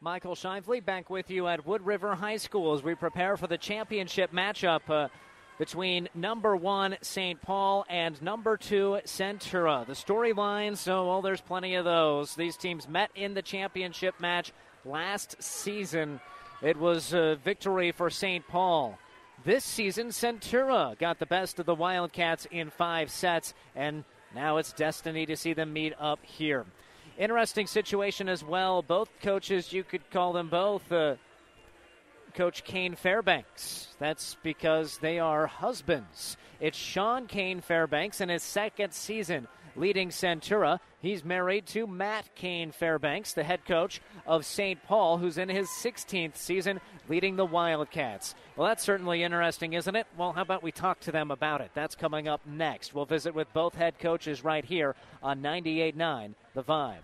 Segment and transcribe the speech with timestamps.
[0.00, 3.58] Michael Shively back with you at Wood River High School as we prepare for the
[3.58, 5.08] championship matchup uh,
[5.58, 7.42] between number one St.
[7.42, 9.84] Paul and number two Centura.
[9.84, 12.36] The storylines, so well, there's plenty of those.
[12.36, 14.52] These teams met in the championship match
[14.84, 16.20] last season.
[16.62, 18.46] It was a victory for St.
[18.46, 18.96] Paul.
[19.44, 24.72] This season, Centura got the best of the Wildcats in five sets, and now it's
[24.72, 26.66] destiny to see them meet up here.
[27.18, 28.80] Interesting situation as well.
[28.80, 31.16] Both coaches, you could call them both uh,
[32.34, 33.88] Coach Kane Fairbanks.
[33.98, 36.36] That's because they are husbands.
[36.60, 40.78] It's Sean Kane Fairbanks in his second season leading Centura.
[41.00, 44.82] He's married to Matt Kane Fairbanks, the head coach of St.
[44.82, 48.34] Paul, who's in his 16th season leading the Wildcats.
[48.56, 50.08] Well, that's certainly interesting, isn't it?
[50.16, 51.70] Well, how about we talk to them about it?
[51.72, 52.94] That's coming up next.
[52.94, 56.96] We'll visit with both head coaches right here on 98.9 The Vibe.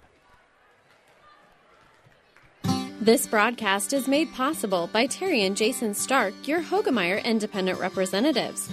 [3.01, 8.69] This broadcast is made possible by Terry and Jason Stark, your Hoegemeyer Independent Representatives.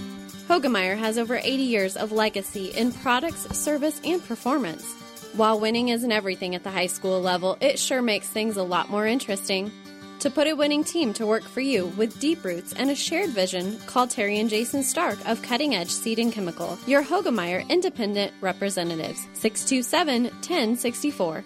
[0.47, 5.00] Hoegemeyer has over 80 years of legacy in products, service, and performance.
[5.33, 8.89] While winning isn't everything at the high school level, it sure makes things a lot
[8.89, 9.71] more interesting.
[10.19, 13.29] To put a winning team to work for you with deep roots and a shared
[13.29, 18.33] vision, call Terry and Jason Stark of Cutting Edge Seed and Chemical, your Hoegemeyer Independent
[18.41, 21.45] Representatives, 627 1064.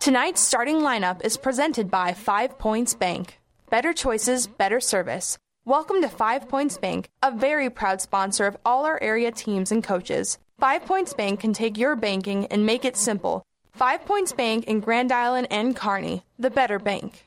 [0.00, 3.38] Tonight's starting lineup is presented by Five Points Bank.
[3.68, 5.36] Better choices, better service.
[5.66, 9.84] Welcome to Five Points Bank, a very proud sponsor of all our area teams and
[9.84, 10.38] coaches.
[10.58, 13.42] Five Points Bank can take your banking and make it simple.
[13.72, 17.26] Five Points Bank in Grand Island and Kearney, the better bank.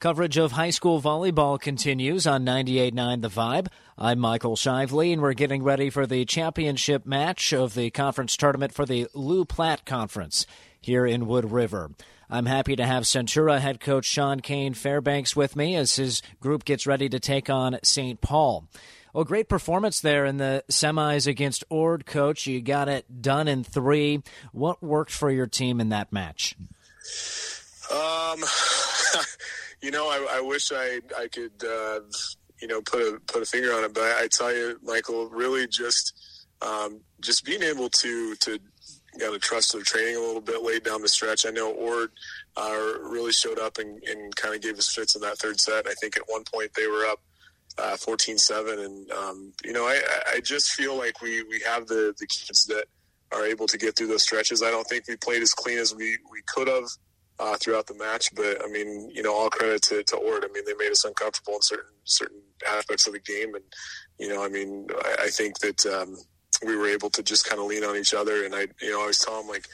[0.00, 3.66] Coverage of high school volleyball continues on 98.9 The Vibe.
[3.98, 8.72] I'm Michael Shively, and we're getting ready for the championship match of the conference tournament
[8.72, 10.46] for the Loup Platte Conference
[10.80, 11.90] here in Wood River.
[12.30, 16.64] I'm happy to have Centura head coach Sean Kane Fairbanks with me as his group
[16.64, 18.22] gets ready to take on St.
[18.22, 18.66] Paul.
[19.12, 22.46] Well, great performance there in the semis against Ord, coach.
[22.46, 24.22] You got it done in three.
[24.52, 26.56] What worked for your team in that match?
[27.92, 28.38] Um,
[29.82, 32.00] you know, I, I wish I I could uh,
[32.60, 35.28] you know put a put a finger on it, but I, I tell you, Michael,
[35.28, 38.58] really just um, just being able to to
[39.18, 41.46] got to trust their training a little bit late down the stretch.
[41.46, 42.10] I know Ord
[42.56, 45.86] uh, really showed up and, and kind of gave us fits in that third set.
[45.86, 47.20] I think at one point they were up
[47.78, 50.00] uh, 14-7 and um, you know I,
[50.34, 52.84] I just feel like we, we have the, the kids that
[53.32, 54.62] are able to get through those stretches.
[54.62, 56.84] I don't think we played as clean as we, we could have
[57.40, 58.32] uh, throughout the match.
[58.34, 60.44] But I mean, you know, all credit to, to Ord.
[60.44, 63.64] I mean, they made us uncomfortable in certain certain aspects of the game, and
[64.18, 66.16] you know, I mean, I, I think that um,
[66.66, 68.44] we were able to just kind of lean on each other.
[68.44, 69.66] And I, you know, I always tell them like,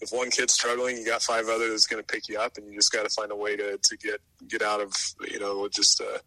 [0.00, 2.66] if one kid's struggling, you got five others that's going to pick you up, and
[2.66, 4.92] you just got to find a way to, to get get out of
[5.28, 6.00] you know just.
[6.00, 6.18] Uh,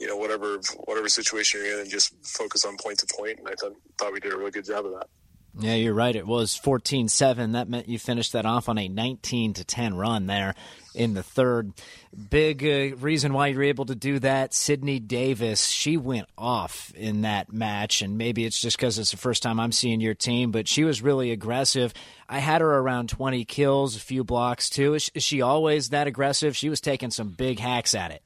[0.00, 3.38] you know, whatever whatever situation you're in, and just focus on point to point.
[3.38, 5.06] And I thought, thought we did a really good job of that.
[5.58, 6.14] Yeah, you're right.
[6.14, 7.52] It was 14 7.
[7.52, 10.54] That meant you finished that off on a 19 to 10 run there
[10.94, 11.72] in the third.
[12.30, 17.22] Big uh, reason why you're able to do that, Sydney Davis, she went off in
[17.22, 18.02] that match.
[18.02, 20.82] And maybe it's just because it's the first time I'm seeing your team, but she
[20.82, 21.94] was really aggressive.
[22.28, 24.94] I had her around 20 kills, a few blocks too.
[24.94, 26.56] Is, she always that aggressive?
[26.56, 28.22] She was taking some big hacks at it.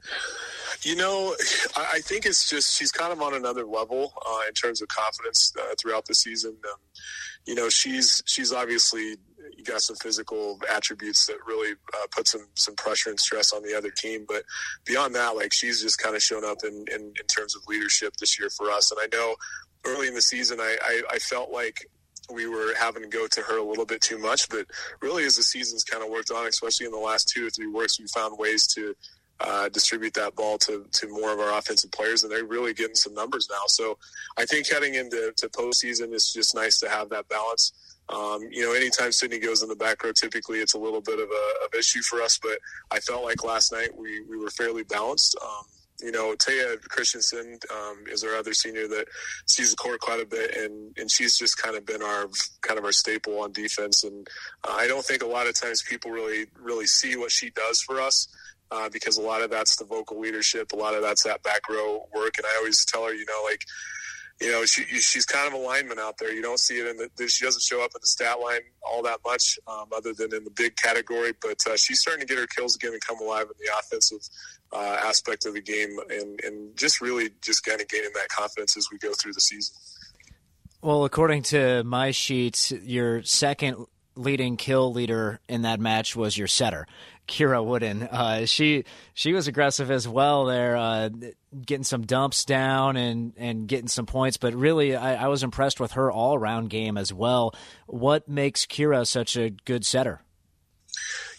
[0.83, 1.35] You know,
[1.77, 5.53] I think it's just she's kind of on another level uh, in terms of confidence
[5.59, 6.57] uh, throughout the season.
[6.65, 6.79] Um,
[7.47, 9.17] you know, she's she's obviously
[9.65, 13.77] got some physical attributes that really uh, put some some pressure and stress on the
[13.77, 14.25] other team.
[14.29, 14.45] But
[14.85, 18.17] beyond that, like she's just kind of shown up in, in, in terms of leadership
[18.17, 18.91] this year for us.
[18.91, 19.37] And I know
[19.85, 21.89] early in the season, I, I, I felt like
[22.33, 24.49] we were having to go to her a little bit too much.
[24.49, 24.67] But
[25.01, 27.69] really, as the season's kind of worked on, especially in the last two or three
[27.69, 28.95] weeks, we found ways to
[29.41, 32.95] uh, distribute that ball to, to more of our offensive players, and they're really getting
[32.95, 33.63] some numbers now.
[33.67, 33.99] So
[34.37, 37.73] I think heading into to postseason, it's just nice to have that balance.
[38.09, 41.19] Um, you know, anytime Sydney goes in the back row, typically it's a little bit
[41.19, 42.39] of a of issue for us.
[42.39, 42.59] But
[42.91, 45.37] I felt like last night we, we were fairly balanced.
[45.43, 45.65] Um,
[46.01, 49.07] you know, Taya Christensen um, is our other senior that
[49.47, 52.29] sees the court quite a bit, and and she's just kind of been our
[52.63, 54.05] kind of our staple on defense.
[54.05, 54.27] And
[54.65, 57.83] uh, I don't think a lot of times people really really see what she does
[57.83, 58.29] for us.
[58.71, 61.69] Uh, because a lot of that's the vocal leadership, a lot of that's that back
[61.71, 63.65] row work, and I always tell her, you know, like
[64.41, 66.33] you know, she, she's kind of a lineman out there.
[66.33, 69.03] You don't see it in the, she doesn't show up in the stat line all
[69.03, 71.33] that much, um, other than in the big category.
[71.41, 74.21] But uh, she's starting to get her kills again and come alive in the offensive
[74.73, 78.77] uh, aspect of the game, and and just really just kind of gaining that confidence
[78.77, 79.75] as we go through the season.
[80.83, 86.47] Well, according to my sheets, your second leading kill leader in that match was your
[86.47, 86.87] setter,
[87.29, 88.03] Kira Wooden.
[88.03, 88.85] Uh, she
[89.15, 91.11] she was aggressive as well there, uh,
[91.65, 94.37] getting some dumps down and, and getting some points.
[94.37, 97.55] But really, I, I was impressed with her all round game as well.
[97.87, 100.23] What makes Kira such a good setter?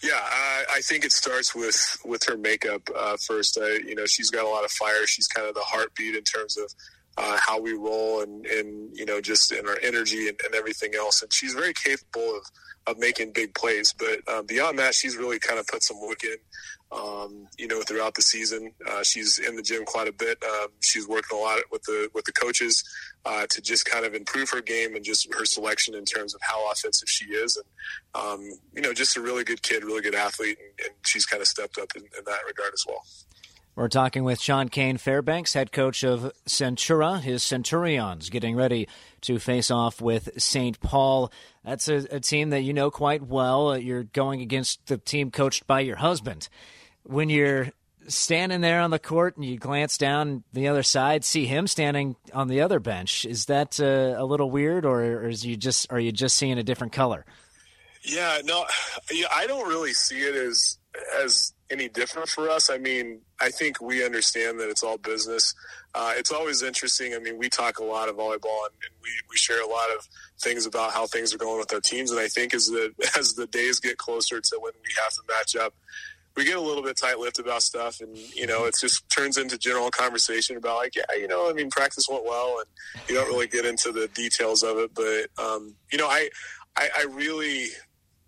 [0.02, 3.58] Yeah, uh, I think it starts with with her makeup uh, first.
[3.58, 5.06] You know, she's got a lot of fire.
[5.06, 6.74] She's kind of the heartbeat in terms of
[7.20, 10.96] uh, how we roll and, and you know just in our energy and, and everything
[10.96, 11.22] else.
[11.22, 12.44] And she's very capable of
[12.88, 13.94] of making big plays.
[13.94, 16.38] But uh, beyond that, she's really kind of put some work in.
[16.92, 20.42] Um, you know, throughout the season, uh, she's in the gym quite a bit.
[20.44, 22.84] Um, she's working a lot with the with the coaches
[23.26, 26.42] uh, to just kind of improve her game and just her selection in terms of
[26.42, 27.58] how offensive she is.
[27.58, 31.26] And um, you know, just a really good kid, really good athlete, and, and she's
[31.26, 33.04] kind of stepped up in, in that regard as well.
[33.80, 38.90] We're talking with Sean Kane Fairbanks, head coach of Centura, his Centurions, getting ready
[39.22, 40.78] to face off with St.
[40.82, 41.32] Paul.
[41.64, 43.78] That's a, a, team that you know quite well.
[43.78, 46.50] You're going against the team coached by your husband.
[47.04, 47.70] When you're
[48.10, 52.18] standing there on the court and you glance down the other side, see him standing
[52.34, 55.90] on the other bench, is that uh, a little weird, or, or is you just
[55.90, 57.26] are you just seeing a different color?
[58.04, 58.66] Yeah, no,
[59.14, 60.80] yeah, I don't really see it as
[61.24, 62.70] as any different for us.
[62.70, 65.54] I mean, I think we understand that it's all business.
[65.94, 67.14] Uh, it's always interesting.
[67.14, 69.90] I mean, we talk a lot of volleyball and, and, we, we share a lot
[69.92, 70.08] of
[70.40, 72.12] things about how things are going with our teams.
[72.12, 75.22] And I think as the as the days get closer to when we have to
[75.28, 75.74] match up,
[76.36, 79.58] we get a little bit tight-lipped about stuff, and you know, it just turns into
[79.58, 82.68] general conversation about like, yeah, you know, I mean, practice went well, and
[83.10, 84.92] you don't really get into the details of it.
[84.94, 86.30] But um, you know, I,
[86.78, 87.66] I, I really,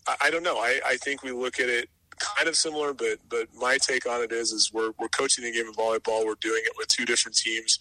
[0.07, 0.57] I, I don't know.
[0.57, 1.89] I, I think we look at it
[2.35, 5.51] kind of similar, but but my take on it is is we're we're coaching the
[5.51, 6.25] game of volleyball.
[6.25, 7.79] We're doing it with two different teams,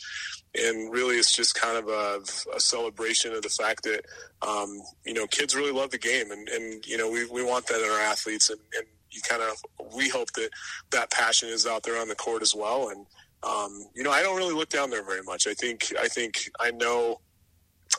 [0.54, 2.20] and really it's just kind of a,
[2.54, 4.04] a celebration of the fact that
[4.46, 7.66] um, you know kids really love the game, and and you know we we want
[7.66, 10.50] that in our athletes, and, and you kind of we hope that
[10.90, 13.06] that passion is out there on the court as well, and
[13.42, 15.46] um, you know I don't really look down there very much.
[15.46, 17.20] I think I think I know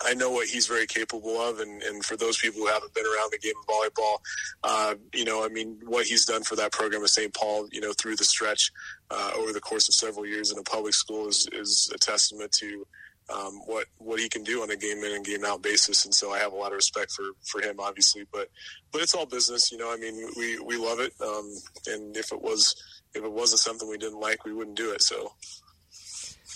[0.04, 3.06] I know what he's very capable of, and, and for those people who haven't been
[3.06, 4.18] around the game of volleyball,
[4.64, 7.34] uh, you know, I mean, what he's done for that program at St.
[7.34, 8.72] Paul, you know, through the stretch
[9.10, 12.52] uh, over the course of several years in a public school is, is a testament
[12.54, 12.86] to
[13.34, 16.06] um, what what he can do on a game in and game out basis.
[16.06, 18.26] And so I have a lot of respect for for him, obviously.
[18.32, 18.50] But
[18.92, 19.92] but it's all business, you know.
[19.92, 21.50] I mean, we we love it, um,
[21.88, 22.76] and if it was
[23.14, 25.02] if it wasn't something we didn't like, we wouldn't do it.
[25.02, 25.34] So.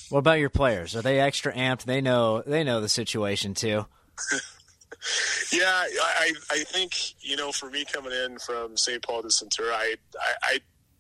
[0.10, 0.96] What about your players?
[0.96, 1.84] Are they extra amped?
[1.84, 3.86] They know they know the situation too.
[5.52, 9.02] yeah, I I think you know for me coming in from St.
[9.02, 9.96] Paul to Centura, I
[10.44, 10.60] I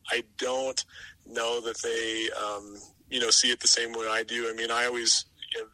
[0.09, 0.83] I don't
[1.25, 2.77] know that they um,
[3.09, 4.49] you know see it the same way I do.
[4.49, 5.25] I mean, I always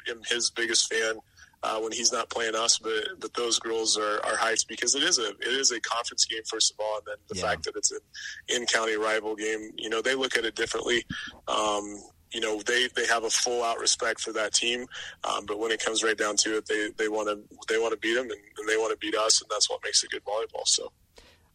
[0.09, 1.17] am his biggest fan.
[1.63, 5.03] Uh, when he's not playing us, but but those girls are, are heights because it
[5.03, 7.49] is a it is a conference game first of all, and then the yeah.
[7.49, 7.99] fact that it's an
[8.47, 11.05] in county rival game, you know, they look at it differently.
[11.47, 12.01] Um,
[12.33, 14.87] you know they they have a full out respect for that team,
[15.23, 17.93] um, but when it comes right down to it, they they want to they want
[17.93, 20.07] to beat them and, and they want to beat us, and that's what makes a
[20.07, 20.65] good volleyball.
[20.65, 20.91] So,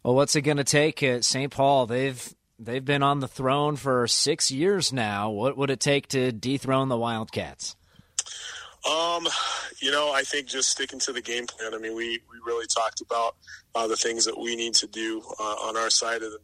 [0.02, 1.52] well, what's it going to take at St.
[1.52, 1.86] Paul?
[1.86, 5.30] They've they've been on the throne for six years now.
[5.30, 7.76] What would it take to dethrone the Wildcats?
[8.86, 9.26] Um,
[9.80, 11.74] you know, I think just sticking to the game plan.
[11.74, 13.34] I mean, we, we really talked about
[13.74, 16.38] uh, the things that we need to do uh, on our side of the,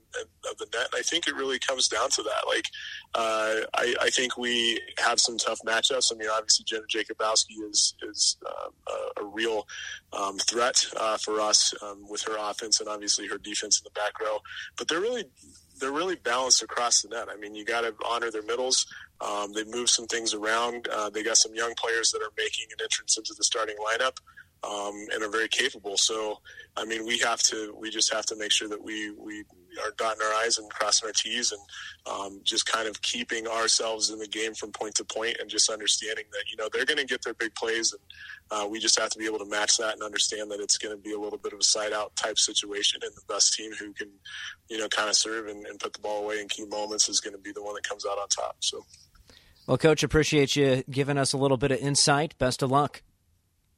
[0.51, 0.89] of the net.
[0.93, 2.47] And I think it really comes down to that.
[2.47, 2.67] Like,
[3.15, 6.13] uh, I, I, think we have some tough matchups.
[6.13, 9.67] I mean, obviously, Jenna Jacobowski is is uh, a, a, real
[10.13, 13.99] um, threat uh, for us um, with her offense and obviously her defense in the
[13.99, 14.41] back row.
[14.77, 15.25] But they're really
[15.79, 17.29] they're really balanced across the net.
[17.31, 18.87] I mean, you got to honor their middles.
[19.23, 20.89] Um, they moved some things around.
[20.89, 24.19] Uh, they got some young players that are making an entrance into the starting lineup
[24.65, 25.97] um, and are very capable.
[25.97, 26.41] So,
[26.77, 29.45] I mean, we have to, we just have to make sure that we, we
[29.85, 31.61] are dotting our I's and crossing our T's and
[32.11, 35.71] um, just kind of keeping ourselves in the game from point to point and just
[35.71, 38.03] understanding that, you know, they're going to get their big plays and
[38.51, 40.95] uh, we just have to be able to match that and understand that it's going
[40.95, 43.73] to be a little bit of a side out type situation and the best team
[43.79, 44.09] who can,
[44.69, 47.21] you know, kind of serve and, and put the ball away in key moments is
[47.21, 48.57] going to be the one that comes out on top.
[48.61, 48.85] So.
[49.67, 52.37] Well, Coach, appreciate you giving us a little bit of insight.
[52.39, 53.03] Best of luck.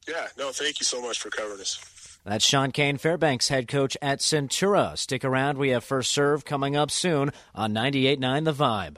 [0.09, 1.79] Yeah, no, thank you so much for covering us.
[2.25, 4.97] That's Sean Kane, Fairbanks head coach at Centura.
[4.97, 5.59] Stick around.
[5.59, 8.97] We have First Serve coming up soon on 98.9 The Vibe.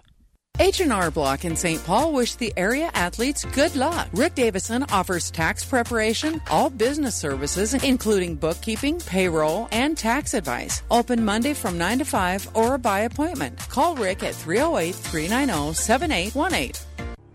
[0.58, 1.84] H&R Block in St.
[1.84, 4.08] Paul wish the area athletes good luck.
[4.14, 10.82] Rick Davison offers tax preparation, all business services, including bookkeeping, payroll, and tax advice.
[10.90, 13.58] Open Monday from 9 to 5 or by appointment.
[13.68, 16.85] Call Rick at 308 390 7818.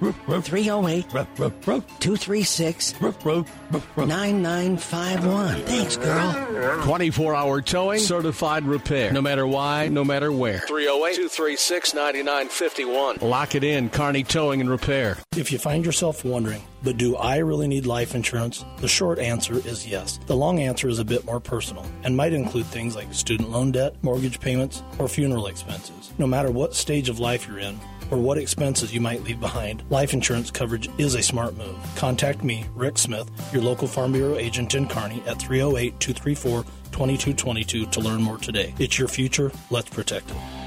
[0.00, 1.10] 308
[2.00, 2.94] 236
[3.96, 5.62] 9951.
[5.62, 6.82] Thanks, girl.
[6.84, 9.12] 24 hour towing, certified repair.
[9.12, 10.60] No matter why, no matter where.
[10.60, 13.18] 308 236 9951.
[13.20, 15.18] Lock it in, Kearney Towing and Repair.
[15.36, 18.64] If you find yourself wondering, but do I really need life insurance?
[18.78, 20.18] The short answer is yes.
[20.26, 23.72] The long answer is a bit more personal and might include things like student loan
[23.72, 26.12] debt, mortgage payments, or funeral expenses.
[26.18, 27.78] No matter what stage of life you're in,
[28.10, 31.76] or what expenses you might leave behind, life insurance coverage is a smart move.
[31.96, 37.86] Contact me, Rick Smith, your local Farm Bureau agent in Kearney at 308 234 2222
[37.86, 38.74] to learn more today.
[38.78, 39.52] It's your future.
[39.70, 40.59] Let's protect it.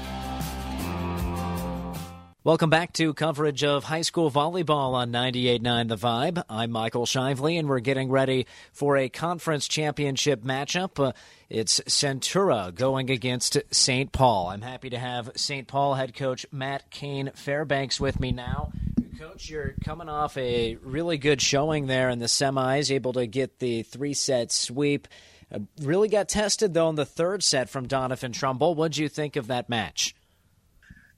[2.44, 6.44] Welcome back to coverage of high school volleyball on 98.9 The Vibe.
[6.50, 11.02] I'm Michael Shively, and we're getting ready for a conference championship matchup.
[11.02, 11.12] Uh,
[11.48, 14.12] it's Centura going against St.
[14.12, 14.48] Paul.
[14.48, 15.66] I'm happy to have St.
[15.66, 18.72] Paul head coach Matt Kane Fairbanks with me now.
[19.18, 23.58] Coach, you're coming off a really good showing there in the semis, able to get
[23.58, 25.08] the three set sweep.
[25.50, 28.74] Uh, really got tested, though, in the third set from Doniphan-Trumbull.
[28.74, 30.14] What'd you think of that match?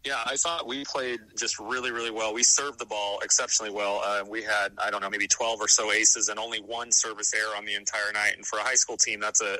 [0.06, 2.32] Yeah, I thought we played just really, really well.
[2.32, 4.00] We served the ball exceptionally well.
[4.04, 7.34] Uh, we had, I don't know, maybe 12 or so aces and only one service
[7.34, 8.34] error on the entire night.
[8.36, 9.58] And for a high school team, that's a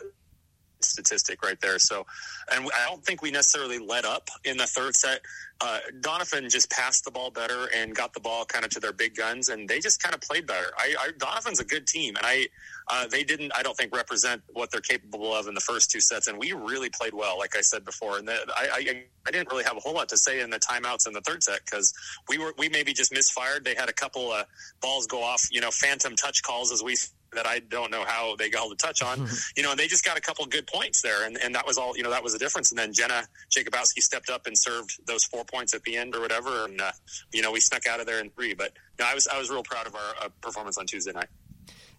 [0.78, 1.80] statistic right there.
[1.80, 2.06] So,
[2.52, 5.20] and I don't think we necessarily let up in the third set.
[5.60, 8.92] Uh, Doniphan just passed the ball better and got the ball kind of to their
[8.92, 10.68] big guns, and they just kind of played better.
[10.78, 12.46] I, I Doniphan's a good team, and I
[12.88, 16.00] uh, they didn't, I don't think, represent what they're capable of in the first two
[16.00, 18.18] sets, and we really played well, like I said before.
[18.18, 20.60] And the, I, I, I didn't really have a whole lot to say in the
[20.60, 21.92] timeouts in the third set because
[22.28, 23.64] we were we maybe just misfired.
[23.64, 24.46] They had a couple of
[24.80, 26.96] balls go off, you know, phantom touch calls as we
[27.32, 30.04] that I don't know how they got the touch on, you know, and they just
[30.04, 31.26] got a couple good points there.
[31.26, 32.70] And, and that was all, you know, that was the difference.
[32.70, 36.20] And then Jenna Jacobowski stepped up and served those four points at the end or
[36.20, 36.64] whatever.
[36.64, 36.92] And, uh,
[37.32, 39.50] you know, we snuck out of there in three, but no, I was, I was
[39.50, 41.28] real proud of our uh, performance on Tuesday night.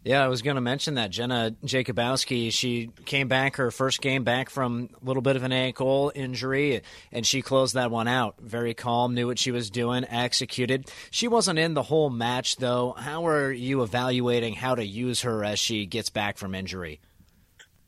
[0.08, 2.54] Yeah, I was going to mention that Jenna Jacobowski.
[2.54, 6.82] She came back her first game back from a little bit of an ankle injury,
[7.12, 8.36] and she closed that one out.
[8.40, 10.90] Very calm, knew what she was doing, executed.
[11.12, 12.94] She wasn't in the whole match though.
[12.94, 17.02] How are you evaluating how to use her as she gets back from injury?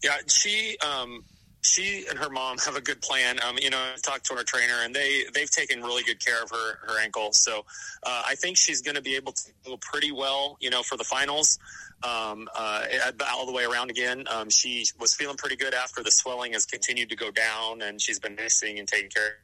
[0.03, 1.23] Yeah, she um,
[1.61, 3.37] she and her mom have a good plan.
[3.43, 6.41] Um, you know, I talked to our trainer, and they they've taken really good care
[6.41, 7.33] of her her ankle.
[7.33, 7.65] So
[8.03, 10.57] uh, I think she's going to be able to go pretty well.
[10.61, 11.59] You know, for the finals
[12.03, 12.85] um, uh,
[13.33, 14.25] all the way around again.
[14.29, 18.01] Um, she was feeling pretty good after the swelling has continued to go down, and
[18.01, 19.39] she's been missing and taking care.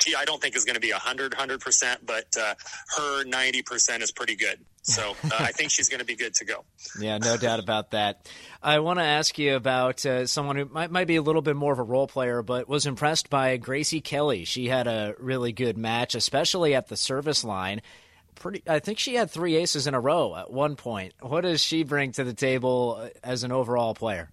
[0.00, 2.54] She, I don't think is going to be 100, 100%, but uh,
[2.96, 4.58] her 90% is pretty good.
[4.82, 6.64] So uh, I think she's going to be good to go.
[6.98, 8.28] Yeah, no doubt about that.
[8.62, 11.56] I want to ask you about uh, someone who might, might be a little bit
[11.56, 14.44] more of a role player, but was impressed by Gracie Kelly.
[14.44, 17.82] She had a really good match, especially at the service line
[18.40, 18.62] pretty.
[18.66, 21.14] I think she had three aces in a row at one point.
[21.20, 24.30] What does she bring to the table uh, as an overall player?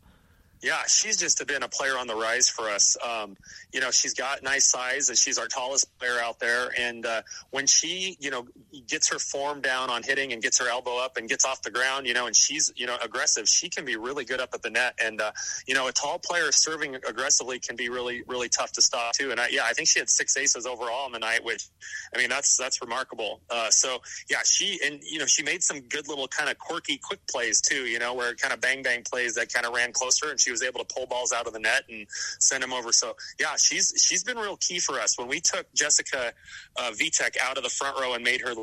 [0.62, 2.98] Yeah, she's just been a player on the rise for us.
[3.06, 3.38] Um,
[3.72, 6.70] you know, she's got nice size, and she's our tallest player out there.
[6.78, 7.22] And uh,
[7.52, 8.48] when she, you know,
[8.88, 11.70] gets her form down on hitting and gets her elbow up and gets off the
[11.70, 14.64] ground, you know, and she's, you know, aggressive, she can be really good up at
[14.64, 14.96] the net.
[15.04, 15.32] And uh,
[15.68, 19.30] you know, a tall player serving aggressively can be really, really tough to stop too.
[19.30, 21.68] And I, yeah, I think she had six aces overall on the night, which,
[22.16, 23.42] I mean, that's that's remarkable.
[23.50, 26.98] Uh, so yeah, she and you know, she made some good little kind of quirky,
[26.98, 27.86] quick plays too.
[27.86, 30.47] You know, where kind of bang bang plays that kind of ran closer and she
[30.52, 32.08] was able to pull balls out of the net and
[32.40, 32.92] send them over.
[32.92, 35.18] So yeah, she's she's been real key for us.
[35.18, 36.34] When we took Jessica
[36.78, 38.54] uh, Vitek out of the front row and made her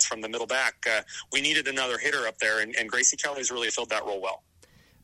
[0.00, 1.00] from the middle back, uh,
[1.32, 4.42] we needed another hitter up there, and, and Gracie Kelly's really filled that role well.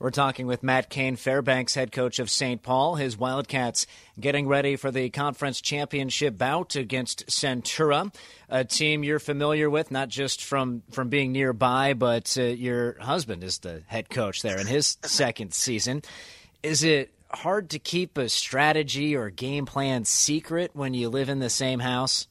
[0.01, 2.63] We're talking with Matt Kane, Fairbanks head coach of St.
[2.63, 2.97] Paul.
[2.97, 3.87] His Wildcats
[4.19, 8.13] getting ready for the conference championship bout against Centura,
[8.49, 13.45] a team you're familiar with, not just from, from being nearby, but uh, your husband
[13.45, 16.03] is the head coach there in his second season.
[16.63, 21.39] Is it hard to keep a strategy or game plan secret when you live in
[21.39, 22.27] the same house?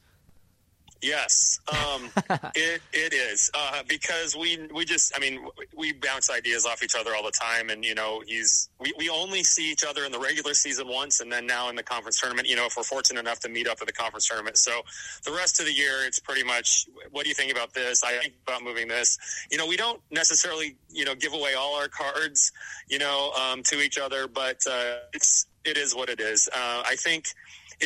[1.04, 2.08] Yes, um,
[2.54, 5.46] it it is uh, because we we just I mean
[5.76, 9.10] we bounce ideas off each other all the time, and you know he's we, we
[9.10, 12.18] only see each other in the regular season once, and then now in the conference
[12.18, 12.48] tournament.
[12.48, 14.80] You know if we're fortunate enough to meet up at the conference tournament, so
[15.26, 18.02] the rest of the year it's pretty much what do you think about this?
[18.02, 19.18] I think about moving this.
[19.50, 22.50] You know we don't necessarily you know give away all our cards
[22.88, 26.48] you know um, to each other, but uh, it's it is what it is.
[26.48, 27.26] Uh, I think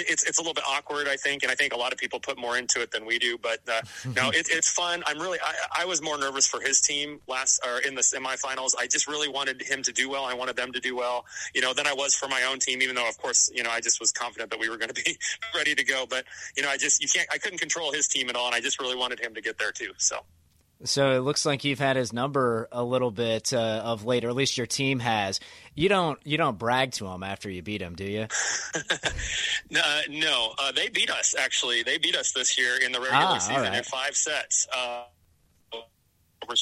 [0.06, 2.20] it's it's a little bit awkward, I think, and I think a lot of people
[2.20, 3.38] put more into it than we do.
[3.38, 3.80] But uh,
[4.16, 5.02] no, it, it's fun.
[5.06, 8.74] I'm really I, I, was more nervous for his team last or in the semifinals.
[8.78, 10.24] I just really wanted him to do well.
[10.24, 11.24] I wanted them to do well,
[11.54, 12.82] you know, than I was for my own team.
[12.82, 15.02] Even though, of course, you know, I just was confident that we were going to
[15.02, 15.18] be
[15.54, 16.06] ready to go.
[16.08, 16.24] But
[16.56, 18.60] you know, I just you can't I couldn't control his team at all, and I
[18.60, 19.92] just really wanted him to get there too.
[19.98, 20.18] So.
[20.84, 24.28] So it looks like you've had his number a little bit uh, of late, or
[24.28, 25.40] at least your team has.
[25.78, 28.26] You don't you don't brag to them after you beat them, do you?
[29.70, 30.52] no, no.
[30.58, 31.84] Uh, they beat us actually.
[31.84, 33.74] They beat us this year in the regular ah, season right.
[33.74, 34.66] in five sets.
[34.76, 35.04] Uh,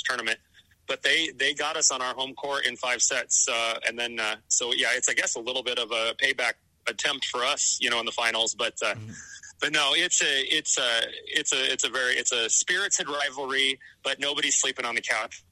[0.05, 0.39] tournament,
[0.87, 4.21] but they they got us on our home court in five sets, uh, and then
[4.21, 6.55] uh, so yeah, it's I guess a little bit of a payback
[6.87, 8.75] attempt for us, you know, in the finals, but.
[8.83, 9.13] Uh, mm-hmm
[9.59, 13.79] but no, it's a it's a it's a it's a very it's a spirited rivalry,
[14.05, 15.43] but nobody's sleeping on the couch.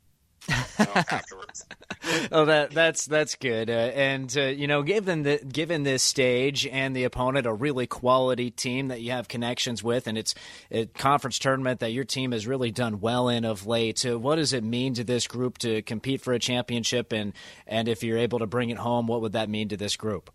[0.49, 1.65] Afterwards.
[2.33, 3.71] oh, that that's that's good.
[3.71, 7.87] Uh, and uh, you know, given the given this stage and the opponent, a really
[7.87, 10.35] quality team that you have connections with, and it's
[10.71, 14.05] a conference tournament that your team has really done well in of late.
[14.05, 17.13] Uh, what does it mean to this group to compete for a championship?
[17.13, 17.33] And
[17.67, 20.31] and if you're able to bring it home, what would that mean to this group?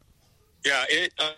[0.65, 1.13] Yeah, it.
[1.19, 1.31] Uh,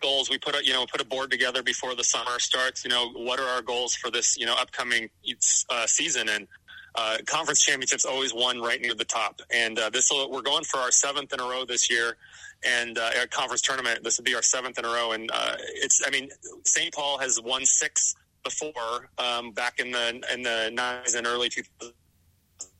[0.00, 0.28] goals.
[0.28, 2.84] We put a you know put a board together before the summer starts.
[2.84, 5.10] You know what are our goals for this you know upcoming
[5.70, 6.46] uh, season and.
[6.94, 10.64] Uh, conference championships always won right near the top, and uh, this will, we're going
[10.64, 12.16] for our seventh in a row this year,
[12.64, 14.04] and uh, conference tournament.
[14.04, 16.30] This will be our seventh in a row, and uh, it's I mean
[16.64, 16.94] St.
[16.94, 21.92] Paul has won six before um, back in the in the nineties and early 2000s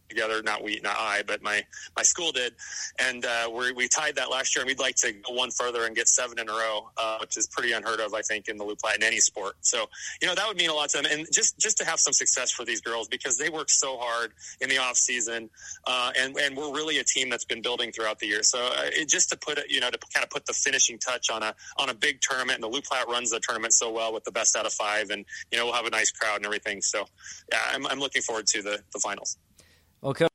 [0.09, 0.43] together.
[0.43, 1.65] Not we, not I, but my
[1.97, 2.55] my school did,
[2.99, 4.63] and uh, we we tied that last year.
[4.63, 7.37] And we'd like to go one further and get seven in a row, uh, which
[7.37, 9.57] is pretty unheard of, I think, in the Platte in any sport.
[9.61, 9.87] So
[10.21, 12.13] you know that would mean a lot to them, and just just to have some
[12.13, 15.51] success for these girls because they work so hard in the off season,
[15.87, 18.43] uh, and and we're really a team that's been building throughout the year.
[18.43, 20.99] So uh, it, just to put it, you know, to kind of put the finishing
[20.99, 23.91] touch on a on a big tournament, and the Loup Platte runs the tournament so
[23.91, 26.37] well with the best out of five, and you know we'll have a nice crowd
[26.37, 26.83] and everything.
[26.83, 27.07] So
[27.51, 29.39] yeah, I'm, I'm looking forward to the the finals.
[30.05, 30.27] Okay.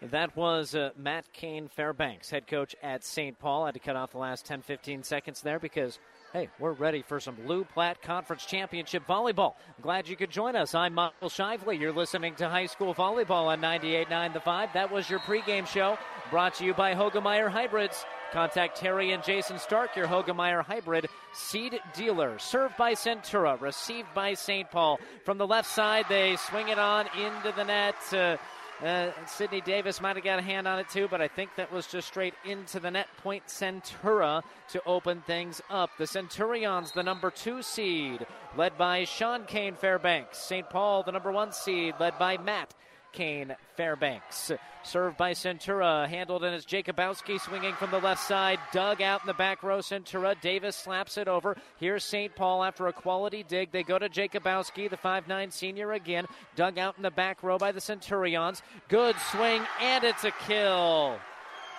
[0.00, 3.38] That was uh, Matt Kane Fairbanks, head coach at St.
[3.38, 3.64] Paul.
[3.64, 5.98] I had to cut off the last 10 15 seconds there because,
[6.32, 9.56] hey, we're ready for some Loup Platte Conference Championship volleyball.
[9.82, 10.74] Glad you could join us.
[10.74, 11.78] I'm Michael Shively.
[11.78, 14.72] You're listening to High School Volleyball on 98.9 The Vibe.
[14.72, 15.98] That was your pregame show
[16.30, 18.06] brought to you by Hoegemeyer Hybrids.
[18.32, 22.38] Contact Terry and Jason Stark, your Hoegemeyer Hybrid seed dealer.
[22.38, 24.70] Served by Centura, received by St.
[24.70, 25.00] Paul.
[25.24, 27.96] From the left side, they swing it on into the net.
[28.12, 28.36] Uh,
[28.84, 31.70] uh, Sydney Davis might have got a hand on it too, but I think that
[31.70, 33.08] was just straight into the net.
[33.22, 35.90] Point Centura to open things up.
[35.98, 38.24] The Centurions, the number two seed,
[38.56, 40.38] led by Sean Kane Fairbanks.
[40.38, 40.68] St.
[40.70, 42.74] Paul, the number one seed, led by Matt
[43.12, 44.52] Kane Fairbanks.
[44.82, 49.26] Served by Centura, handled and it's Jacobowski swinging from the left side, dug out in
[49.26, 49.78] the back row.
[49.78, 51.56] Centura, Davis slaps it over.
[51.78, 52.34] Here's St.
[52.34, 53.72] Paul after a quality dig.
[53.72, 57.72] They go to Jacobowski, the five-nine senior again, dug out in the back row by
[57.72, 58.62] the Centurions.
[58.88, 61.18] Good swing, and it's a kill.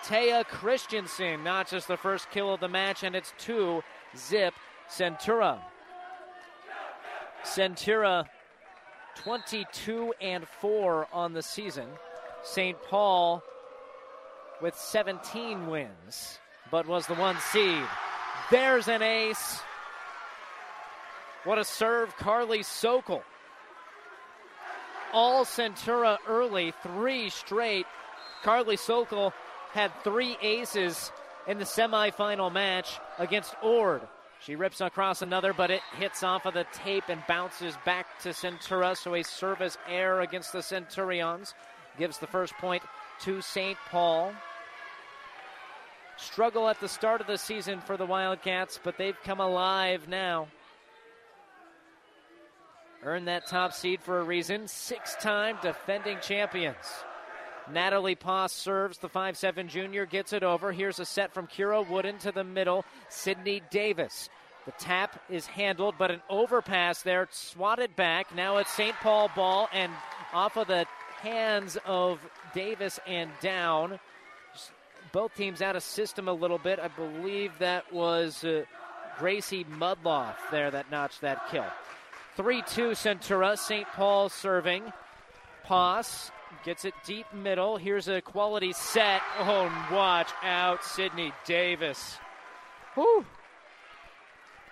[0.03, 3.83] Taya Christensen, not just the first kill of the match, and it's two
[4.15, 4.53] zip
[4.89, 5.59] Centura.
[7.43, 8.25] Centura
[9.15, 11.87] 22 and 4 on the season.
[12.43, 12.77] St.
[12.89, 13.43] Paul
[14.61, 16.39] with 17 wins,
[16.71, 17.83] but was the one seed.
[18.49, 19.61] There's an ace.
[21.43, 23.23] What a serve, Carly Sokol.
[25.13, 27.85] All Centura early, three straight.
[28.43, 29.33] Carly Sokol
[29.71, 31.11] had three aces
[31.47, 34.01] in the semifinal match against Ord.
[34.45, 38.29] She rips across another, but it hits off of the tape and bounces back to
[38.29, 38.97] Centura.
[38.97, 41.53] So a service error against the Centurions
[41.97, 42.81] gives the first point
[43.21, 43.77] to St.
[43.89, 44.33] Paul.
[46.17, 50.47] Struggle at the start of the season for the Wildcats, but they've come alive now.
[53.03, 54.67] Earned that top seed for a reason.
[54.67, 57.03] Six time defending champions.
[57.71, 58.97] Natalie Poss serves.
[58.97, 60.71] The 5 7 junior gets it over.
[60.71, 62.85] Here's a set from Kira Wooden to the middle.
[63.09, 64.29] Sydney Davis.
[64.65, 68.35] The tap is handled, but an overpass there, swatted back.
[68.35, 68.95] Now it's St.
[68.97, 69.91] Paul ball and
[70.33, 70.85] off of the
[71.21, 72.19] hands of
[72.53, 73.99] Davis and down.
[75.11, 76.79] Both teams out of system a little bit.
[76.79, 78.63] I believe that was uh,
[79.17, 81.65] Gracie Mudloff there that notched that kill.
[82.37, 83.57] 3 2 Centura.
[83.57, 83.87] St.
[83.87, 84.93] Paul serving.
[85.63, 86.31] Poss
[86.63, 87.77] gets it deep middle.
[87.77, 89.21] Here's a quality set.
[89.39, 92.17] Oh, watch out, Sydney Davis.
[92.95, 93.25] Whew.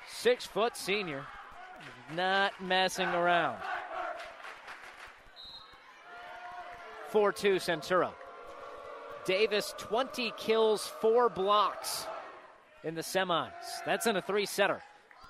[0.08, 1.26] Six foot senior.
[2.16, 3.58] Not messing around.
[7.10, 8.12] 4 2 Centura.
[9.26, 12.08] Davis, 20 kills, four blocks
[12.84, 13.50] in the semis.
[13.86, 14.82] That's in a three setter.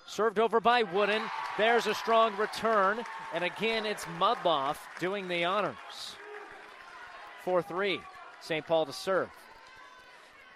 [0.07, 1.21] Served over by Wooden.
[1.57, 3.03] There's a strong return.
[3.33, 6.15] And again, it's Mudloff doing the honors.
[7.49, 7.99] 4 3.
[8.41, 8.67] St.
[8.67, 9.27] Paul to serve.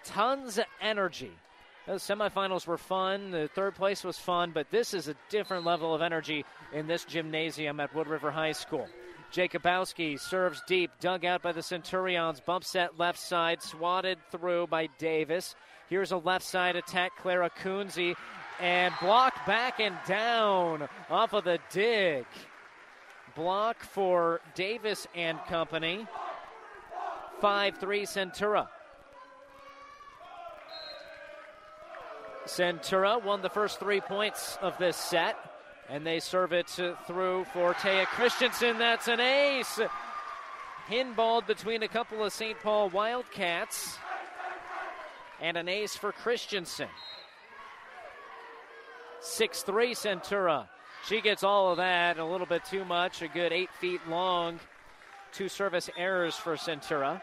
[0.06, 1.32] Tons of energy.
[1.88, 3.32] Those semifinals were fun.
[3.32, 7.04] The third place was fun, but this is a different level of energy in this
[7.04, 8.88] gymnasium at Wood River High School.
[9.34, 12.40] Jacobowski serves deep, dug out by the Centurions.
[12.40, 15.56] Bump set left side, swatted through by Davis.
[15.90, 18.14] Here's a left side attack, Clara Kunze,
[18.60, 22.28] and blocked back and down off of the dig.
[23.36, 26.06] Block for Davis and company.
[27.44, 28.70] 5 3 Centura.
[32.46, 35.36] Centura won the first three points of this set,
[35.90, 38.78] and they serve it through for Taya Christensen.
[38.78, 39.78] That's an ace.
[40.88, 42.58] Hinballed between a couple of St.
[42.64, 43.98] Paul Wildcats,
[45.42, 46.88] and an ace for Christensen.
[49.20, 50.70] 6 3 Centura.
[51.06, 54.62] She gets all of that, a little bit too much, a good eight feet long.
[55.34, 57.20] Two service errors for Centura.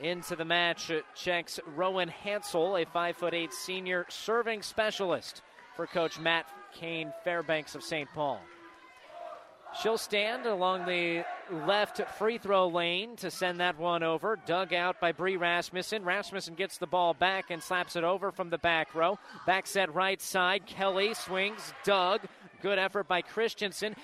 [0.00, 5.42] Into the match checks Rowan Hansel, a five foot eight senior serving specialist
[5.76, 8.08] for Coach Matt Kane Fairbanks of St.
[8.12, 8.40] Paul.
[9.82, 14.38] She'll stand along the left free throw lane to send that one over.
[14.46, 16.04] Dug out by Bree Rasmussen.
[16.04, 19.18] Rasmussen gets the ball back and slaps it over from the back row.
[19.46, 20.66] Back set right side.
[20.66, 21.72] Kelly swings.
[21.82, 22.20] Dug.
[22.64, 23.94] Good effort by Christensen.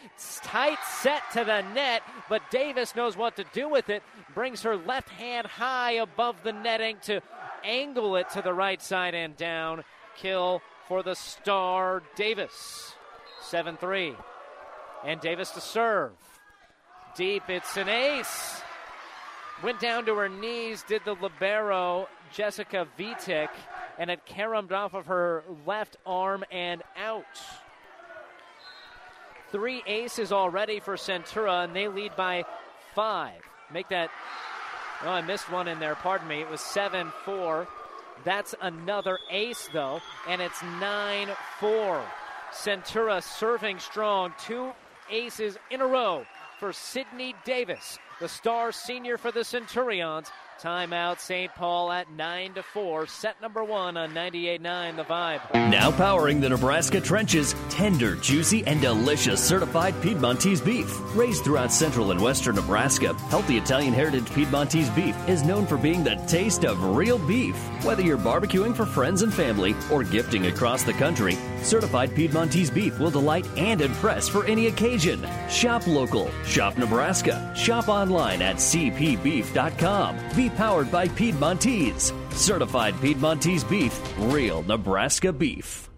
[0.43, 4.03] Tight set to the net, but Davis knows what to do with it.
[4.35, 7.23] Brings her left hand high above the netting to
[7.65, 9.83] angle it to the right side and down.
[10.15, 12.93] Kill for the star Davis.
[13.41, 14.15] 7 3.
[15.07, 16.13] And Davis to serve.
[17.17, 18.61] Deep, it's an ace.
[19.65, 23.49] Went down to her knees, did the libero, Jessica Vitek,
[23.99, 27.25] and it caromed off of her left arm and out.
[29.53, 32.45] Three aces already for Centura, and they lead by
[32.95, 33.41] five.
[33.73, 34.11] Make that.
[35.05, 35.95] Oh, I missed one in there.
[35.95, 36.41] Pardon me.
[36.41, 37.67] It was 7 4.
[38.25, 42.03] That's another ace, though, and it's 9 4.
[42.53, 44.35] Centura serving strong.
[44.39, 44.73] Two
[45.11, 46.25] aces in a row
[46.59, 50.31] for Sydney Davis, the star senior for the Centurions.
[50.61, 51.51] Timeout St.
[51.55, 53.07] Paul at 9 to 4.
[53.07, 55.71] Set number one on 98.9 The Vibe.
[55.71, 60.95] Now powering the Nebraska trenches, tender, juicy, and delicious certified Piedmontese beef.
[61.17, 66.05] Raised throughout central and western Nebraska, healthy Italian heritage Piedmontese beef is known for being
[66.05, 67.57] the taste of real beef.
[67.83, 72.99] Whether you're barbecuing for friends and family or gifting across the country, certified Piedmontese beef
[72.99, 75.27] will delight and impress for any occasion.
[75.49, 80.19] Shop local, shop Nebraska, shop online at cpbeef.com.
[80.57, 82.13] Powered by Piedmontese.
[82.31, 85.91] Certified Piedmontese beef, real Nebraska beef.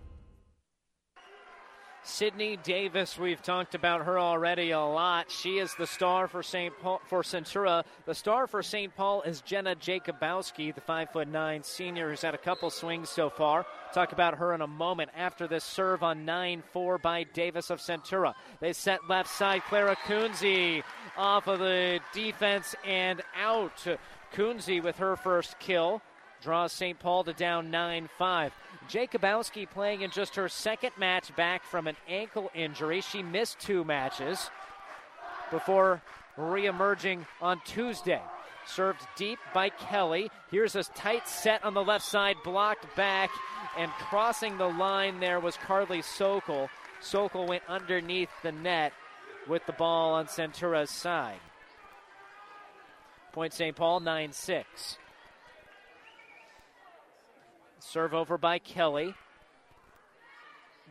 [2.04, 5.30] Sydney Davis, we've talked about her already a lot.
[5.30, 6.74] She is the star for St.
[6.80, 7.84] Paul for Centura.
[8.06, 8.94] The star for St.
[8.96, 13.30] Paul is Jenna Jacobowski, the five foot nine senior who's had a couple swings so
[13.30, 13.64] far.
[13.94, 18.34] Talk about her in a moment after this serve on 9-4 by Davis of Centura.
[18.58, 20.82] They set left side Clara Kunze
[21.16, 23.86] off of the defense and out.
[24.34, 26.02] Kunze with her first kill
[26.42, 26.98] draws St.
[26.98, 28.52] Paul to down 9 5.
[28.88, 33.00] Jacobowski playing in just her second match back from an ankle injury.
[33.00, 34.50] She missed two matches
[35.50, 36.02] before
[36.36, 38.20] re-emerging on Tuesday.
[38.66, 40.30] Served deep by Kelly.
[40.50, 43.30] Here's a tight set on the left side, blocked back,
[43.76, 46.68] and crossing the line there was Carly Sokol.
[47.00, 48.92] Sokol went underneath the net
[49.48, 51.40] with the ball on Centura's side.
[53.32, 53.74] Point St.
[53.74, 54.98] Paul 9 6.
[57.78, 59.14] Serve over by Kelly.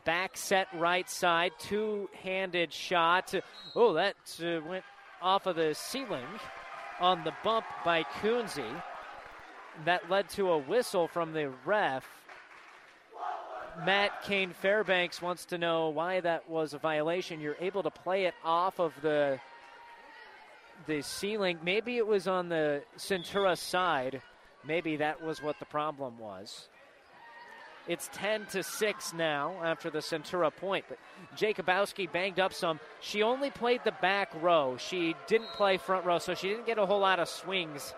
[0.03, 3.33] Back set right side, two handed shot.
[3.75, 4.83] Oh, that uh, went
[5.21, 6.25] off of the ceiling
[6.99, 8.83] on the bump by Kunze.
[9.85, 12.05] That led to a whistle from the ref.
[13.85, 17.39] Matt Kane Fairbanks wants to know why that was a violation.
[17.39, 19.39] You're able to play it off of the
[20.87, 21.59] the ceiling.
[21.63, 24.21] Maybe it was on the Centura side.
[24.65, 26.67] Maybe that was what the problem was.
[27.87, 30.85] It's 10 to 6 now after the Centura point.
[30.87, 30.99] But
[31.35, 32.79] Jacobowski banged up some.
[32.99, 34.77] She only played the back row.
[34.77, 37.93] She didn't play front row, so she didn't get a whole lot of swings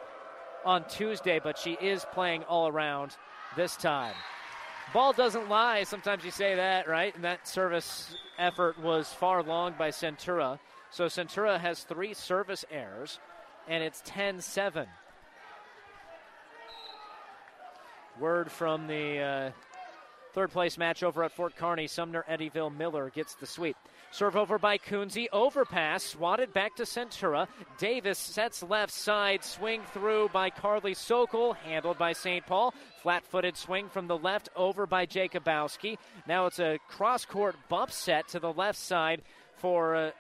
[0.64, 3.18] on Tuesday, but she is playing all around
[3.58, 4.16] this time.
[4.94, 5.84] Ball doesn't lie.
[5.84, 7.14] Sometimes you say that, right?
[7.16, 10.60] And that service effort was far long by Centura.
[10.94, 13.20] So Centura has three service errors,
[13.68, 14.86] and it's 10 7.
[18.20, 19.52] Word from the uh,
[20.36, 21.88] third place match over at Fort Kearney.
[21.88, 23.76] Sumner Eddyville Miller gets the sweep.
[24.12, 25.26] Serve over by Kunze.
[25.34, 26.04] Overpass.
[26.04, 27.48] Swatted back to Centura.
[27.80, 29.44] Davis sets left side.
[29.44, 31.54] Swing through by Carly Sokol.
[31.54, 32.46] Handled by St.
[32.46, 32.72] Paul.
[33.02, 35.98] Flat footed swing from the left over by Jacobowski.
[36.28, 39.24] Now it's a cross court bump set to the left side
[39.58, 40.12] for uh,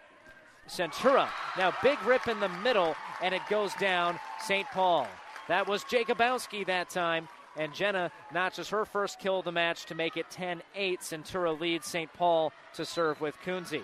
[0.67, 1.27] Centura.
[1.57, 4.67] Now big rip in the middle, and it goes down St.
[4.67, 5.07] Paul.
[5.47, 7.27] That was Jacobowski that time.
[7.55, 10.99] And Jenna notches her first kill of the match to make it 10 8.
[11.01, 12.11] Centura leads St.
[12.13, 13.81] Paul to serve with Kunze.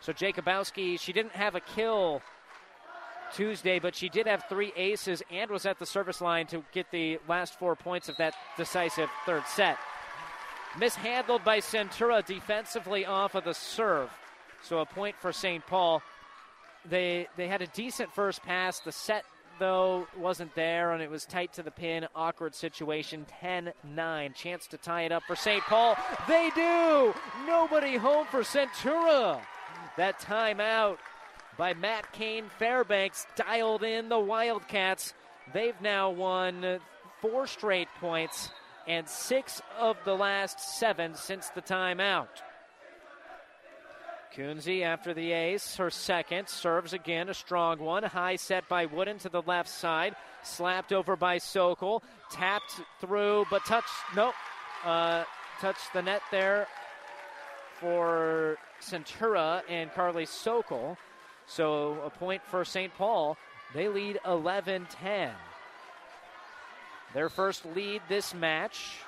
[0.00, 2.22] So Jacobowski, she didn't have a kill
[3.34, 6.90] Tuesday, but she did have three aces and was at the service line to get
[6.90, 9.76] the last four points of that decisive third set.
[10.78, 14.10] Mishandled by Centura defensively off of the serve.
[14.62, 15.66] So a point for St.
[15.66, 16.02] Paul.
[16.84, 18.80] They they had a decent first pass.
[18.80, 19.24] The set
[19.58, 22.06] though wasn't there and it was tight to the pin.
[22.14, 23.26] Awkward situation.
[23.42, 24.34] 10-9.
[24.34, 25.62] Chance to tie it up for St.
[25.64, 25.96] Paul.
[26.26, 27.14] They do.
[27.46, 29.40] Nobody home for Centura.
[29.96, 30.98] That timeout
[31.56, 35.14] by Matt Kane Fairbanks dialed in the Wildcats.
[35.52, 36.78] They've now won
[37.20, 38.50] four straight points
[38.86, 42.28] and six of the last seven since the timeout.
[44.34, 48.02] Kunze after the ace, her second, serves again, a strong one.
[48.02, 53.64] High set by Wooden to the left side, slapped over by Sokol, tapped through, but
[53.64, 54.34] touched, nope,
[54.84, 55.24] uh,
[55.60, 56.66] touched the net there
[57.80, 60.96] for Centura and Carly Sokol.
[61.46, 62.94] So a point for St.
[62.94, 63.36] Paul.
[63.74, 65.30] They lead 11 10.
[67.14, 69.00] Their first lead this match.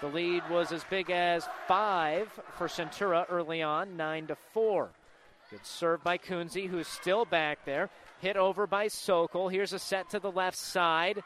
[0.00, 4.90] The lead was as big as five for Centura early on, nine to four.
[5.50, 7.88] Good serve by Kunze, who's still back there.
[8.20, 9.48] Hit over by Sokol.
[9.48, 11.22] Here's a set to the left side.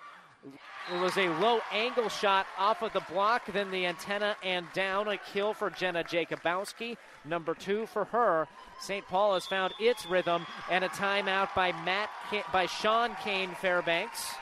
[0.93, 5.09] It was a low angle shot off of the block, then the antenna and down.
[5.09, 6.97] A kill for Jenna Jacobowski.
[7.25, 8.49] Number two for her.
[8.81, 9.07] St.
[9.07, 12.09] Paul has found its rhythm and a timeout by Matt
[12.53, 14.35] by Sean Kane Fairbanks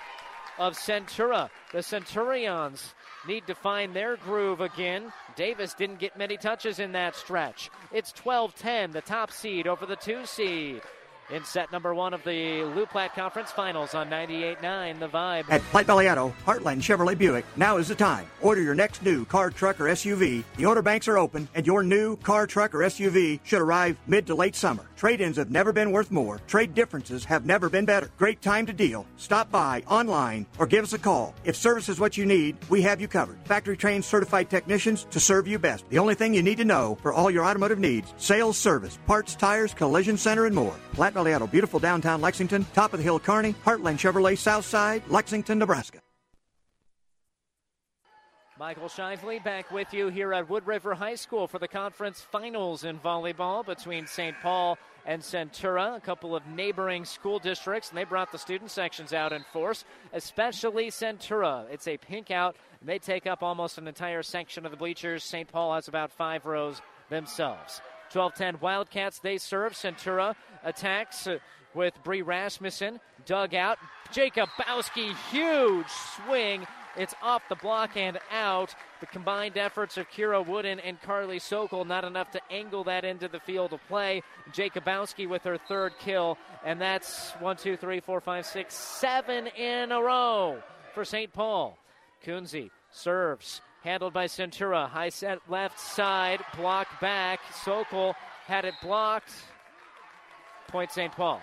[0.58, 1.50] of Centura.
[1.72, 2.94] The Centurions
[3.26, 5.12] need to find their groove again.
[5.36, 7.70] Davis didn't get many touches in that stretch.
[7.92, 10.82] It's 12 10, the top seed over the two seed.
[11.30, 15.44] In set number one of the Loup Platte Conference Finals on 98.9, The Vibe.
[15.50, 18.26] At Platte Valley Auto, Heartland Chevrolet Buick, now is the time.
[18.40, 20.42] Order your next new car, truck, or SUV.
[20.56, 24.26] The order banks are open, and your new car, truck, or SUV should arrive mid
[24.28, 24.86] to late summer.
[24.98, 26.40] Trade ins have never been worth more.
[26.48, 28.10] Trade differences have never been better.
[28.18, 29.06] Great time to deal.
[29.16, 31.36] Stop by online or give us a call.
[31.44, 33.38] If service is what you need, we have you covered.
[33.44, 35.88] Factory trained certified technicians to serve you best.
[35.88, 39.36] The only thing you need to know for all your automotive needs sales, service, parts,
[39.36, 40.74] tires, collision center, and more.
[40.94, 45.04] Platte Valley Auto, beautiful downtown Lexington, top of the hill Kearney, Heartland Chevrolet, South Side,
[45.06, 46.00] Lexington, Nebraska.
[48.58, 52.82] Michael Shively back with you here at Wood River High School for the conference finals
[52.82, 54.34] in volleyball between St.
[54.42, 59.12] Paul and Centura, a couple of neighboring school districts, and they brought the student sections
[59.12, 61.70] out in force, especially Centura.
[61.70, 62.56] It's a pink out.
[62.82, 65.22] They take up almost an entire section of the bleachers.
[65.22, 65.46] St.
[65.46, 67.80] Paul has about five rows themselves.
[68.10, 69.74] 12 10 Wildcats, they serve.
[69.74, 71.38] Centura attacks uh,
[71.74, 72.98] with Bree Rasmussen.
[73.24, 73.78] Dug out.
[74.10, 76.66] Jacob Bowski, huge swing
[76.98, 78.74] it's off the block and out.
[79.00, 83.28] The combined efforts of Kira Wooden and Carly Sokol not enough to angle that into
[83.28, 84.22] the field of play.
[84.52, 89.92] Jacobowski with her third kill, and that's one, two, three, four, five, six, seven in
[89.92, 90.60] a row
[90.94, 91.32] for St.
[91.32, 91.78] Paul.
[92.24, 94.88] Kunze serves, handled by Centura.
[94.88, 97.40] High set left side, block back.
[97.64, 98.14] Sokol
[98.46, 99.32] had it blocked.
[100.66, 101.12] Point St.
[101.12, 101.40] Paul.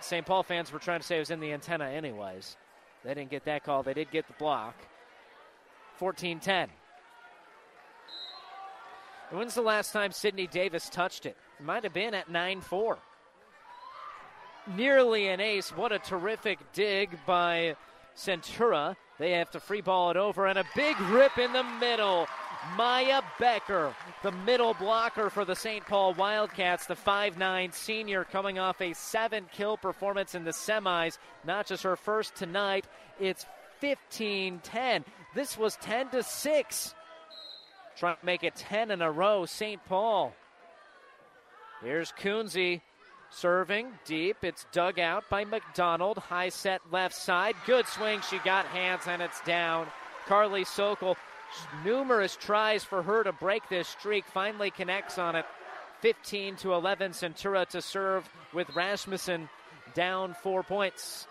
[0.00, 0.24] St.
[0.24, 2.56] Paul fans were trying to say it was in the antenna, anyways.
[3.04, 3.82] They didn't get that call.
[3.82, 4.74] They did get the block.
[5.96, 6.68] 14 10.
[9.30, 11.36] When's the last time Sydney Davis touched it?
[11.58, 12.98] It might have been at 9 4.
[14.76, 15.70] Nearly an ace.
[15.70, 17.76] What a terrific dig by
[18.16, 18.96] Centura.
[19.18, 22.26] They have to free ball it over, and a big rip in the middle.
[22.76, 25.84] Maya Becker, the middle blocker for the St.
[25.86, 31.18] Paul Wildcats, the 5'9 senior coming off a seven kill performance in the semis.
[31.44, 32.86] Not just her first tonight,
[33.18, 33.46] it's
[33.80, 35.04] 15 10.
[35.34, 36.94] This was 10 to 6.
[37.96, 39.84] Trying to make it 10 in a row, St.
[39.86, 40.34] Paul.
[41.82, 42.82] Here's Kunze
[43.30, 44.38] serving deep.
[44.42, 46.18] It's dug out by McDonald.
[46.18, 47.54] High set left side.
[47.66, 48.20] Good swing.
[48.28, 49.86] She got hands and it's down.
[50.26, 51.16] Carly Sokol,
[51.84, 55.46] numerous tries for her to break this streak, finally connects on it.
[56.00, 57.12] 15 to 11.
[57.12, 59.48] Centura to serve with Rasmussen
[59.94, 61.26] down four points.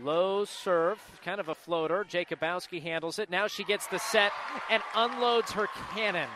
[0.00, 2.04] Low serve, kind of a floater.
[2.04, 3.30] Jacobowski handles it.
[3.30, 4.32] Now she gets the set
[4.70, 6.28] and unloads her cannon.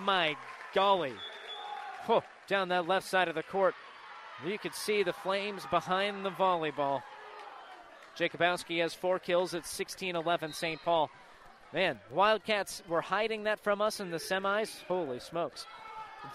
[0.00, 0.36] My
[0.74, 1.12] golly.
[2.06, 3.74] Whew, down that left side of the court.
[4.46, 7.02] You could see the flames behind the volleyball.
[8.18, 10.82] Jacobowski has four kills at 16 11 St.
[10.84, 11.10] Paul.
[11.72, 14.82] Man, Wildcats were hiding that from us in the semis.
[14.84, 15.66] Holy smokes.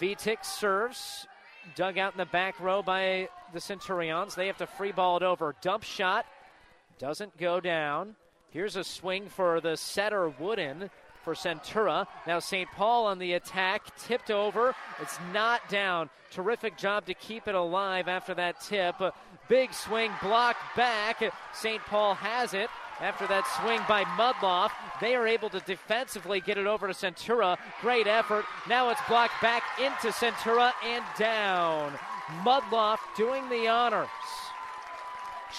[0.00, 1.26] Vitek serves,
[1.74, 4.34] dug out in the back row by the Centurions.
[4.34, 5.54] They have to free ball it over.
[5.60, 6.24] Dump shot
[6.98, 8.14] doesn't go down.
[8.50, 10.88] Here's a swing for the setter Wooden
[11.22, 12.06] for Centura.
[12.26, 12.70] Now St.
[12.70, 14.74] Paul on the attack, tipped over.
[15.00, 16.08] It's not down.
[16.30, 18.96] Terrific job to keep it alive after that tip.
[19.48, 21.22] Big swing, blocked back.
[21.52, 21.82] St.
[21.82, 22.70] Paul has it.
[23.00, 27.58] After that swing by Mudloff, they are able to defensively get it over to Centura.
[27.80, 28.44] Great effort.
[28.68, 31.92] Now it's blocked back into Centura and down.
[32.42, 34.08] Mudloff doing the honors.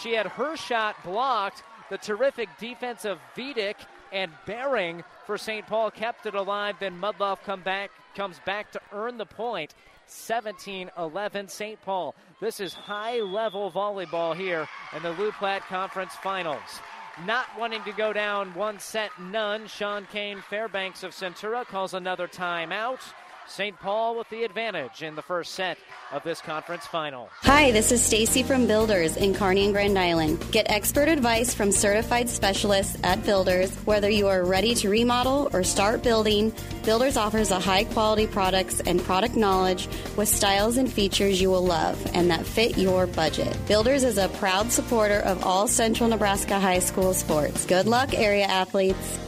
[0.02, 1.64] She had her shot blocked.
[1.90, 3.76] The terrific defense of Vitek
[4.12, 5.68] and Bering for St.
[5.68, 6.78] Paul kept it alive.
[6.80, 9.76] Then Mudloff come back, comes back to earn the point.
[10.08, 11.82] 17 11 St.
[11.82, 12.16] Paul.
[12.40, 16.82] This is high level volleyball here in the Loup Platte Conference Finals.
[17.26, 19.68] Not wanting to go down one set, none.
[19.68, 23.00] Sean Kane Fairbanks of Centura calls another timeout.
[23.48, 23.80] St.
[23.80, 25.78] Paul with the advantage in the first set
[26.12, 27.30] of this conference final.
[27.42, 30.44] Hi, this is Stacy from Builders in Kearney and Grand Island.
[30.52, 33.72] Get expert advice from certified specialists at Builders.
[33.86, 36.54] Whether you are ready to remodel or start building,
[36.84, 41.66] Builders offers a high quality products and product knowledge with styles and features you will
[41.66, 43.56] love and that fit your budget.
[43.68, 47.66] Builders is a proud supporter of all Central Nebraska high school sports.
[47.66, 49.20] Good luck, area athletes.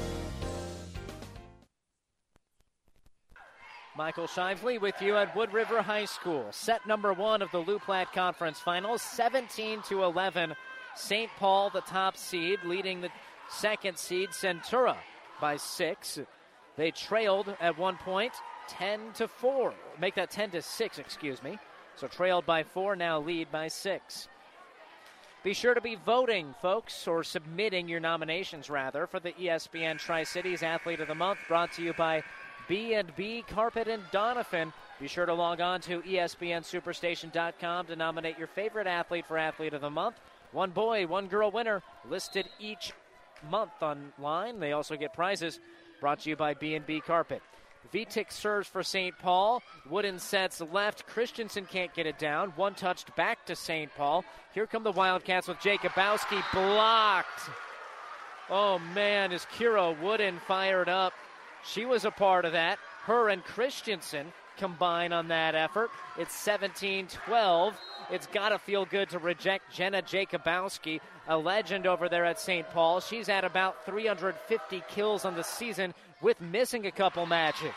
[3.98, 6.46] Michael Shively with you at Wood River High School.
[6.52, 10.54] Set number one of the Loup Platte Conference Finals, 17 to 11.
[10.96, 11.32] St.
[11.40, 13.10] Paul, the top seed, leading the
[13.50, 14.96] second seed, Centura,
[15.42, 16.20] by six.
[16.76, 18.34] They trailed at one point,
[18.68, 19.74] 10 to 4.
[20.00, 21.58] Make that 10 to 6, excuse me.
[21.96, 24.28] So trailed by four, now lead by six.
[25.44, 30.24] Be sure to be voting, folks, or submitting your nominations, rather, for the ESPN Tri
[30.24, 32.22] Cities Athlete of the Month, brought to you by
[32.68, 34.74] B&B Carpet and Donovan.
[35.00, 39.82] Be sure to log on to ESPNSuperstation.com to nominate your favorite athlete for Athlete of
[39.82, 40.20] the Month.
[40.52, 42.94] One boy, one girl winner listed each
[43.50, 44.60] month online.
[44.60, 45.60] They also get prizes
[46.00, 47.42] brought to you by B&B Carpet.
[47.94, 49.18] Vitek serves for St.
[49.18, 49.62] Paul.
[49.90, 51.08] Wooden sets left.
[51.08, 52.50] Christensen can't get it down.
[52.56, 53.94] One touched back to St.
[53.96, 54.26] Paul.
[54.54, 57.50] Here come the Wildcats with Jacobowski blocked.
[58.50, 61.14] Oh man, is Kira Wooden fired up?
[61.66, 62.80] She was a part of that.
[63.06, 65.90] Her and Christensen combine on that effort.
[66.18, 67.74] It's 17 12.
[68.10, 72.70] It's got to feel good to reject Jenna Jacobowski, a legend over there at St.
[72.70, 73.02] Paul.
[73.02, 77.74] She's at about 350 kills on the season with missing a couple matches.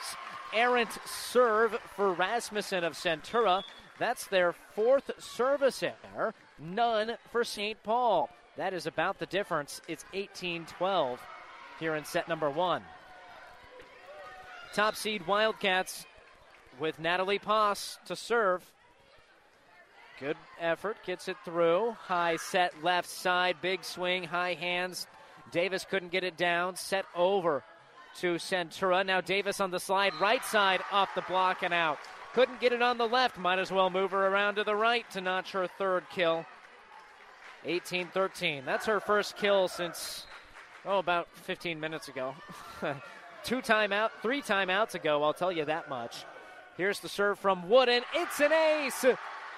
[0.54, 3.62] Errant serve for Rasmussen of Centura.
[3.98, 6.34] That's their fourth service error.
[6.58, 7.80] None for St.
[7.82, 8.30] Paul.
[8.56, 9.80] That is about the difference.
[9.88, 11.20] It's 18 12
[11.78, 12.82] here in set number one.
[14.72, 16.06] Top seed Wildcats
[16.78, 18.64] with Natalie Poss to serve.
[20.20, 21.96] Good effort, gets it through.
[21.98, 25.08] High set left side, big swing, high hands.
[25.50, 26.76] Davis couldn't get it down.
[26.76, 27.64] Set over
[28.18, 29.04] to Centura.
[29.04, 31.98] Now Davis on the slide, right side, off the block and out.
[32.32, 33.38] Couldn't get it on the left.
[33.38, 36.44] Might as well move her around to the right to notch her third kill.
[37.64, 38.64] 18 13.
[38.64, 40.26] That's her first kill since,
[40.86, 42.34] oh, about 15 minutes ago.
[43.42, 46.24] Two timeout, three timeouts ago, I'll tell you that much.
[46.76, 48.02] Here's the serve from Wooden.
[48.14, 49.04] It's an ace.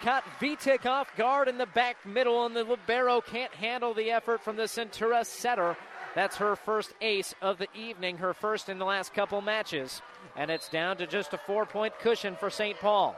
[0.01, 4.43] Caught Vitek off guard in the back middle, and the Libero can't handle the effort
[4.43, 5.77] from the Centura setter.
[6.15, 10.03] That's her first ace of the evening, her first in the last couple matches.
[10.37, 12.79] And it's down to just a four point cushion for St.
[12.79, 13.17] Paul.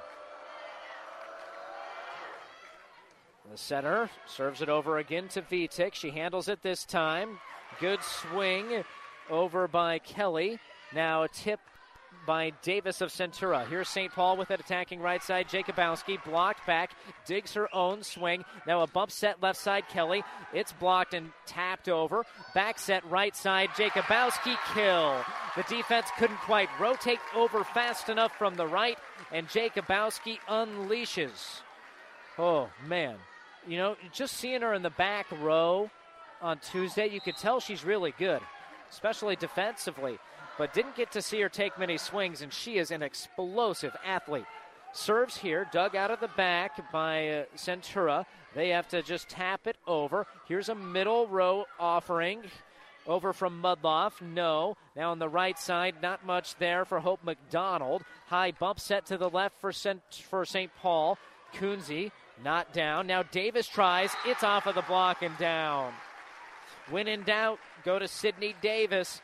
[3.51, 5.95] The center serves it over again to Vitek.
[5.95, 7.39] She handles it this time.
[7.81, 8.85] Good swing
[9.31, 10.59] over by Kelly.
[10.93, 11.61] Now a tip
[12.27, 13.67] by Davis of Centura.
[13.69, 14.13] Here's St.
[14.13, 15.49] Paul with it attacking right side.
[15.49, 16.93] Jacobowski blocked back,
[17.27, 18.45] digs her own swing.
[18.67, 20.23] Now a bump set left side, Kelly.
[20.53, 22.25] It's blocked and tapped over.
[22.55, 25.17] Back set right side, Jacobowski kill.
[25.57, 28.99] The defense couldn't quite rotate over fast enough from the right,
[29.33, 31.61] and Jacobowski unleashes.
[32.39, 33.17] Oh, man.
[33.67, 35.91] You know, just seeing her in the back row
[36.43, 38.41] on Tuesday, you could tell she's really good,
[38.95, 40.19] especially defensively
[40.59, 44.47] but didn't get to see her take many swings, and she is an explosive athlete.
[44.93, 48.25] Serves here, dug out of the back by uh, Centura.
[48.55, 50.27] They have to just tap it over.
[50.47, 52.43] Here's a middle row offering.
[53.07, 54.77] Over from Mudloff, no.
[54.97, 58.03] Now on the right side, not much there for Hope McDonald.
[58.27, 60.01] High bump set to the left for St.
[60.23, 60.47] For.
[60.81, 61.19] Paul.
[61.55, 62.11] Kunze
[62.43, 63.07] not down.
[63.07, 64.11] Now Davis tries.
[64.25, 65.93] It's off of the block and down.
[66.91, 69.21] When in doubt, go to Sydney Davis.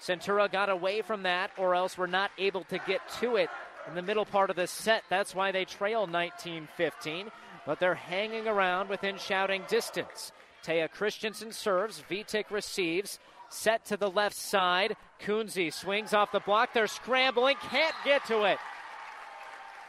[0.00, 3.50] Centura got away from that, or else we're not able to get to it
[3.88, 5.02] in the middle part of the set.
[5.08, 7.30] That's why they trail 19 15,
[7.66, 10.32] but they're hanging around within shouting distance.
[10.64, 13.18] Taya Christensen serves, Vitek receives.
[13.50, 14.94] Set to the left side.
[15.20, 16.74] Kunze swings off the block.
[16.74, 18.58] They're scrambling, can't get to it.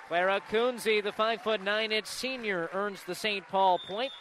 [0.07, 3.47] Clara Kunze, the five foot nine inch senior, earns the St.
[3.49, 4.11] Paul point.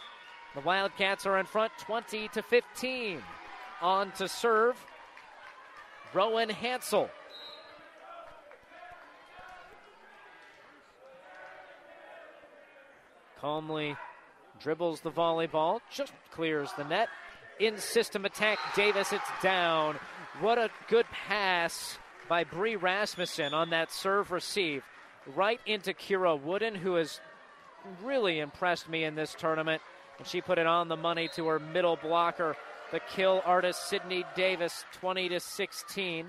[0.54, 3.22] The Wildcats are in front 20 to 15.
[3.80, 4.76] On to serve
[6.12, 7.10] Rowan Hansel.
[13.40, 13.96] Calmly
[14.60, 17.08] dribbles the volleyball, just clears the net.
[17.60, 19.96] In system attack, Davis, it's down.
[20.40, 21.98] What a good pass
[22.28, 24.82] by Bree Rasmussen on that serve receive.
[25.36, 27.20] Right into Kira Wooden, who has
[28.02, 29.82] really impressed me in this tournament.
[30.18, 32.56] And she put it on the money to her middle blocker
[32.90, 36.26] the kill artist Sydney Davis 20 to 16.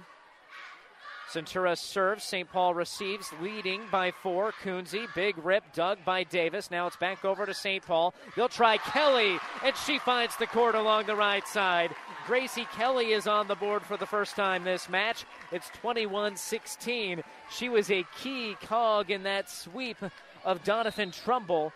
[1.29, 2.23] Centura serves.
[2.23, 2.51] St.
[2.51, 4.51] Paul receives, leading by four.
[4.63, 6.71] Kunze, big rip, dug by Davis.
[6.71, 7.85] Now it's back over to St.
[7.85, 8.15] Paul.
[8.35, 11.93] They'll try Kelly, and she finds the court along the right side.
[12.25, 15.25] Gracie Kelly is on the board for the first time this match.
[15.51, 17.21] It's 21 16.
[17.51, 19.97] She was a key cog in that sweep
[20.43, 21.73] of Doniphan Trumbull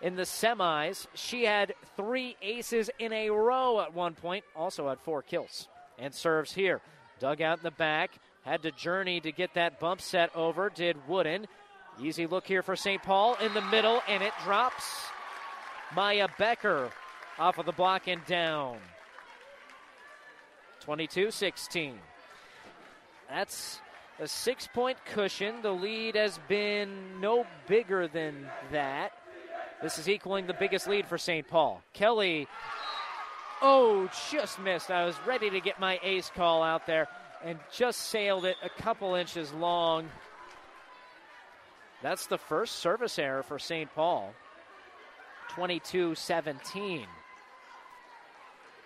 [0.00, 1.06] in the semis.
[1.14, 5.68] She had three aces in a row at one point, also had four kills.
[5.98, 6.80] And serves here.
[7.18, 10.96] Dug out in the back, had to journey to get that bump set over, did
[11.08, 11.46] Wooden.
[12.00, 13.02] Easy look here for St.
[13.02, 14.84] Paul in the middle, and it drops.
[15.94, 16.90] Maya Becker
[17.38, 18.78] off of the block and down.
[20.80, 21.98] 22 16.
[23.28, 23.80] That's
[24.20, 25.62] a six point cushion.
[25.62, 29.12] The lead has been no bigger than that.
[29.82, 31.46] This is equaling the biggest lead for St.
[31.46, 31.82] Paul.
[31.92, 32.48] Kelly,
[33.60, 34.90] oh, just missed.
[34.90, 37.08] I was ready to get my ace call out there
[37.44, 40.08] and just sailed it a couple inches long.
[42.02, 43.92] That's the first service error for St.
[43.94, 44.32] Paul.
[45.50, 47.06] 22 17.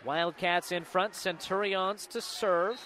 [0.04, 2.80] Wildcats in front, Centurions to serve.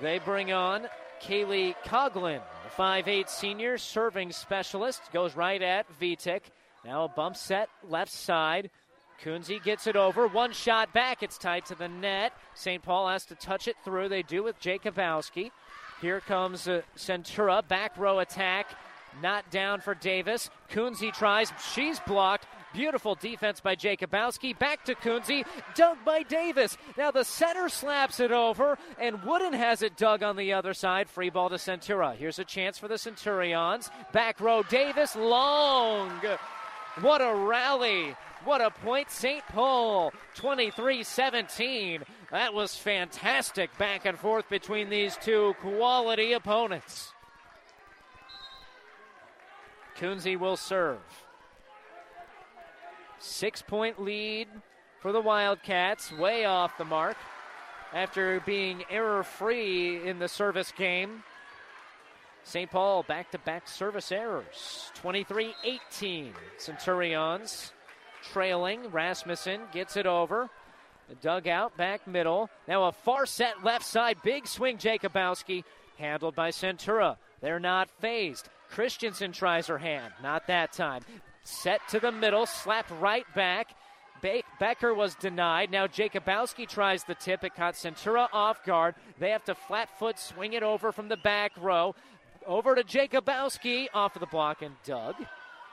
[0.00, 0.86] They bring on
[1.20, 6.42] Kaylee Coglin, the 5'8 senior serving specialist, goes right at Vitek.
[6.84, 8.70] Now a bump set left side.
[9.22, 10.28] Kunze gets it over.
[10.28, 11.22] One shot back.
[11.22, 12.32] It's tied to the net.
[12.54, 12.82] St.
[12.82, 14.08] Paul has to touch it through.
[14.08, 15.50] They do with Jacobowski.
[16.00, 17.66] Here comes uh, Centura.
[17.66, 18.76] Back row attack.
[19.22, 20.50] Not down for Davis.
[20.70, 21.52] Kunze tries.
[21.74, 22.46] She's blocked.
[22.74, 24.58] Beautiful defense by Jacobowski.
[24.58, 25.44] Back to Kunze.
[25.74, 26.76] Dug by Davis.
[26.96, 31.08] Now the center slaps it over, and Wooden has it dug on the other side.
[31.08, 32.14] Free ball to Centura.
[32.14, 33.90] Here's a chance for the Centurions.
[34.12, 35.16] Back row Davis.
[35.16, 36.20] Long.
[37.00, 38.14] What a rally.
[38.44, 39.42] What a point, St.
[39.48, 42.02] Paul, 23 17.
[42.30, 47.12] That was fantastic back and forth between these two quality opponents.
[49.98, 51.00] Kunze will serve.
[53.18, 54.48] Six point lead
[55.00, 57.16] for the Wildcats, way off the mark
[57.92, 61.22] after being error free in the service game.
[62.44, 62.70] St.
[62.70, 64.90] Paul back to back service errors.
[64.94, 66.32] 23 18.
[66.56, 67.72] Centurions
[68.22, 68.90] trailing.
[68.90, 70.48] Rasmussen gets it over.
[71.08, 72.50] The dugout back middle.
[72.66, 74.18] Now a far set left side.
[74.22, 75.64] Big swing, Jacobowski.
[75.98, 77.16] Handled by Centura.
[77.40, 78.48] They're not phased.
[78.70, 80.12] Christensen tries her hand.
[80.22, 81.02] Not that time.
[81.48, 83.74] Set to the middle, slapped right back.
[84.20, 85.70] Be- Becker was denied.
[85.70, 87.42] Now Jacobowski tries the tip.
[87.42, 88.96] It caught Centura off guard.
[89.18, 91.94] They have to flat foot swing it over from the back row.
[92.46, 95.14] Over to Jacobowski off of the block and dug.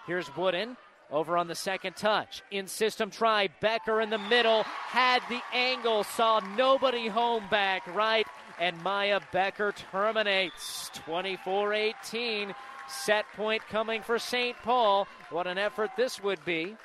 [0.07, 0.77] Here's Wooden.
[1.11, 2.41] Over on the second touch.
[2.51, 3.49] In system try.
[3.59, 4.63] Becker in the middle.
[4.63, 6.05] Had the angle.
[6.05, 8.25] Saw nobody home back right.
[8.59, 12.55] And Maya Becker terminates 24 18.
[12.87, 14.55] Set point coming for St.
[14.63, 15.07] Paul.
[15.29, 16.75] What an effort this would be.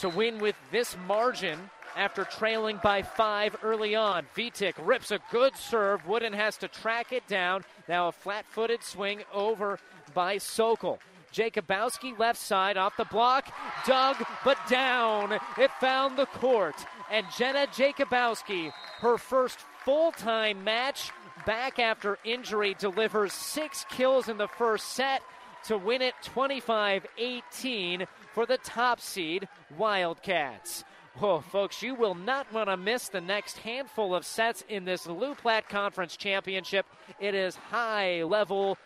[0.00, 1.58] To win with this margin
[1.96, 4.26] after trailing by five early on.
[4.36, 6.06] Vitek rips a good serve.
[6.06, 7.64] Wooden has to track it down.
[7.88, 9.78] Now a flat footed swing over
[10.12, 10.98] by Sokol.
[11.32, 13.52] Jacobowski left side off the block.
[13.86, 15.32] Dug, but down.
[15.58, 16.76] It found the court.
[17.10, 21.10] And Jenna Jacobowski, her first full time match
[21.46, 25.22] back after injury, delivers six kills in the first set
[25.64, 30.84] to win it 25 18 for the top seed Wildcats.
[31.20, 35.06] Oh, folks, you will not want to miss the next handful of sets in this
[35.06, 36.86] Loup Platte Conference Championship.
[37.20, 38.76] It is high level,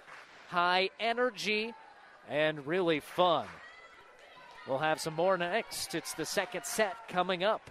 [0.48, 1.72] high energy,
[2.28, 3.46] and really fun.
[4.66, 5.94] We'll have some more next.
[5.94, 7.70] It's the second set coming up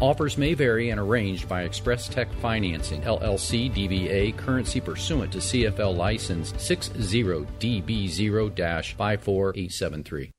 [0.00, 5.94] Offers may vary and arranged by Express Tech Financing, LLC DBA, currency pursuant to CFL
[5.94, 10.30] license 60DB0 54873.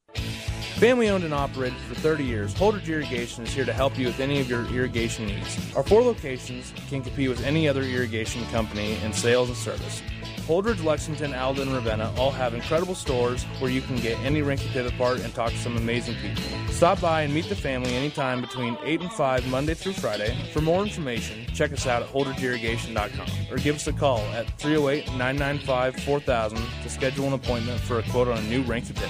[0.78, 4.20] Family owned and operated for 30 years, Holdrege Irrigation is here to help you with
[4.20, 5.76] any of your irrigation needs.
[5.76, 10.02] Our four locations can compete with any other irrigation company in sales and service.
[10.42, 14.68] Holdrege, Lexington, Alden, and Ravenna all have incredible stores where you can get any Reinke
[14.72, 16.44] pivot part and talk to some amazing people.
[16.70, 20.36] Stop by and meet the family anytime between 8 and 5 Monday through Friday.
[20.52, 25.08] For more information, check us out at holdregeirrigation.com or give us a call at 308
[25.18, 29.10] 995 4000 to schedule an appointment for a quote on a new Reinke pivot.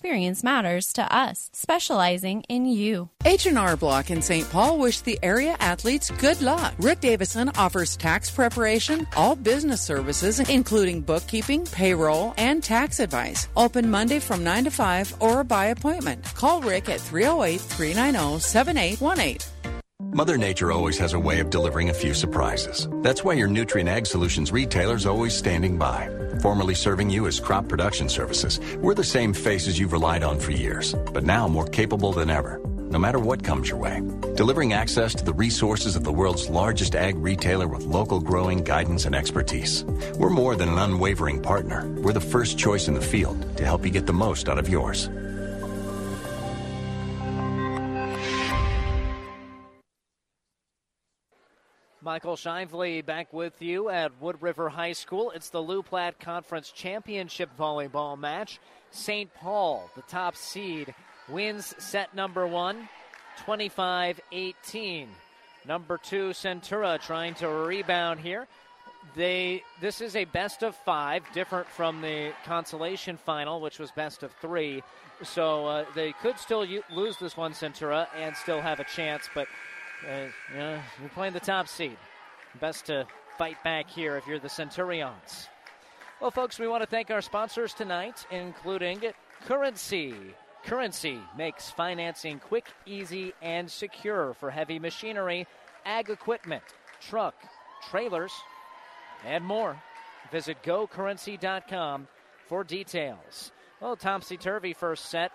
[0.01, 3.07] experience matters to us, specializing in you.
[3.23, 4.49] H&R Block in St.
[4.49, 6.73] Paul wish the area athletes good luck.
[6.79, 13.47] Rick Davison offers tax preparation, all business services, including bookkeeping, payroll, and tax advice.
[13.55, 16.25] Open Monday from 9 to 5 or by appointment.
[16.33, 19.37] Call Rick at 308 390 7818.
[20.13, 22.87] Mother Nature always has a way of delivering a few surprises.
[23.03, 26.09] That's why your Nutrien Ag Solutions retailer is always standing by.
[26.41, 30.51] Formerly serving you as crop production services, we're the same faces you've relied on for
[30.51, 34.01] years, but now more capable than ever, no matter what comes your way.
[34.33, 39.05] Delivering access to the resources of the world's largest ag retailer with local growing guidance
[39.05, 39.83] and expertise.
[40.17, 41.87] We're more than an unwavering partner.
[41.99, 44.67] We're the first choice in the field to help you get the most out of
[44.67, 45.09] yours.
[52.03, 55.29] Michael Shively back with you at Wood River High School.
[55.35, 58.59] It's the Loup Platte Conference Championship volleyball match.
[58.89, 59.31] St.
[59.35, 60.95] Paul, the top seed,
[61.29, 62.89] wins set number one,
[63.45, 65.09] 25 18.
[65.67, 68.47] Number two, Centura trying to rebound here.
[69.15, 74.23] They this is a best of five, different from the consolation final, which was best
[74.23, 74.81] of three.
[75.23, 79.29] So uh, they could still u- lose this one, Centura, and still have a chance.
[79.35, 79.47] But
[80.07, 80.25] uh,
[80.55, 81.97] yeah, you're playing the top seed.
[82.59, 83.05] Best to
[83.37, 85.47] fight back here if you're the Centurions.
[86.19, 89.01] Well, folks, we want to thank our sponsors tonight, including
[89.45, 90.13] Currency.
[90.63, 95.47] Currency makes financing quick, easy, and secure for heavy machinery,
[95.85, 96.63] ag equipment,
[96.99, 97.33] truck,
[97.89, 98.31] trailers,
[99.25, 99.81] and more.
[100.31, 102.07] Visit gocurrency.com
[102.47, 103.51] for details.
[103.79, 105.31] Well, topsy turvy first set.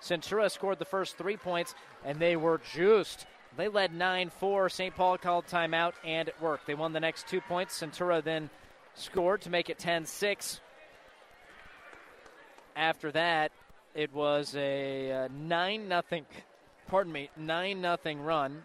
[0.00, 1.74] Centura scored the first three points,
[2.04, 3.26] and they were juiced.
[3.56, 4.68] They led 9 4.
[4.68, 4.94] St.
[4.94, 6.66] Paul called timeout, and it worked.
[6.66, 7.78] They won the next two points.
[7.80, 8.50] Centura then
[8.94, 10.60] scored to make it 10 6.
[12.76, 13.52] After that,
[13.94, 16.26] it was a uh, 9 nothing,
[16.88, 18.64] pardon me, 9 nothing run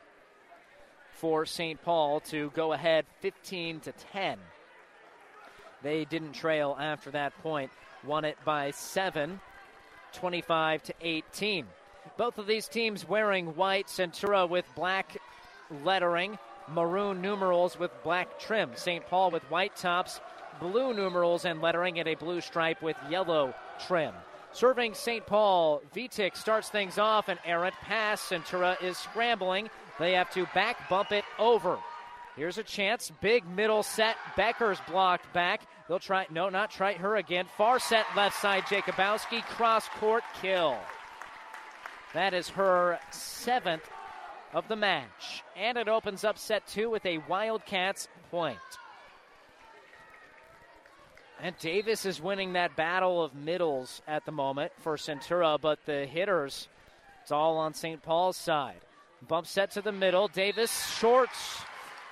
[1.13, 1.81] for St.
[1.83, 4.39] Paul to go ahead 15 to 10.
[5.83, 7.71] They didn't trail after that point.
[8.03, 9.39] Won it by 7,
[10.13, 11.67] 25 to 18.
[12.17, 15.17] Both of these teams wearing white, Centura with black
[15.83, 16.37] lettering.
[16.67, 18.71] maroon numerals with black trim.
[18.75, 19.05] St.
[19.07, 20.19] Paul with white tops,
[20.59, 23.53] blue numerals and lettering, and a blue stripe with yellow
[23.87, 24.13] trim.
[24.51, 25.25] Serving St.
[25.25, 28.21] Paul, Vitek starts things off, an errant pass.
[28.21, 29.69] Centura is scrambling.
[29.99, 31.77] They have to back bump it over.
[32.35, 33.11] Here's a chance.
[33.21, 34.15] Big middle set.
[34.35, 35.61] Becker's blocked back.
[35.87, 37.45] They'll try, no, not try her again.
[37.57, 39.43] Far set left side, Jacobowski.
[39.43, 40.77] Cross court kill.
[42.13, 43.87] That is her seventh
[44.53, 45.43] of the match.
[45.55, 48.57] And it opens up set two with a Wildcats point.
[51.41, 56.05] And Davis is winning that battle of middles at the moment for Centura, but the
[56.05, 56.67] hitters,
[57.21, 58.01] it's all on St.
[58.01, 58.81] Paul's side.
[59.27, 60.27] Bump set to the middle.
[60.27, 61.61] Davis shorts.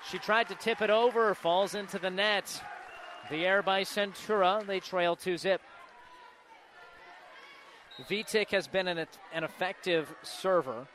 [0.10, 2.62] She tried to tip it over, falls into the net.
[3.30, 4.66] The air by Centura.
[4.66, 5.62] They trail 2 zip.
[8.10, 10.88] Vitek has been an, an effective server.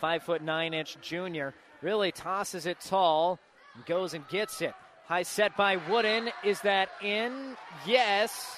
[0.00, 1.54] Five foot nine inch junior.
[1.82, 3.38] Really tosses it tall
[3.84, 4.74] goes and gets it.
[5.06, 6.30] High set by Wooden.
[6.42, 7.56] Is that in?
[7.86, 8.56] Yes.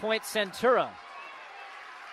[0.00, 0.88] Point Centura.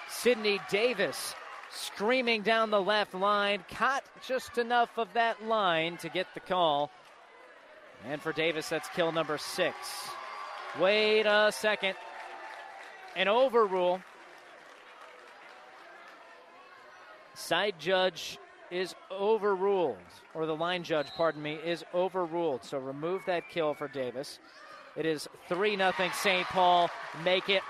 [0.09, 1.33] Sydney Davis
[1.71, 3.63] screaming down the left line.
[3.71, 6.91] Caught just enough of that line to get the call.
[8.05, 9.75] And for Davis, that's kill number six.
[10.79, 11.95] Wait a second.
[13.15, 14.01] An overrule.
[17.37, 18.39] Side judge
[18.71, 19.97] is overruled,
[20.33, 22.63] or the line judge, pardon me, is overruled.
[22.63, 24.39] So remove that kill for Davis.
[24.95, 26.47] It is 3 0 St.
[26.47, 26.89] Paul.
[27.23, 27.61] Make it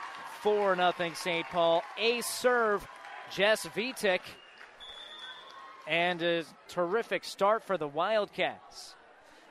[0.41, 1.45] 4 0 St.
[1.47, 1.84] Paul.
[1.97, 2.88] A serve,
[3.30, 4.22] Jess Vitek.
[5.86, 8.95] And a terrific start for the Wildcats.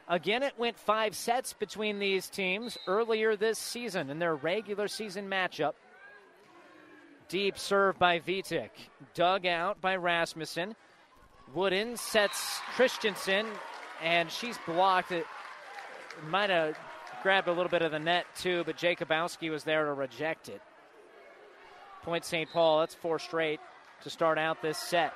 [0.09, 5.29] Again, it went five sets between these teams earlier this season in their regular season
[5.29, 5.75] matchup.
[7.29, 8.71] Deep serve by Vitek.
[9.15, 10.77] Dug out by Rasmussen.
[11.55, 13.47] Wooden sets Christensen,
[14.03, 15.11] and she's blocked.
[15.11, 15.27] It
[16.29, 16.77] might have
[17.23, 20.61] grabbed a little bit of the net, too, but Jacobowski was there to reject it.
[22.03, 22.49] Point St.
[22.53, 23.59] Paul, that's four straight
[24.03, 25.13] to start out this set.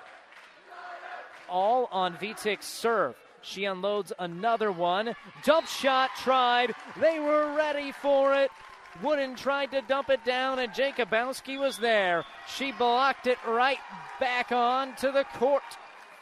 [1.48, 3.14] All on Vitek's serve.
[3.42, 5.14] She unloads another one.
[5.44, 6.74] Dump shot tried.
[7.00, 8.50] They were ready for it.
[9.02, 12.24] Wooden tried to dump it down, and Jacobowski was there.
[12.48, 13.78] She blocked it right
[14.18, 15.62] back on to the court.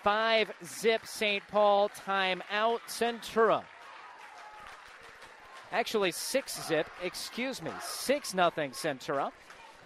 [0.05, 1.43] Five zip St.
[1.49, 3.65] Paul timeout Centura.
[5.73, 9.33] Actually, six zip, excuse me, six nothing Centura.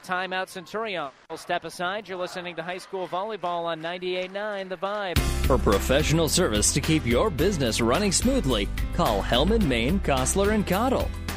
[0.04, 1.10] Timeout Centurion.
[1.30, 2.08] We'll step aside.
[2.08, 5.18] You're listening to high school volleyball on 98.9 The Vibe.
[5.46, 11.08] For professional service to keep your business running smoothly, call Hellman, Maine, Kostler, and Cottle.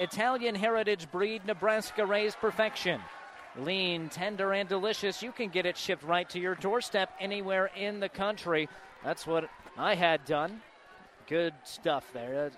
[0.00, 3.00] Italian heritage breed, Nebraska raised perfection.
[3.58, 5.22] Lean, tender, and delicious.
[5.22, 8.66] You can get it shipped right to your doorstep anywhere in the country.
[9.04, 10.62] That's what I had done.
[11.28, 12.46] Good stuff there.
[12.46, 12.50] Uh,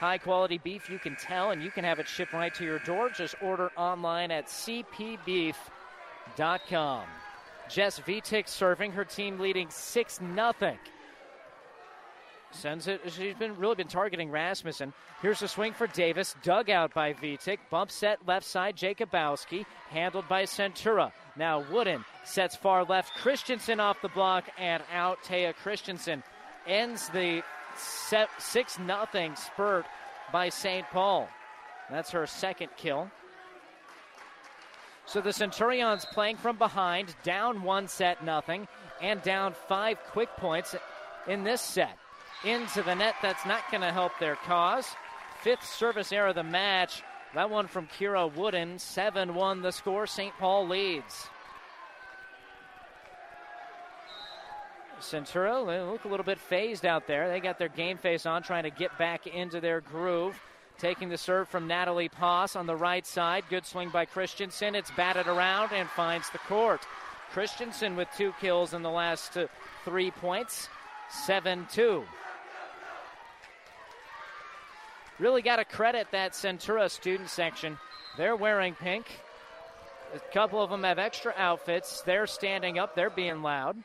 [0.00, 2.80] High quality beef, you can tell, and you can have it shipped right to your
[2.80, 3.08] door.
[3.08, 5.54] Just order online at cpbeef.com.
[7.70, 10.52] Jess Vitek serving her team leading 6 0.
[12.56, 13.02] Sends it.
[13.12, 14.94] She's been really been targeting Rasmussen.
[15.20, 16.34] Here's a swing for Davis.
[16.42, 17.58] Dug out by Vitek.
[17.70, 18.76] Bump set left side.
[18.76, 19.66] Jacobowski.
[19.90, 21.12] Handled by Centura.
[21.36, 23.12] Now Wooden sets far left.
[23.16, 25.22] Christensen off the block and out.
[25.22, 26.22] Taya Christensen
[26.66, 27.42] ends the
[27.76, 29.86] 6 0 spurt
[30.32, 30.86] by St.
[30.90, 31.28] Paul.
[31.90, 33.10] That's her second kill.
[35.04, 38.66] So the Centurions playing from behind, down one set nothing,
[39.00, 40.74] and down five quick points
[41.28, 41.96] in this set.
[42.46, 44.86] Into the net, that's not going to help their cause.
[45.42, 47.02] Fifth service error of the match.
[47.34, 48.78] That one from Kira Wooden.
[48.78, 50.06] 7 1 the score.
[50.06, 50.32] St.
[50.38, 51.26] Paul leads.
[55.00, 57.28] Centura they look a little bit phased out there.
[57.28, 60.40] They got their game face on, trying to get back into their groove.
[60.78, 63.42] Taking the serve from Natalie Poss on the right side.
[63.50, 64.76] Good swing by Christensen.
[64.76, 66.82] It's batted around and finds the court.
[67.32, 69.48] Christensen with two kills in the last uh,
[69.84, 70.68] three points.
[71.10, 72.04] 7 2.
[75.18, 77.78] Really got to credit that Centura student section.
[78.16, 79.06] They're wearing pink.
[80.14, 82.02] A couple of them have extra outfits.
[82.02, 83.76] They're standing up, they're being loud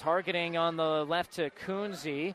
[0.00, 2.34] targeting on the left to Kunze.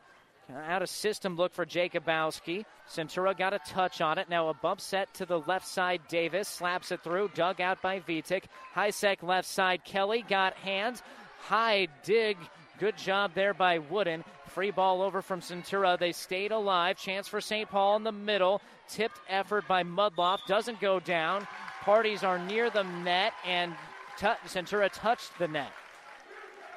[0.68, 2.64] Out of system look for Jacobowski.
[2.88, 4.28] Centura got a touch on it.
[4.30, 6.00] Now a bump set to the left side.
[6.08, 7.30] Davis slaps it through.
[7.34, 8.44] Dug out by Vitek.
[8.72, 9.84] High sec left side.
[9.84, 11.02] Kelly got hands.
[11.40, 12.36] High dig.
[12.78, 14.22] Good job there by Wooden.
[14.56, 15.98] Free ball over from Centura.
[15.98, 16.96] They stayed alive.
[16.96, 17.68] Chance for St.
[17.68, 18.62] Paul in the middle.
[18.88, 20.38] Tipped effort by Mudloff.
[20.46, 21.46] Doesn't go down.
[21.82, 23.74] Parties are near the net, and
[24.16, 25.72] t- Centura touched the net.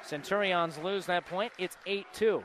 [0.02, 1.54] Centurions lose that point.
[1.56, 2.44] It's 8 2.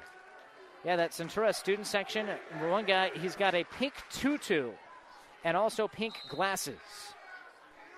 [0.86, 2.28] Yeah, that Centura student section.
[2.70, 4.72] One guy, he's got a pink tutu
[5.44, 6.80] and also pink glasses.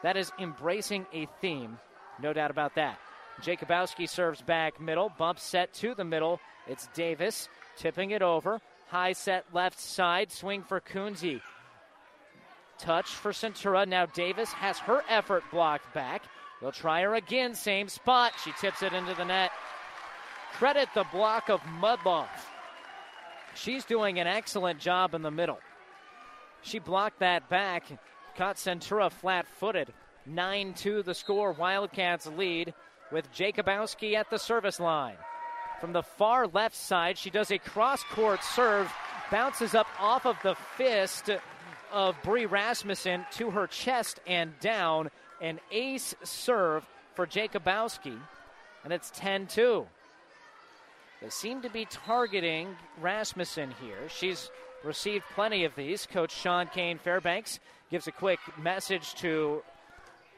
[0.02, 1.78] That is embracing a theme,
[2.20, 2.98] no doubt about that.
[3.42, 6.40] Jacobowski serves back middle, bump set to the middle.
[6.68, 8.60] It's Davis tipping it over.
[8.88, 11.42] High set left side, swing for Kunze.
[12.80, 13.88] Touch for Centura.
[13.88, 16.24] Now Davis has her effort blocked back.
[16.62, 18.34] They'll try her again, same spot.
[18.44, 19.52] She tips it into the net.
[20.54, 22.28] Credit the block of Mudloff.
[23.56, 25.60] She's doing an excellent job in the middle.
[26.62, 27.86] She blocked that back,
[28.36, 29.94] caught Centura flat footed.
[30.26, 31.54] 9 2 the score.
[31.54, 32.74] Wildcats lead
[33.12, 35.18] with Jacobowski at the service line.
[35.80, 38.92] From the far left side, she does a cross court serve,
[39.30, 41.30] bounces up off of the fist
[41.92, 45.10] of Bree Rasmussen to her chest and down.
[45.40, 46.84] An ace serve
[47.14, 48.18] for Jacobowski,
[48.84, 49.86] and it's 10 2.
[51.22, 54.10] They seem to be targeting Rasmussen here.
[54.10, 54.50] She's
[54.84, 56.06] received plenty of these.
[56.06, 59.64] Coach Sean Kane Fairbanks gives a quick message to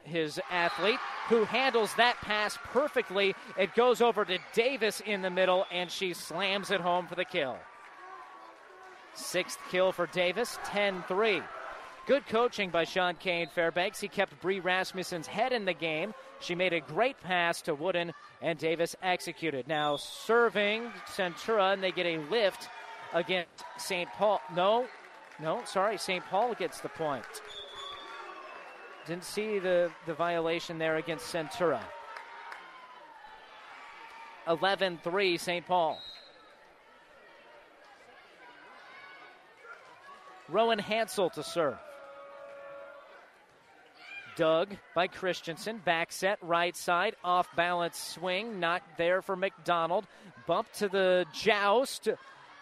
[0.04, 3.36] his athlete who handles that pass perfectly.
[3.58, 7.26] It goes over to Davis in the middle, and she slams it home for the
[7.26, 7.58] kill.
[9.14, 11.42] Sixth kill for Davis, 10 3.
[12.08, 14.00] Good coaching by Sean Kane Fairbanks.
[14.00, 16.14] He kept Bree Rasmussen's head in the game.
[16.40, 19.68] She made a great pass to Wooden, and Davis executed.
[19.68, 22.70] Now serving Centura, and they get a lift
[23.14, 24.10] against St.
[24.14, 24.42] Paul.
[24.56, 24.88] No,
[25.40, 26.26] no, sorry, St.
[26.26, 27.26] Paul gets the point.
[29.10, 31.82] Didn't see the, the violation there against Centura.
[34.48, 35.66] 11 3, St.
[35.66, 35.98] Paul.
[40.48, 41.80] Rowan Hansel to serve.
[44.36, 45.80] Dug by Christensen.
[45.80, 48.60] Back set, right side, off balance swing.
[48.60, 50.06] Not there for McDonald.
[50.46, 52.10] Bump to the joust.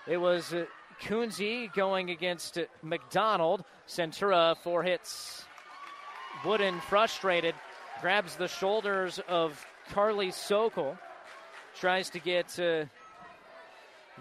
[0.08, 0.64] It was uh,
[1.02, 3.66] Kunze going against uh, McDonald.
[3.86, 5.44] Centura, four hits.
[6.46, 7.56] Wooden, frustrated,
[8.02, 10.98] grabs the shoulders of Carly Sokol.
[11.80, 12.86] Tries to get uh,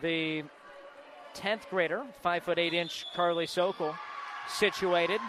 [0.03, 0.45] the
[1.35, 3.95] 10th grader, 5 foot 8 inch Carly Sokol,
[4.49, 5.21] situated.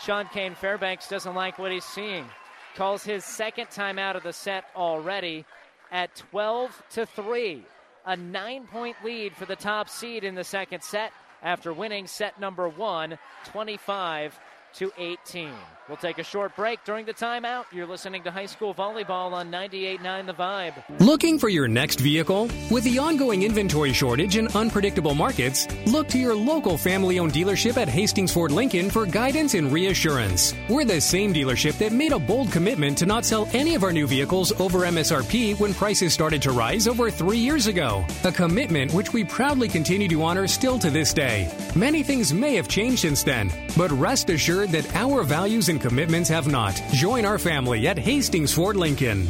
[0.00, 2.26] Sean Kane Fairbanks doesn't like what he's seeing.
[2.74, 5.44] Calls his second time out of the set already
[5.90, 7.64] at 12 to 3.
[8.06, 12.40] A nine point lead for the top seed in the second set after winning set
[12.40, 14.38] number one, 25
[14.74, 15.50] to 18.
[15.88, 17.64] We'll take a short break during the timeout.
[17.72, 21.00] You're listening to high school volleyball on 98.9 The Vibe.
[21.00, 22.48] Looking for your next vehicle?
[22.70, 27.76] With the ongoing inventory shortage and unpredictable markets, look to your local family owned dealership
[27.76, 30.54] at Hastings Ford Lincoln for guidance and reassurance.
[30.68, 33.92] We're the same dealership that made a bold commitment to not sell any of our
[33.92, 38.04] new vehicles over MSRP when prices started to rise over three years ago.
[38.22, 41.52] A commitment which we proudly continue to honor still to this day.
[41.74, 46.28] Many things may have changed since then, but rest assured that our values and commitments
[46.28, 46.80] have not.
[46.92, 49.28] Join our family at Hastings Ford Lincoln.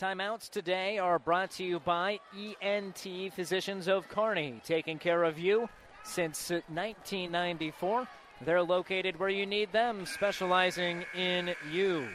[0.00, 2.18] Timeouts today are brought to you by
[2.60, 5.68] ENT Physicians of Kearney, taking care of you
[6.02, 8.06] since 1994.
[8.44, 12.08] They're located where you need them, specializing in you.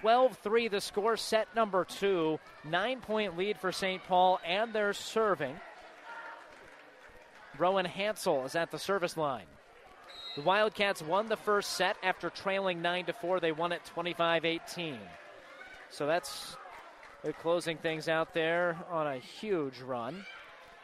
[0.00, 2.38] 12 3 the score, set number two.
[2.64, 4.02] Nine point lead for St.
[4.04, 5.54] Paul, and they're serving.
[7.58, 9.46] Rowan Hansel is at the service line.
[10.36, 13.40] The Wildcats won the first set after trailing 9 to 4.
[13.40, 14.98] They won it 25 18.
[15.90, 16.56] So that's
[17.22, 20.26] they're closing things out there on a huge run.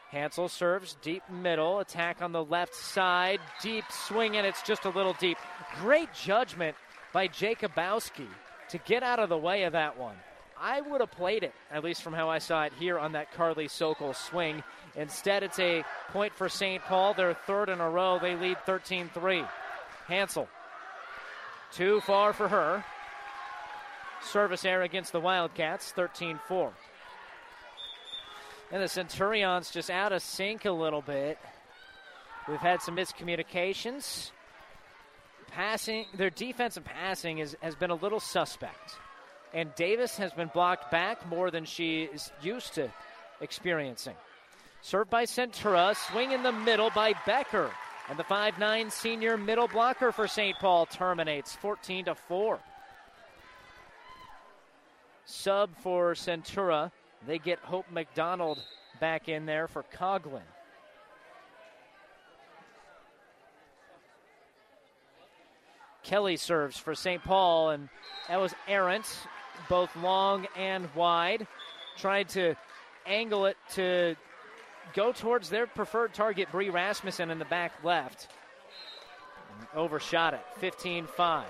[0.09, 4.89] Hansel serves deep middle, attack on the left side, deep swing, and it's just a
[4.89, 5.37] little deep.
[5.79, 6.75] Great judgment
[7.13, 8.27] by Jacobowski
[8.69, 10.15] to get out of the way of that one.
[10.61, 13.33] I would have played it, at least from how I saw it here on that
[13.33, 14.63] Carly Sokol swing.
[14.95, 16.83] Instead, it's a point for St.
[16.83, 18.19] Paul, their third in a row.
[18.19, 19.43] They lead 13 3.
[20.07, 20.47] Hansel,
[21.71, 22.85] too far for her.
[24.21, 26.71] Service error against the Wildcats, 13 4.
[28.71, 31.39] And the Centurions just out of sync a little bit.
[32.47, 34.29] We've had some miscommunications.
[35.47, 38.95] Passing, their defense and passing is, has been a little suspect.
[39.53, 42.89] And Davis has been blocked back more than she is used to
[43.41, 44.15] experiencing.
[44.81, 47.69] Served by Centura, swing in the middle by Becker.
[48.09, 50.57] And the 5'9 senior middle blocker for St.
[50.57, 52.59] Paul terminates 14 to 4.
[55.25, 56.91] Sub for Centura.
[57.27, 58.59] They get Hope McDonald
[58.99, 60.41] back in there for Coglin.
[66.03, 67.23] Kelly serves for St.
[67.23, 67.87] Paul, and
[68.27, 69.05] that was errant,
[69.69, 71.47] both long and wide.
[71.97, 72.55] Tried to
[73.05, 74.15] angle it to
[74.93, 78.29] go towards their preferred target, Bree Rasmussen, in the back left.
[79.75, 81.45] Overshot it, 15 5.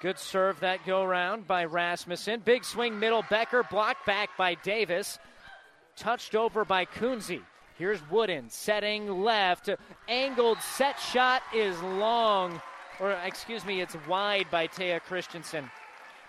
[0.00, 2.40] Good serve that go round by Rasmussen.
[2.44, 5.18] Big swing middle, Becker blocked back by Davis.
[5.96, 7.40] Touched over by Kunze.
[7.78, 9.70] Here's Wooden setting left.
[10.08, 12.60] Angled set shot is long,
[13.00, 15.70] or excuse me, it's wide by Taya Christensen.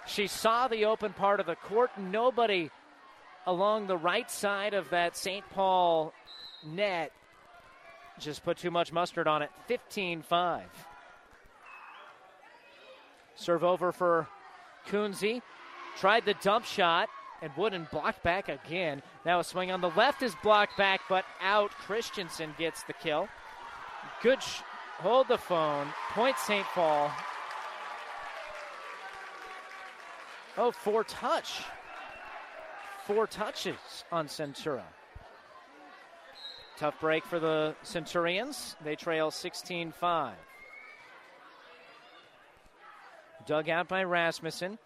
[0.06, 1.92] She saw the open part of the court.
[1.98, 2.70] Nobody
[3.46, 5.44] along the right side of that St.
[5.52, 6.14] Paul
[6.66, 7.12] net
[8.20, 9.50] just put too much mustard on it.
[9.68, 10.64] 15 5.
[13.36, 14.28] Serve over for
[14.88, 15.42] Kunze.
[15.98, 17.10] Tried the dump shot
[17.42, 19.02] and Wooden blocked back again.
[19.26, 21.72] Now a swing on the left is blocked back, but out.
[21.72, 23.28] Christensen gets the kill.
[24.22, 24.62] Good sh-
[25.00, 25.88] hold the phone.
[26.12, 26.66] Point St.
[26.74, 27.12] Paul.
[30.58, 31.62] Oh, four touch.
[33.06, 34.84] Four touches on Centura.
[36.78, 38.76] Tough break for the Centurions.
[38.84, 40.36] They trail 16 5.
[43.46, 44.78] Dug out by Rasmussen.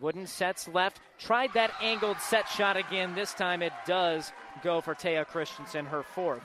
[0.00, 1.00] Wooden sets left.
[1.18, 3.14] Tried that angled set shot again.
[3.14, 6.42] This time it does go for Taya Christensen, her fourth.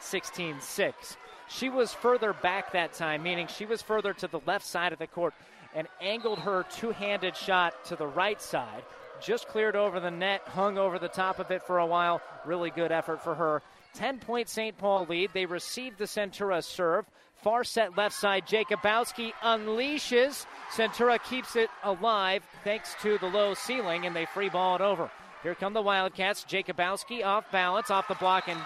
[0.00, 1.16] 16 6.
[1.50, 5.00] She was further back that time, meaning she was further to the left side of
[5.00, 5.34] the court
[5.74, 8.84] and angled her two handed shot to the right side.
[9.20, 12.22] Just cleared over the net, hung over the top of it for a while.
[12.46, 13.62] Really good effort for her.
[13.94, 14.78] 10 point St.
[14.78, 15.30] Paul lead.
[15.34, 17.04] They received the Centura serve.
[17.42, 20.46] Far set left side, Jacobowski unleashes.
[20.70, 25.10] Centura keeps it alive thanks to the low ceiling, and they free ball it over.
[25.42, 26.44] Here come the Wildcats.
[26.44, 28.60] Jacobowski off balance, off the block, and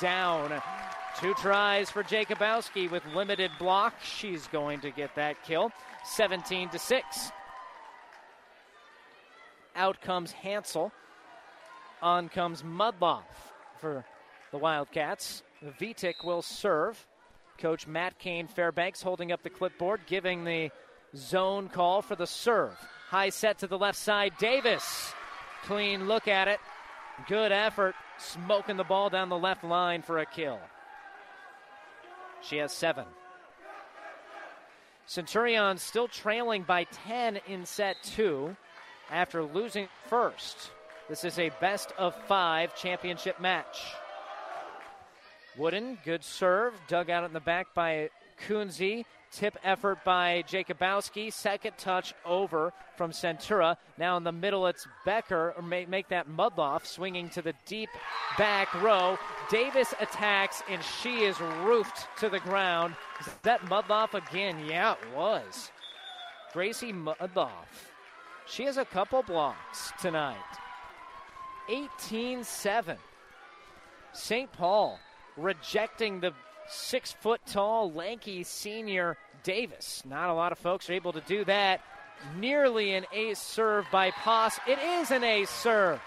[0.00, 0.62] down.
[1.18, 3.94] Two tries for Jacobowski with limited block.
[4.02, 5.72] She's going to get that kill.
[6.04, 7.32] 17 to 6.
[9.76, 10.92] Out comes Hansel.
[12.02, 13.24] On comes Mudloff
[13.78, 14.04] for
[14.52, 15.42] the Wildcats.
[15.78, 17.06] Vitek will serve.
[17.58, 20.70] Coach Matt Kane Fairbanks holding up the clipboard, giving the
[21.14, 22.72] zone call for the serve.
[23.08, 24.32] High set to the left side.
[24.38, 25.12] Davis.
[25.64, 26.60] Clean look at it.
[27.28, 27.94] Good effort.
[28.18, 30.58] Smoking the ball down the left line for a kill.
[32.42, 33.04] She has seven.
[35.06, 38.56] Centurion still trailing by 10 in set two
[39.10, 40.70] after losing first.
[41.08, 43.94] This is a best of five championship match.
[45.56, 48.10] Wooden, good serve, dug out in the back by
[48.46, 49.04] Kunze.
[49.32, 51.32] Tip effort by Jacobowski.
[51.32, 53.76] Second touch over from Centura.
[53.96, 57.88] Now in the middle, it's Becker, or make, make that Mudloff, swinging to the deep
[58.36, 59.16] back row.
[59.48, 62.96] Davis attacks, and she is roofed to the ground.
[63.20, 64.64] Is that Mudloff again?
[64.66, 65.70] Yeah, it was.
[66.52, 67.90] Gracie Mudloff.
[68.46, 70.36] She has a couple blocks tonight.
[71.68, 72.96] 18 7.
[74.12, 74.50] St.
[74.52, 74.98] Paul
[75.36, 76.32] rejecting the
[76.70, 80.02] six foot tall, lanky senior Davis.
[80.06, 81.80] Not a lot of folks are able to do that.
[82.38, 84.58] Nearly an ace serve by Poss.
[84.66, 86.00] It is an ace serve.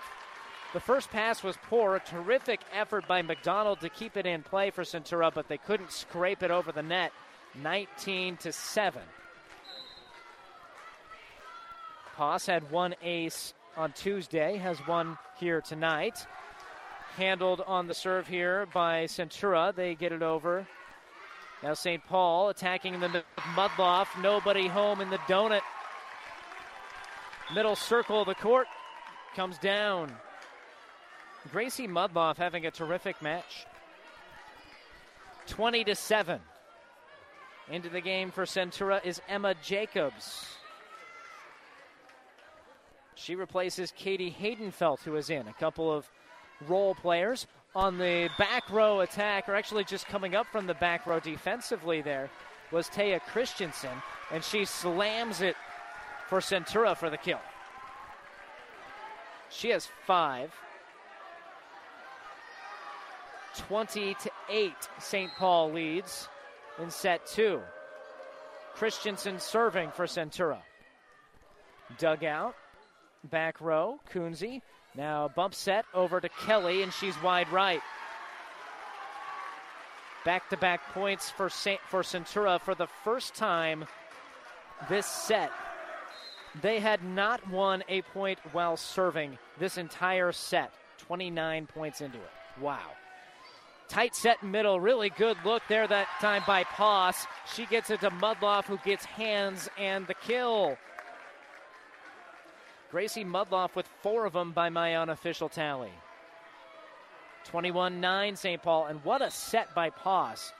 [0.73, 1.95] The first pass was poor.
[1.95, 5.91] A terrific effort by McDonald to keep it in play for Centura, but they couldn't
[5.91, 7.11] scrape it over the net.
[7.61, 9.01] 19 to 7.
[12.15, 16.25] Poss had one ace on Tuesday, has one here tonight
[17.15, 19.73] handled on the serve here by Centura.
[19.73, 20.67] They get it over.
[21.61, 22.05] Now St.
[22.07, 23.23] Paul attacking the
[23.55, 24.07] Mudloff.
[24.21, 25.61] Nobody home in the donut.
[27.53, 28.67] Middle circle of the court
[29.35, 30.11] comes down.
[31.51, 33.65] Gracie Mudloff having a terrific match.
[35.47, 36.39] 20 to 7.
[37.69, 40.45] Into the game for Centura is Emma Jacobs.
[43.15, 45.47] She replaces Katie Haydenfeld, who is in.
[45.47, 46.09] A couple of
[46.69, 51.05] role players on the back row attack, or actually just coming up from the back
[51.05, 52.29] row defensively there,
[52.71, 54.01] was Taya Christensen,
[54.31, 55.55] and she slams it
[56.27, 57.39] for Centura for the kill.
[59.49, 60.51] She has five.
[63.55, 65.31] 20 to 8, St.
[65.37, 66.27] Paul leads
[66.81, 67.61] in set two.
[68.73, 70.57] Christensen serving for Centura.
[71.99, 72.55] Dugout,
[73.29, 74.61] back row, Kunze
[74.95, 77.81] Now bump set over to Kelly, and she's wide right.
[80.23, 83.85] Back to back points for, Saint, for Centura for the first time
[84.87, 85.51] this set.
[86.61, 90.71] They had not won a point while serving this entire set.
[90.99, 92.61] 29 points into it.
[92.61, 92.91] Wow.
[93.89, 97.27] Tight set middle, really good look there that time by Poss.
[97.53, 100.77] She gets it to Mudloff, who gets hands and the kill.
[102.93, 105.89] Gracie Mudloff with four of them by my unofficial tally.
[107.45, 108.61] 21 9 St.
[108.61, 110.53] Paul, and what a set by Poss.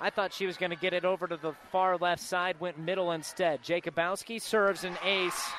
[0.00, 2.78] I thought she was going to get it over to the far left side, went
[2.78, 3.62] middle instead.
[3.62, 5.50] Jacobowski serves an ace.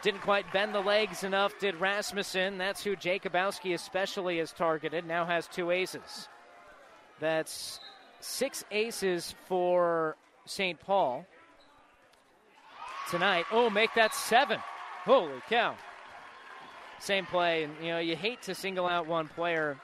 [0.00, 2.56] Didn't quite bend the legs enough, did Rasmussen.
[2.56, 5.06] That's who Jacobowski especially has targeted.
[5.06, 6.30] Now has two aces.
[7.20, 7.78] That's
[8.20, 10.16] six aces for
[10.46, 10.80] St.
[10.80, 11.26] Paul
[13.10, 13.46] tonight.
[13.50, 14.58] Oh, make that seven.
[15.04, 15.74] Holy cow.
[16.98, 17.64] Same play.
[17.64, 19.78] And, you know, you hate to single out one player.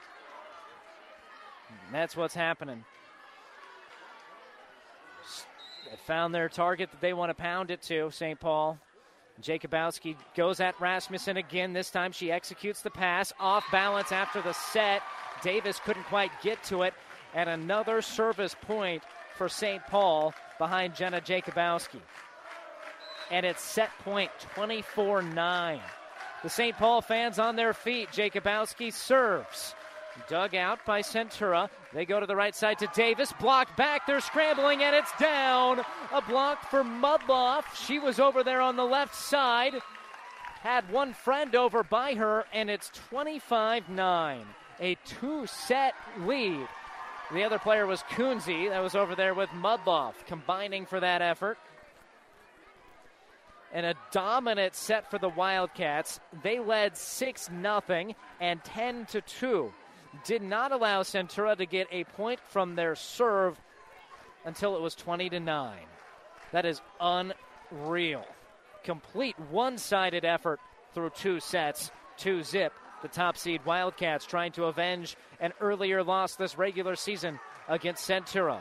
[1.93, 2.85] That's what's happening.
[5.91, 8.41] They found their target that they want to pound it to, St.
[8.41, 8.79] Paul.
[9.41, 11.73] Jacobowski goes at Rasmussen again.
[11.73, 15.03] This time she executes the pass off balance after the set.
[15.43, 16.95] Davis couldn't quite get to it.
[17.35, 19.03] And another service point
[19.37, 19.83] for St.
[19.87, 22.01] Paul behind Jenna Jacobowski.
[23.33, 25.81] And it's set point 24 9.
[26.43, 26.77] The St.
[26.77, 28.11] Paul fans on their feet.
[28.11, 29.75] Jacobowski serves.
[30.29, 31.71] Dug out by Centura.
[31.95, 33.33] They go to the right side to Davis.
[33.41, 34.07] Blocked back.
[34.07, 35.81] They're scrambling, and it's down.
[36.13, 37.65] A block for Mudloff.
[37.87, 39.75] She was over there on the left side.
[40.61, 44.47] Had one friend over by her, and it's 25 9.
[44.81, 46.69] A two set lead.
[47.33, 48.69] The other player was Kunze.
[48.69, 51.57] That was over there with Mudloff, combining for that effort.
[53.73, 56.21] And a dominant set for the Wildcats.
[56.43, 59.73] They led 6 0 and 10 to 2
[60.25, 63.59] did not allow Centura to get a point from their serve
[64.45, 65.79] until it was 20 to 9.
[66.53, 68.25] That is unreal.
[68.85, 70.61] Complete one sided effort
[70.95, 72.73] through two sets, two zip.
[73.01, 78.61] The top seed Wildcats trying to avenge an earlier loss this regular season against Centura.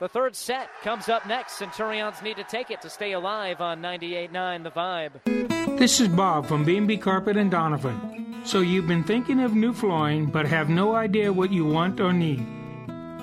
[0.00, 1.58] The third set comes up next.
[1.58, 5.76] Centurions need to take it to stay alive on 98.9 The Vibe.
[5.76, 8.46] This is Bob from B&B Carpet and Doniphan.
[8.46, 12.12] So you've been thinking of new flooring but have no idea what you want or
[12.12, 12.46] need.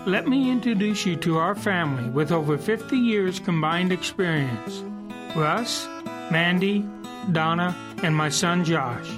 [0.06, 4.84] Let me introduce you to our family with over 50 years combined experience.
[5.34, 5.88] Russ,
[6.30, 6.86] Mandy,
[7.32, 7.74] Donna,
[8.04, 9.10] and my son Josh.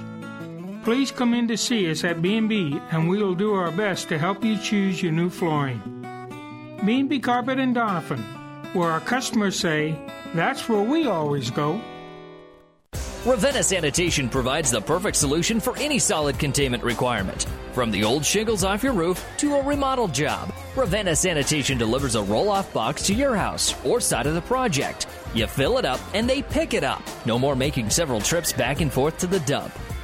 [0.84, 4.18] Please come in to see us at B&B and we will do our best to
[4.18, 5.97] help you choose your new flooring.
[6.84, 8.22] B&B Carpet and Doniphan,
[8.74, 9.98] where our customers say,
[10.34, 11.80] that's where we always go.
[13.26, 17.46] Ravenna Sanitation provides the perfect solution for any solid containment requirement.
[17.72, 22.22] From the old shingles off your roof to a remodel job, Ravenna Sanitation delivers a
[22.22, 25.08] roll off box to your house or side of the project.
[25.34, 27.02] You fill it up and they pick it up.
[27.26, 29.72] No more making several trips back and forth to the dump.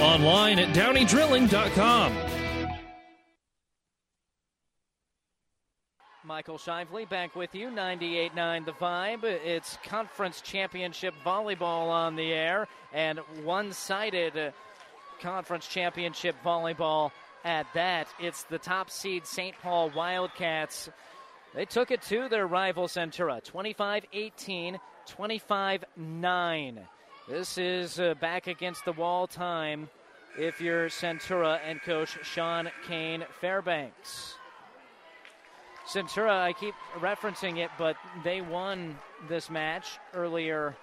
[0.00, 2.14] Online at downeydrilling.com.
[6.26, 9.24] Michael Shively back with you, 98.9 The Vibe.
[9.24, 14.52] It's conference championship volleyball on the air and one sided
[15.20, 17.12] conference championship volleyball
[17.44, 18.08] at that.
[18.18, 19.54] It's the top seed St.
[19.62, 20.90] Paul Wildcats.
[21.54, 26.88] They took it to their rival Centura, 25 18, 25 9.
[27.28, 29.88] This is uh, back against the wall time
[30.38, 34.34] if you're Centura and coach Sean Kane Fairbanks.
[35.88, 38.96] Centura, I keep referencing it, but they won
[39.28, 40.76] this match earlier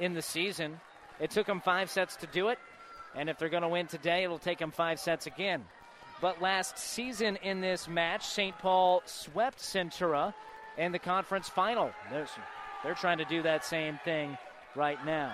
[0.00, 0.80] in the season.
[1.20, 2.58] It took them five sets to do it,
[3.14, 5.64] and if they're going to win today, it'll take them five sets again.
[6.20, 8.58] But last season in this match, St.
[8.58, 10.34] Paul swept Centura
[10.76, 11.92] in the conference final.
[12.10, 14.36] They're trying to do that same thing
[14.74, 15.32] right now.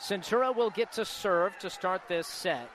[0.00, 2.70] Centura will get to serve to start this set.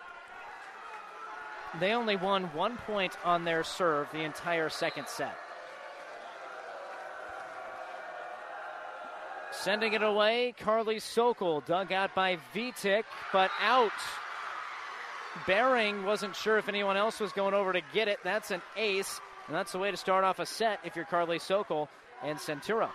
[1.80, 5.38] They only won one point on their serve the entire second set.
[9.52, 13.92] Sending it away, Carly Sokol, dug out by Vitek, but out.
[15.46, 18.20] Bering wasn't sure if anyone else was going over to get it.
[18.24, 21.40] That's an ace, and that's the way to start off a set if you're Carly
[21.40, 21.90] Sokol
[22.24, 22.90] and Centura.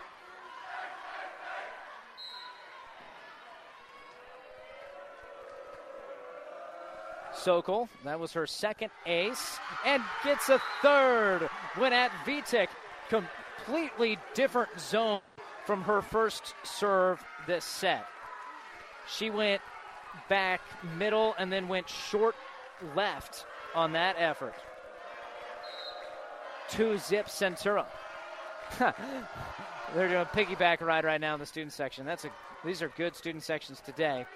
[7.47, 7.89] Sokol.
[8.05, 12.69] That was her second ace and gets a third when at Vitek.
[13.09, 15.21] Completely different zone
[15.65, 18.07] from her first serve this set.
[19.09, 19.63] She went
[20.29, 20.61] back
[20.99, 22.35] middle and then went short
[22.95, 24.55] left on that effort.
[26.69, 27.87] Two zip Centura.
[29.95, 32.05] They're doing a piggyback ride right now in the student section.
[32.05, 32.31] That's a
[32.65, 34.27] these are good student sections today.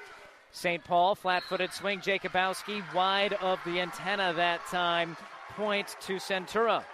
[0.52, 0.84] St.
[0.84, 2.00] Paul, flat footed swing.
[2.00, 5.16] Jacobowski wide of the antenna that time.
[5.56, 6.84] Point to Centura.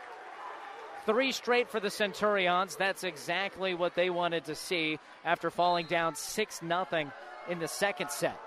[1.04, 2.76] Three straight for the Centurions.
[2.76, 7.12] That's exactly what they wanted to see after falling down 6 0
[7.48, 8.40] in the second set.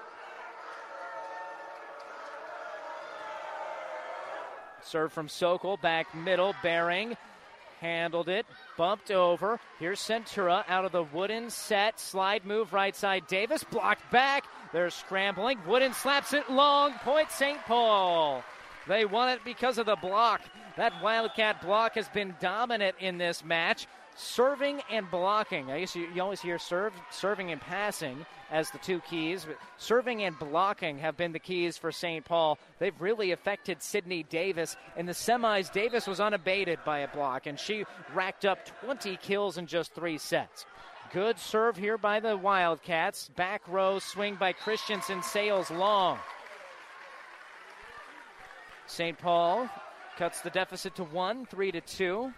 [4.81, 7.15] Serve from Sokol, back middle, Bering
[7.79, 8.45] handled it,
[8.77, 9.59] bumped over.
[9.79, 13.27] Here's Centura out of the wooden set, slide move right side.
[13.27, 14.45] Davis blocked back.
[14.71, 15.59] They're scrambling.
[15.67, 16.93] Wooden slaps it long.
[17.03, 17.59] Point St.
[17.65, 18.43] Paul.
[18.87, 20.41] They won it because of the block.
[20.77, 23.87] That Wildcat block has been dominant in this match.
[24.21, 25.71] Serving and blocking.
[25.71, 29.55] I guess you, you always hear serve, serving and passing as the two keys, but
[29.77, 32.25] serving and blocking have been the keys for St.
[32.25, 32.59] Paul.
[32.79, 34.75] They've really affected Sydney Davis.
[34.97, 39.57] In the semis, Davis was unabated by a block, and she racked up 20 kills
[39.57, 40.65] in just three sets.
[41.13, 43.29] Good serve here by the Wildcats.
[43.37, 46.19] Back row swing by Christensen sails long.
[48.85, 49.17] St.
[49.17, 49.69] Paul
[50.17, 52.33] cuts the deficit to one, three to two.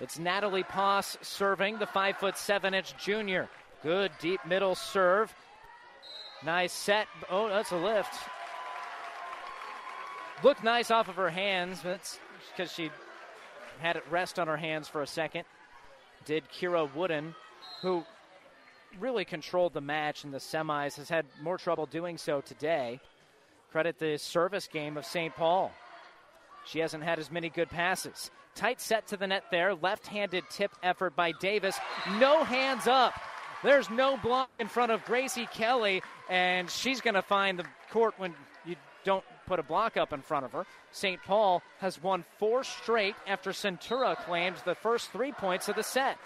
[0.00, 3.50] It's Natalie Poss serving, the five foot seven inch junior.
[3.82, 5.32] Good deep middle serve.
[6.42, 7.06] Nice set.
[7.30, 8.14] Oh, that's a lift.
[10.42, 12.18] Looked nice off of her hands, but it's
[12.50, 12.90] because she
[13.80, 15.44] had it rest on her hands for a second.
[16.24, 17.34] Did Kira Wooden,
[17.82, 18.04] who
[18.98, 23.00] really controlled the match in the semis, has had more trouble doing so today.
[23.70, 25.34] Credit the service game of St.
[25.36, 25.72] Paul.
[26.64, 28.30] She hasn't had as many good passes.
[28.54, 29.74] Tight set to the net there.
[29.74, 31.78] Left handed tip effort by Davis.
[32.18, 33.14] No hands up.
[33.62, 38.14] There's no block in front of Gracie Kelly, and she's going to find the court
[38.16, 38.34] when
[38.64, 40.64] you don't put a block up in front of her.
[40.92, 41.20] St.
[41.24, 46.16] Paul has won four straight after Centura claimed the first three points of the set.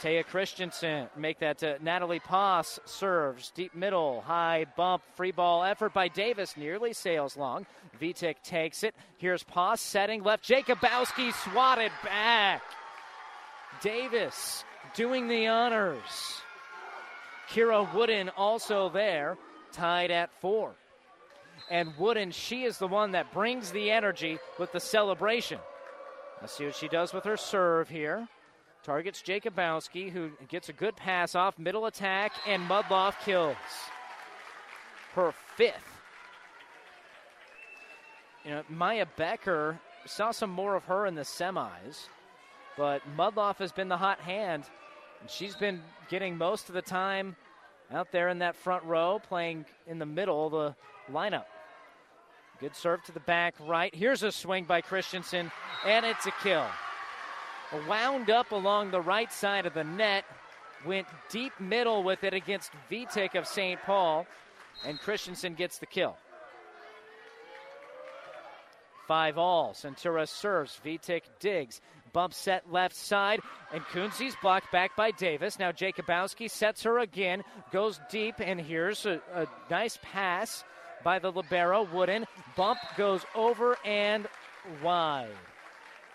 [0.00, 5.94] Taya Christensen make that to Natalie Poss serves deep middle, high bump, free ball effort
[5.94, 7.66] by Davis, nearly sails long.
[8.00, 8.94] Vitek takes it.
[9.16, 10.46] Here's Poss setting left.
[10.46, 12.62] Jacobowski swatted back.
[13.80, 16.40] Davis doing the honors.
[17.50, 19.38] Kira Wooden also there,
[19.72, 20.74] tied at four.
[21.70, 25.58] And Wooden, she is the one that brings the energy with the celebration.
[26.40, 28.28] Let's see what she does with her serve here.
[28.86, 33.56] Targets Jacobowski, who gets a good pass off, middle attack, and Mudloff kills.
[35.12, 35.74] Her fifth.
[38.44, 42.06] You know, Maya Becker saw some more of her in the semis,
[42.76, 44.62] but Mudloff has been the hot hand,
[45.20, 47.34] and she's been getting most of the time
[47.90, 50.76] out there in that front row, playing in the middle of the
[51.12, 51.46] lineup.
[52.60, 53.92] Good serve to the back right.
[53.92, 55.50] Here's a swing by Christensen,
[55.84, 56.66] and it's a kill
[57.88, 60.24] wound up along the right side of the net,
[60.84, 63.80] went deep middle with it against Vitek of St.
[63.82, 64.26] Paul,
[64.84, 66.16] and Christensen gets the kill.
[69.06, 69.72] Five all.
[69.72, 70.80] Centura serves.
[70.84, 71.80] Vitek digs.
[72.12, 73.40] Bump set left side.
[73.72, 75.58] And Kunze's blocked back by Davis.
[75.58, 77.44] Now Jacobowski sets her again.
[77.72, 78.36] Goes deep.
[78.40, 80.64] And here's a, a nice pass
[81.04, 81.84] by the Libero.
[81.84, 82.26] Wooden.
[82.56, 84.26] Bump goes over and
[84.82, 85.28] wide.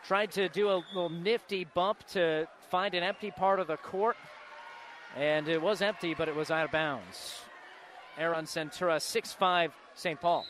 [0.05, 4.17] Tried to do a little nifty bump to find an empty part of the court.
[5.15, 7.41] And it was empty, but it was out of bounds.
[8.17, 10.19] Aaron Centura, 6'5 St.
[10.19, 10.45] Paul.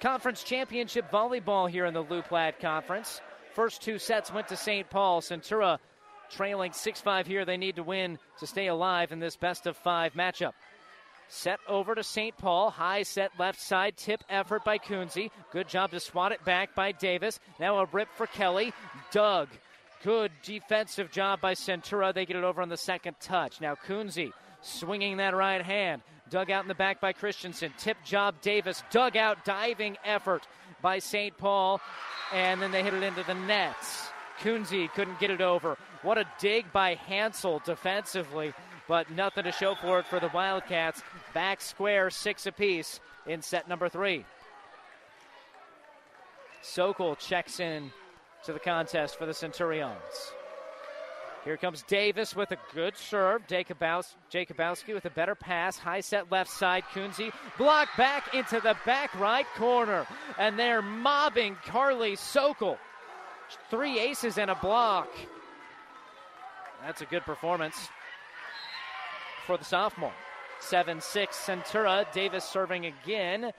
[0.00, 3.20] Conference championship volleyball here in the Loup Platte Conference.
[3.54, 4.88] First two sets went to St.
[4.90, 5.20] Paul.
[5.20, 5.78] Centura
[6.28, 7.44] trailing 6 5 here.
[7.44, 10.52] They need to win to stay alive in this best of five matchup.
[11.34, 12.36] Set over to St.
[12.36, 12.68] Paul.
[12.68, 13.96] High set left side.
[13.96, 15.30] Tip effort by Kunze.
[15.50, 17.40] Good job to swat it back by Davis.
[17.58, 18.74] Now a rip for Kelly.
[19.12, 19.48] Dug.
[20.04, 22.12] Good defensive job by Centura.
[22.12, 23.62] They get it over on the second touch.
[23.62, 24.30] Now Kunze
[24.60, 26.02] swinging that right hand.
[26.28, 27.72] Dug out in the back by Christensen.
[27.78, 28.82] Tip job Davis.
[28.90, 30.46] Dug out diving effort
[30.82, 31.36] by St.
[31.38, 31.80] Paul.
[32.34, 34.10] And then they hit it into the nets.
[34.42, 35.78] Kunze couldn't get it over.
[36.02, 38.52] What a dig by Hansel defensively,
[38.88, 41.02] but nothing to show for it for the Wildcats.
[41.34, 44.24] Back square, six apiece in set number three.
[46.62, 47.90] Sokol checks in
[48.44, 50.32] to the contest for the Centurions.
[51.44, 53.46] Here comes Davis with a good serve.
[53.48, 55.76] Jacobowski with a better pass.
[55.76, 56.84] High set left side.
[56.94, 60.06] Kunze blocked back into the back right corner.
[60.38, 62.78] And they're mobbing Carly Sokol.
[63.70, 65.08] Three aces and a block.
[66.84, 67.88] That's a good performance
[69.46, 70.12] for the sophomore.
[70.62, 72.10] 7 6 Centura.
[72.12, 73.52] Davis serving again.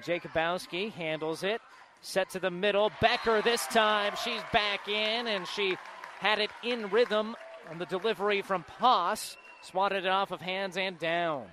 [0.00, 1.60] Jacobowski handles it.
[2.00, 2.90] Set to the middle.
[3.00, 4.14] Becker this time.
[4.22, 5.76] She's back in and she
[6.20, 7.36] had it in rhythm
[7.70, 9.36] on the delivery from Poss.
[9.62, 11.46] Swatted it off of hands and down.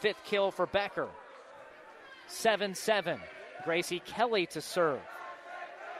[0.00, 1.08] Fifth kill for Becker.
[2.28, 3.20] 7 7.
[3.64, 5.00] Gracie Kelly to serve.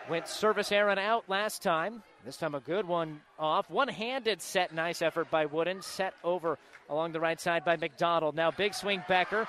[0.08, 2.02] Went service error out last time.
[2.24, 3.70] This time a good one off.
[3.70, 4.74] One handed set.
[4.74, 5.82] Nice effort by Wooden.
[5.82, 6.58] Set over
[6.90, 8.34] along the right side by McDonald.
[8.34, 9.46] Now big swing Becker.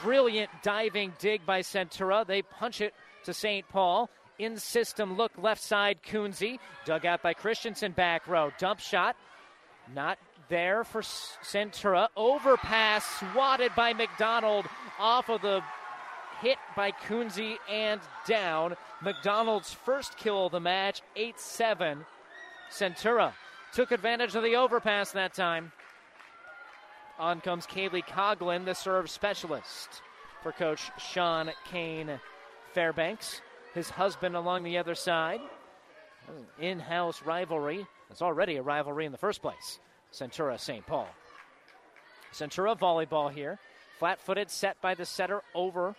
[0.00, 2.26] Brilliant diving dig by Centura.
[2.26, 3.68] They punch it to St.
[3.68, 4.10] Paul.
[4.38, 6.58] In system look left side Kunze.
[6.84, 8.50] Dug out by Christensen back row.
[8.58, 9.16] Dump shot.
[9.94, 10.18] Not
[10.48, 12.08] there for Centura.
[12.16, 14.66] Overpass swatted by McDonald
[14.98, 15.62] off of the
[16.40, 18.76] hit by Kunze and down.
[19.02, 22.04] McDonald's first kill of the match, 8 7.
[22.70, 23.32] Centura
[23.72, 25.72] took advantage of the overpass that time.
[27.18, 30.02] On comes Kaylee Coglin, the serve specialist
[30.42, 32.20] for coach Sean Kane
[32.72, 33.40] Fairbanks.
[33.74, 35.40] His husband along the other side.
[36.60, 37.86] In house rivalry.
[38.10, 39.78] It's already a rivalry in the first place.
[40.12, 40.86] Centura St.
[40.86, 41.08] Paul.
[42.32, 43.58] Centura volleyball here.
[43.98, 45.96] Flat footed, set by the setter over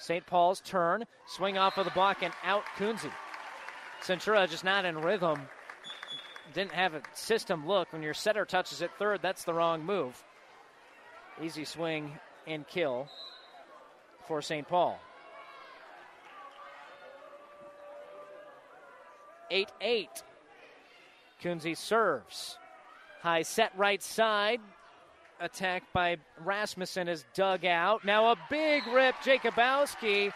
[0.00, 0.24] St.
[0.24, 3.12] Paul's turn, swing off of the block and out Kunze.
[4.02, 5.42] Centura just not in rhythm.
[6.54, 7.92] Didn't have a system look.
[7.92, 10.24] When your setter touches it third, that's the wrong move.
[11.42, 13.08] Easy swing and kill
[14.26, 14.66] for St.
[14.66, 14.98] Paul.
[19.50, 20.08] 8 8.
[21.42, 22.56] Kunze serves.
[23.20, 24.60] High set right side
[25.40, 28.04] attack by Rasmussen is dug out.
[28.04, 30.32] Now a big rip, Jacobowski.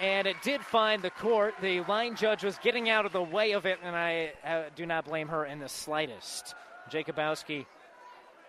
[0.00, 1.54] And it did find the court.
[1.60, 4.86] The line judge was getting out of the way of it, and I uh, do
[4.86, 6.54] not blame her in the slightest.
[6.90, 7.66] Jacobowski,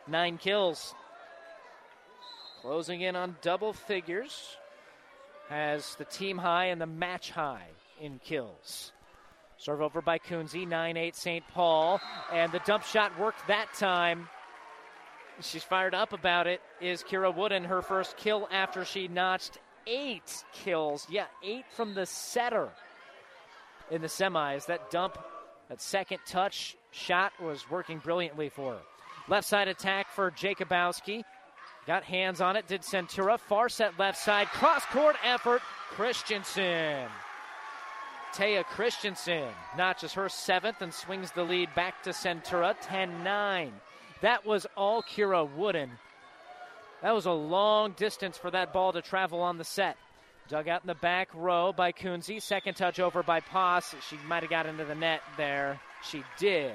[0.08, 0.94] nine kills.
[2.62, 4.58] Closing in on double figures.
[5.48, 7.70] Has the team high and the match high
[8.00, 8.92] in kills.
[9.58, 11.44] Serve over by Kunze, 9 8 St.
[11.54, 12.00] Paul.
[12.32, 14.30] And the dump shot worked that time
[15.42, 20.44] she's fired up about it is Kira Wooden, her first kill after she notched eight
[20.54, 21.08] kills.
[21.10, 22.70] Yeah, eight from the setter
[23.92, 24.66] in the semis.
[24.68, 25.18] That dump,
[25.70, 28.82] that second touch shot was working brilliantly for her.
[29.28, 31.24] Left side attack for Jacobowski.
[31.86, 33.40] Got hands on it, did Centura.
[33.40, 35.62] Far set left side, cross court effort.
[35.92, 37.08] Christensen.
[38.34, 43.74] Taya Christensen notches her seventh and swings the lead back to Centura 10 9.
[44.22, 45.92] That was all Kira Wooden.
[47.02, 49.96] That was a long distance for that ball to travel on the set.
[50.50, 52.42] Dug out in the back row by Kunze.
[52.42, 53.96] Second touch over by Poss.
[54.10, 55.80] She might have got into the net there.
[56.10, 56.74] She did.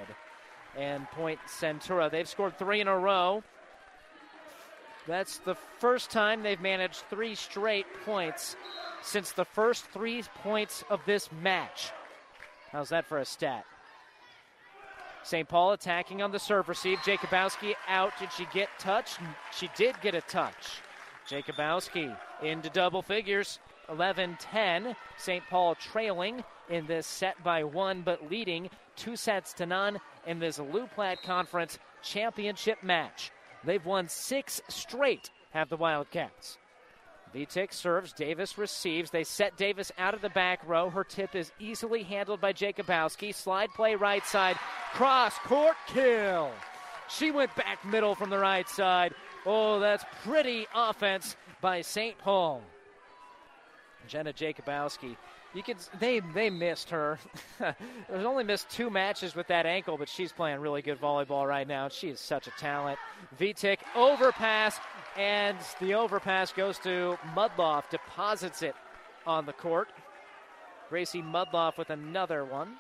[0.79, 2.11] And point Centura.
[2.11, 3.43] They've scored three in a row.
[5.07, 8.57] That's the first time they've managed three straight points
[9.03, 11.91] since the first three points of this match.
[12.73, 13.67] How's that for a stat?
[15.25, 15.49] St.
[15.49, 16.99] Paul attacking on the serve receive.
[16.99, 18.13] Jacobowski out.
[18.21, 19.17] Did she get touch?
[19.57, 20.83] She did get a touch.
[21.29, 23.59] Jacobowski into double figures.
[23.89, 24.95] 11 10.
[25.17, 25.43] St.
[25.49, 30.61] Paul trailing in this set by one, but leading two sets to none in this
[30.95, 33.31] Platte Conference championship match.
[33.65, 36.59] They've won six straight, have the Wildcats.
[37.35, 38.13] Vitek serves.
[38.13, 39.11] Davis receives.
[39.11, 40.89] They set Davis out of the back row.
[40.89, 43.35] Her tip is easily handled by Jacobowski.
[43.35, 44.57] Slide play right side.
[44.93, 46.51] Cross court kill.
[47.09, 49.15] She went back middle from the right side.
[49.45, 52.17] Oh, that's pretty offense by St.
[52.19, 52.63] Paul.
[54.07, 55.17] Jenna Jacobowski.
[55.55, 57.19] You can they they missed her.
[57.59, 61.67] There's only missed two matches with that ankle, but she's playing really good volleyball right
[61.67, 61.89] now.
[61.89, 62.99] She is such a talent.
[63.39, 64.81] Vitek overpass,
[65.17, 68.75] and the overpass goes to Mudloff, deposits it
[69.27, 69.89] on the court.
[70.89, 72.77] Gracie Mudloff with another one.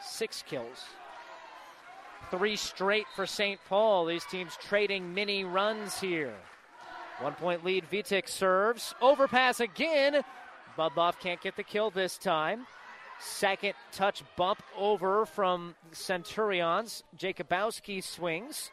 [0.00, 0.84] Six kills.
[2.30, 3.60] Three straight for St.
[3.68, 4.06] Paul.
[4.06, 6.34] These teams trading mini runs here.
[7.20, 7.84] One point lead.
[7.90, 8.94] Vitek serves.
[9.02, 10.22] Overpass again.
[10.76, 12.66] Mudloff can't get the kill this time.
[13.20, 17.04] Second touch bump over from Centurions.
[17.16, 18.70] Jacobowski swings.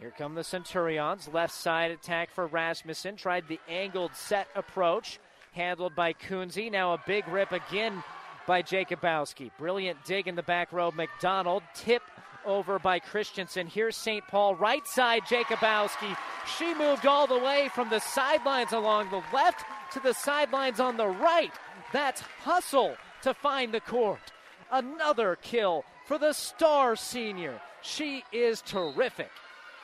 [0.00, 1.28] Here come the Centurions.
[1.32, 3.16] Left side attack for Rasmussen.
[3.16, 5.20] Tried the angled set approach.
[5.52, 6.70] Handled by Kunze.
[6.70, 8.02] Now a big rip again
[8.46, 9.50] by Jacobowski.
[9.58, 10.90] Brilliant dig in the back row.
[10.90, 11.62] McDonald.
[11.74, 12.02] Tip
[12.44, 13.66] over by Christensen.
[13.66, 14.26] Here's St.
[14.26, 14.56] Paul.
[14.56, 16.16] Right side, Jacobowski.
[16.58, 19.64] She moved all the way from the sidelines along the left
[19.94, 21.52] to the sidelines on the right.
[21.92, 24.32] That's hustle to find the court.
[24.70, 27.60] Another kill for the star senior.
[27.80, 29.30] She is terrific.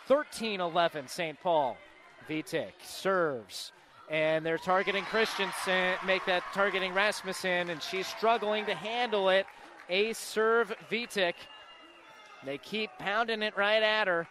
[0.07, 1.41] 13 11 St.
[1.41, 1.77] Paul.
[2.28, 3.73] Vitek serves.
[4.11, 9.47] And they're targeting Christensen, make that targeting Rasmussen, and she's struggling to handle it.
[9.89, 11.35] Ace serve Vitek.
[12.45, 14.27] They keep pounding it right at her.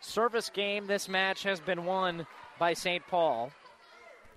[0.00, 2.26] Service game, this match has been won
[2.58, 3.04] by St.
[3.08, 3.50] Paul.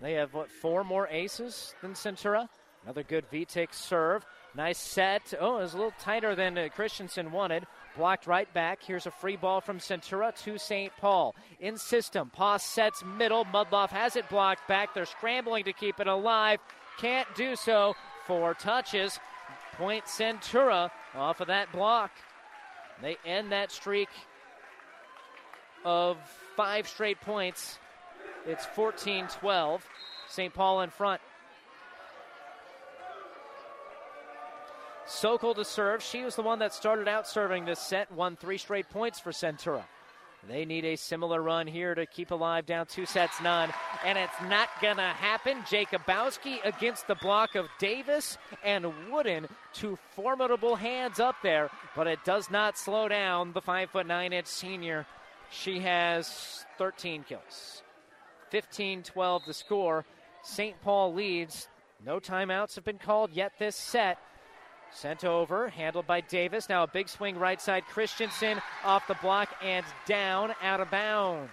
[0.02, 2.48] They have, what, four more aces than Centura?
[2.84, 4.26] Another good Vitek serve.
[4.54, 5.34] Nice set.
[5.40, 7.66] Oh, it was a little tighter than uh, Christensen wanted.
[7.98, 8.84] Blocked right back.
[8.84, 10.94] Here's a free ball from Centura to St.
[10.98, 11.36] Paul.
[11.60, 12.30] In system.
[12.30, 13.44] Poss sets middle.
[13.46, 14.94] Mudloff has it blocked back.
[14.94, 16.60] They're scrambling to keep it alive.
[17.00, 17.96] Can't do so.
[18.28, 19.20] Four touches.
[19.74, 22.12] Point Centura off of that block.
[23.02, 24.10] They end that streak
[25.84, 26.18] of
[26.56, 27.78] five straight points.
[28.46, 29.86] It's 14 12.
[30.28, 30.54] St.
[30.54, 31.22] Paul in front.
[35.08, 36.02] Sokol to serve.
[36.02, 39.32] She was the one that started out serving this set, won three straight points for
[39.32, 39.84] Centura.
[40.48, 43.74] They need a similar run here to keep alive down two sets none.
[44.04, 45.62] And it's not going to happen.
[45.62, 49.48] Jacobowski against the block of Davis and Wooden.
[49.74, 54.34] Two formidable hands up there, but it does not slow down the five foot nine
[54.34, 55.08] inch senior.
[55.50, 57.82] She has 13 kills.
[58.56, 60.06] 15 12 the score.
[60.42, 60.82] St.
[60.82, 61.68] Paul leads.
[62.06, 64.18] No timeouts have been called yet this set.
[64.94, 66.70] Sent over, handled by Davis.
[66.70, 67.84] Now a big swing right side.
[67.84, 71.50] Christensen off the block and down out of bounds.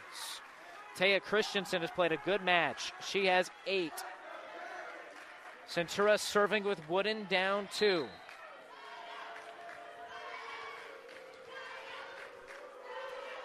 [0.97, 2.93] Taya Christensen has played a good match.
[3.05, 4.05] She has eight.
[5.69, 8.07] Centura serving with Wooden down two.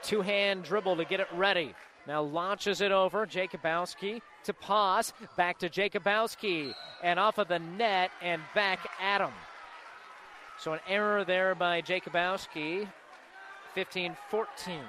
[0.03, 1.73] Two hand dribble to get it ready.
[2.07, 3.27] Now launches it over.
[3.27, 5.11] Jacobowski to Poss.
[5.35, 6.73] Back to Jacobowski.
[7.03, 9.33] And off of the net and back at him.
[10.59, 12.87] So an error there by Jacobowski.
[13.75, 14.79] 15 14.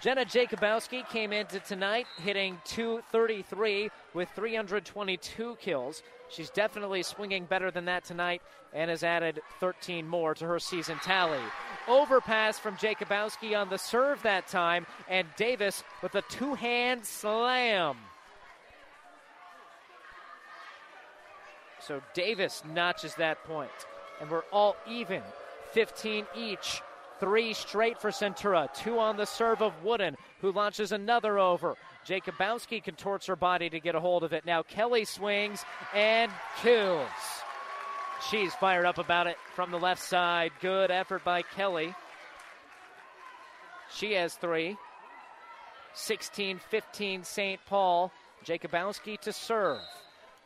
[0.00, 6.02] Jenna Jacobowski came into tonight hitting 233 with 322 kills.
[6.28, 8.42] She's definitely swinging better than that tonight
[8.72, 11.40] and has added 13 more to her season tally.
[11.88, 17.96] Overpass from Jacobowski on the serve that time, and Davis with a two hand slam.
[21.80, 23.70] So Davis notches that point,
[24.20, 25.22] and we're all even
[25.72, 26.82] 15 each.
[27.18, 28.72] Three straight for Centura.
[28.72, 31.76] Two on the serve of Wooden, who launches another over.
[32.06, 34.46] Jacobowski contorts her body to get a hold of it.
[34.46, 35.64] Now Kelly swings
[35.94, 36.30] and
[36.62, 37.08] kills.
[38.30, 40.52] She's fired up about it from the left side.
[40.60, 41.94] Good effort by Kelly.
[43.92, 44.76] She has three.
[45.94, 47.60] 16 15 St.
[47.66, 48.12] Paul.
[48.44, 49.80] Jacobowski to serve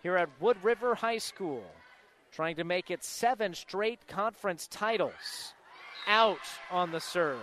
[0.02, 1.64] here at Wood River High School,
[2.32, 5.54] trying to make it seven straight conference titles
[6.06, 6.38] out
[6.70, 7.38] on the serve.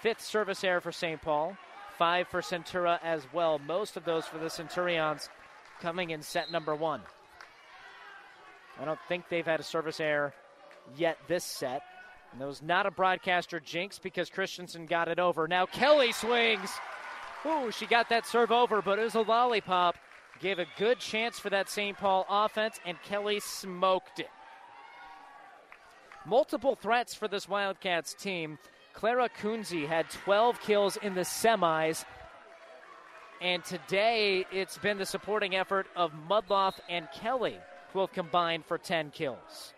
[0.00, 1.20] Fifth service error for St.
[1.20, 1.56] Paul,
[1.98, 3.58] five for Centura as well.
[3.58, 5.28] Most of those for the Centurions
[5.80, 7.00] coming in set number one.
[8.80, 10.32] I don't think they've had a service error
[10.96, 11.82] yet this set.
[12.32, 15.48] And that was not a broadcaster jinx because Christensen got it over.
[15.48, 16.70] Now Kelly swings.
[17.46, 19.96] Ooh, she got that serve over, but it was a lollipop.
[20.40, 21.96] Gave a good chance for that St.
[21.96, 24.30] Paul offense, and Kelly smoked it.
[26.26, 28.58] Multiple threats for this Wildcats team.
[28.92, 32.04] Clara Kunze had 12 kills in the semis.
[33.40, 37.58] And today it's been the supporting effort of Mudloff and Kelly
[37.92, 39.74] who have combined for 10 kills.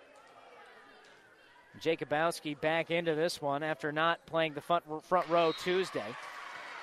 [1.81, 6.16] Jacobowski back into this one after not playing the front, front row Tuesday.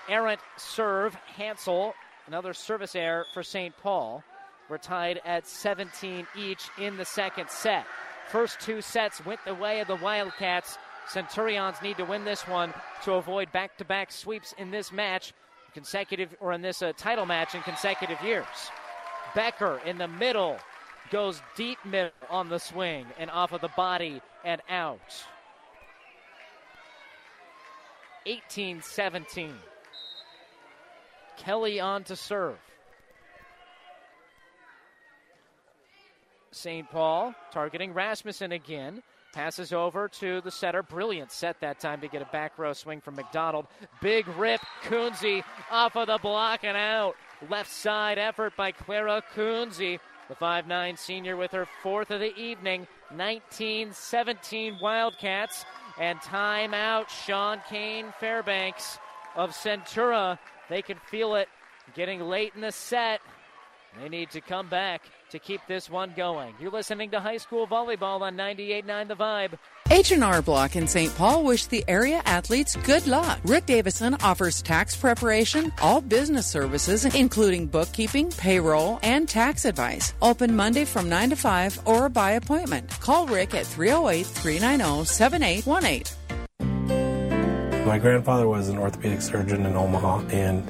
[0.08, 1.94] Errant serve, Hansel,
[2.28, 3.76] another service error for St.
[3.78, 4.24] Paul.
[4.70, 7.86] We're tied at 17 each in the second set.
[8.30, 10.78] First two sets went the way of the Wildcats.
[11.08, 12.74] Centurions need to win this one
[13.04, 15.34] to avoid back to back sweeps in this match,
[15.74, 18.46] consecutive, or in this uh, title match in consecutive years.
[19.34, 20.58] Becker in the middle
[21.10, 25.26] goes deep middle on the swing and off of the body and out.
[28.26, 29.54] 18 17.
[31.38, 32.58] Kelly on to serve.
[36.52, 36.90] St.
[36.90, 39.04] Paul targeting Rasmussen again.
[39.38, 40.82] Passes over to the setter.
[40.82, 43.68] Brilliant set that time to get a back row swing from McDonald.
[44.02, 44.60] Big rip.
[44.84, 47.16] Kunze off of the block and out.
[47.48, 50.00] Left side effort by Clara Kunze.
[50.28, 52.88] The 5'9 senior with her fourth of the evening.
[53.14, 55.66] 19 17 Wildcats.
[56.00, 57.08] And timeout.
[57.08, 58.98] Sean Kane Fairbanks
[59.36, 60.40] of Centura.
[60.68, 61.48] They can feel it
[61.94, 63.22] getting late in the set.
[64.02, 66.54] They need to come back to keep this one going.
[66.60, 69.58] You're listening to high school volleyball on 98.9 The Vibe.
[69.90, 71.16] H&R Block in St.
[71.16, 73.40] Paul wish the area athletes good luck.
[73.46, 80.14] Rick Davison offers tax preparation, all business services, including bookkeeping, payroll, and tax advice.
[80.22, 82.90] Open Monday from 9 to 5 or by appointment.
[83.00, 86.14] Call Rick at 308-390-7818.
[87.86, 90.70] My grandfather was an orthopedic surgeon in Omaha, and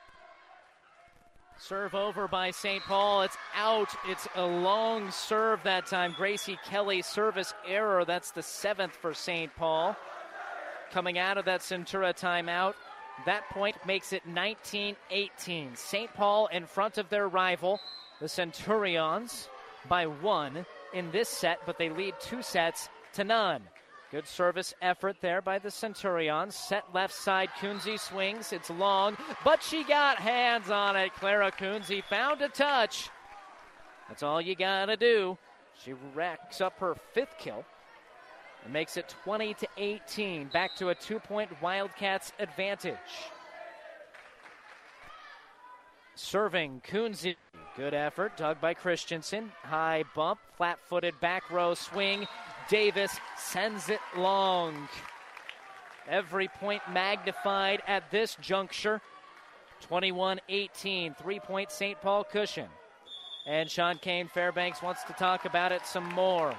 [1.71, 2.83] Serve over by St.
[2.83, 3.21] Paul.
[3.21, 3.95] It's out.
[4.05, 6.13] It's a long serve that time.
[6.17, 8.03] Gracie Kelly service error.
[8.03, 9.55] That's the seventh for St.
[9.55, 9.95] Paul.
[10.91, 12.73] Coming out of that Centura timeout.
[13.25, 15.75] That point makes it 19 18.
[15.77, 16.13] St.
[16.13, 17.79] Paul in front of their rival,
[18.19, 19.47] the Centurions,
[19.87, 23.61] by one in this set, but they lead two sets to none.
[24.11, 26.53] Good service effort there by the Centurions.
[26.53, 28.51] Set left side, Kunze swings.
[28.51, 29.15] It's long,
[29.45, 31.13] but she got hands on it.
[31.13, 33.09] Clara Kunze found a touch.
[34.09, 35.37] That's all you gotta do.
[35.81, 37.63] She racks up her fifth kill
[38.65, 40.49] and makes it 20 to 18.
[40.49, 42.97] Back to a two-point Wildcats advantage.
[46.15, 47.37] Serving Kunze.
[47.77, 48.35] Good effort.
[48.35, 49.53] Dug by Christensen.
[49.63, 50.39] High bump.
[50.57, 52.27] Flat footed back row swing.
[52.71, 54.87] Davis sends it long.
[56.07, 59.01] Every point magnified at this juncture.
[59.81, 61.13] 21 18.
[61.15, 61.99] Three point St.
[61.99, 62.69] Paul cushion.
[63.45, 66.55] And Sean Kane Fairbanks wants to talk about it some more.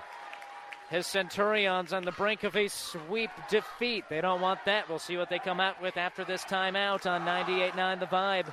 [0.91, 4.05] His Centurions on the brink of a sweep defeat.
[4.11, 4.91] They don't want that.
[4.91, 8.53] We'll see what they come out with after this timeout on 98 9 The Vibe.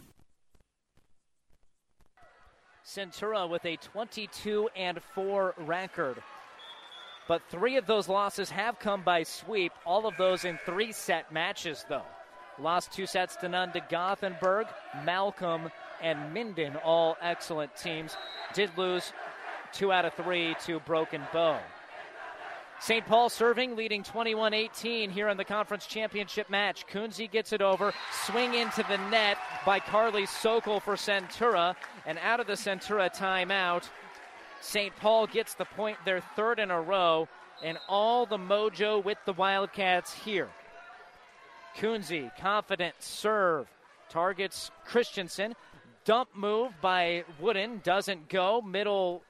[2.85, 6.21] Centura with a 22 and 4 record.
[7.27, 11.31] But three of those losses have come by sweep, all of those in three set
[11.31, 12.05] matches, though.
[12.59, 14.67] Lost two sets to none to Gothenburg,
[15.05, 15.71] Malcolm,
[16.01, 18.17] and Minden, all excellent teams.
[18.53, 19.13] Did lose
[19.71, 21.59] two out of three to Broken Bow.
[22.81, 23.05] St.
[23.05, 26.87] Paul serving, leading 21 18 here in the conference championship match.
[26.87, 27.93] Kunze gets it over,
[28.25, 29.37] swing into the net
[29.67, 31.75] by Carly Sokol for Centura,
[32.07, 33.87] and out of the Centura timeout,
[34.61, 34.95] St.
[34.95, 37.27] Paul gets the point, their third in a row,
[37.63, 40.49] and all the mojo with the Wildcats here.
[41.77, 43.67] Kunze, confident serve,
[44.09, 45.53] targets Christensen.
[46.03, 48.59] Dump move by Wooden doesn't go.
[48.59, 49.21] Middle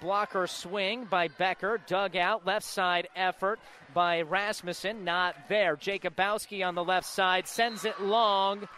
[0.00, 1.80] blocker swing by Becker.
[1.86, 2.46] Dug out.
[2.46, 3.60] Left side effort
[3.94, 5.04] by Rasmussen.
[5.04, 5.76] Not there.
[5.76, 8.68] Jacobowski on the left side sends it long.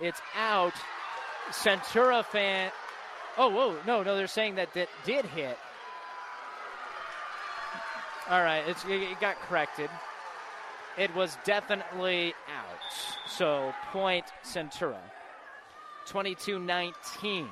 [0.00, 0.74] It's out.
[1.50, 2.70] Centura fan.
[3.36, 3.76] Oh, whoa.
[3.86, 5.56] No, no, they're saying that that did hit.
[8.28, 9.90] All right, it's, it got corrected.
[10.96, 12.78] It was definitely out.
[13.26, 14.98] So, point Centura.
[16.06, 17.48] 22 19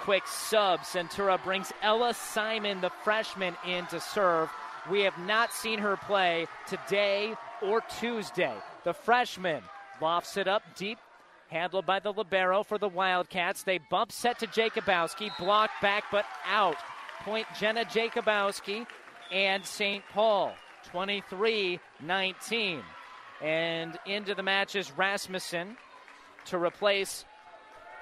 [0.00, 0.80] quick sub.
[0.80, 4.50] Centura brings Ella Simon, the freshman, in to serve.
[4.90, 8.54] We have not seen her play today or Tuesday.
[8.84, 9.62] The freshman
[10.00, 10.98] lofts it up deep,
[11.48, 13.62] handled by the Libero for the Wildcats.
[13.62, 16.76] They bump set to Jacobowski, blocked back but out.
[17.20, 18.86] Point Jenna Jacobowski
[19.32, 20.04] and St.
[20.12, 20.52] Paul,
[20.90, 22.82] 23 19.
[23.42, 25.76] And into the match is Rasmussen
[26.46, 27.24] to replace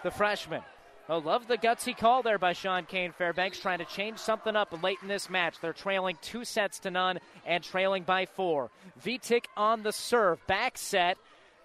[0.03, 0.63] the freshman.
[1.09, 4.83] Oh, love the gutsy call there by Sean Kane Fairbanks, trying to change something up
[4.83, 5.57] late in this match.
[5.61, 8.71] They're trailing two sets to none and trailing by four.
[9.05, 11.19] Vitek on the serve, back set,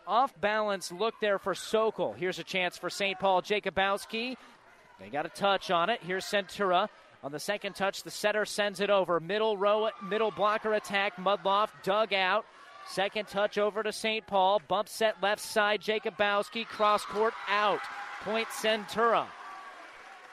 [0.07, 2.13] off balance look there for Sokol.
[2.13, 3.19] Here's a chance for St.
[3.19, 4.37] Paul Jacobowski.
[4.99, 5.99] They got a touch on it.
[6.01, 6.87] Here's Centura.
[7.23, 9.19] On the second touch, the setter sends it over.
[9.19, 11.17] Middle row, middle blocker attack.
[11.17, 12.45] Mudloff dug out.
[12.87, 14.25] Second touch over to St.
[14.25, 14.61] Paul.
[14.67, 15.81] Bump set left side.
[15.81, 17.81] Jacobowski cross court out.
[18.27, 19.25] Point Centura.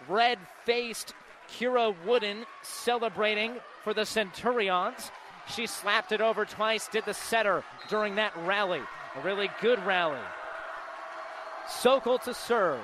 [0.08, 1.14] Red faced
[1.48, 3.54] Kira Wooden celebrating
[3.84, 5.12] for the Centurions.
[5.54, 8.80] She slapped it over twice, did the setter during that rally.
[9.14, 10.18] A really good rally.
[11.68, 12.80] Sokol to serve.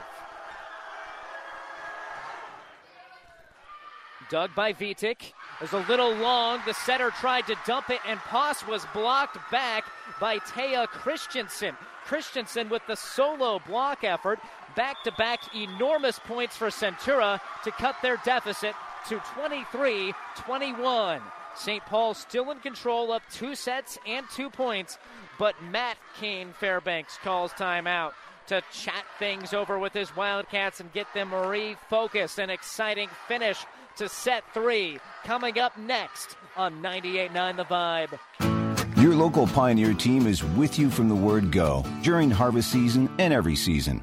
[4.31, 5.33] Dug by Vitek.
[5.61, 6.61] Is a little long.
[6.65, 9.85] The setter tried to dump it, and Poss was blocked back
[10.21, 11.75] by Taya Christensen.
[12.07, 14.39] Christensen with the solo block effort.
[14.77, 18.75] Back to back enormous points for Centura to cut their deficit
[19.09, 21.21] to 23 21.
[21.57, 21.85] St.
[21.87, 24.99] Paul still in control up two sets and two points,
[25.39, 28.13] but Matt Kane Fairbanks calls timeout
[28.47, 32.39] to chat things over with his Wildcats and get them refocused.
[32.39, 33.59] An exciting finish
[33.97, 38.97] to set three coming up next on 98.9 The Vibe.
[39.03, 43.33] Your local Pioneer team is with you from the word go during harvest season and
[43.33, 44.03] every season.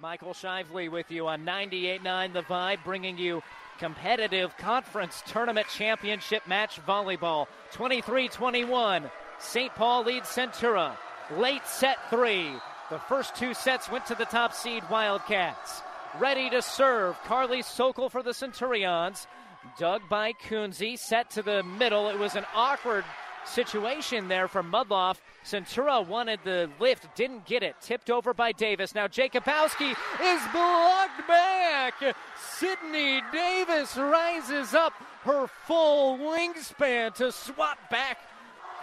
[0.00, 3.42] Michael Shively with you on 98.9 The Vibe, bringing you
[3.80, 7.48] competitive conference tournament championship match volleyball.
[7.72, 9.10] 23 21.
[9.40, 9.74] St.
[9.74, 10.96] Paul leads Centura.
[11.36, 12.52] Late set three.
[12.90, 15.82] The first two sets went to the top seed Wildcats.
[16.20, 17.20] Ready to serve.
[17.24, 19.26] Carly Sokol for the Centurions.
[19.78, 20.96] Dug by Kunze.
[20.96, 22.08] Set to the middle.
[22.08, 23.04] It was an awkward
[23.48, 25.18] situation there from Mudloff.
[25.44, 27.76] Centura wanted the lift, didn't get it.
[27.80, 28.94] Tipped over by Davis.
[28.94, 31.94] Now Jacobowski is blocked back.
[32.36, 34.92] Sydney Davis rises up
[35.24, 38.18] her full wingspan to swap back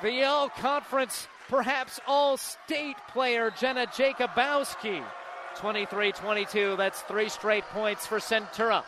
[0.01, 5.03] the All Conference, perhaps All State player Jenna Jacobowski.
[5.57, 6.75] 23 22.
[6.75, 8.83] That's three straight points for Centura.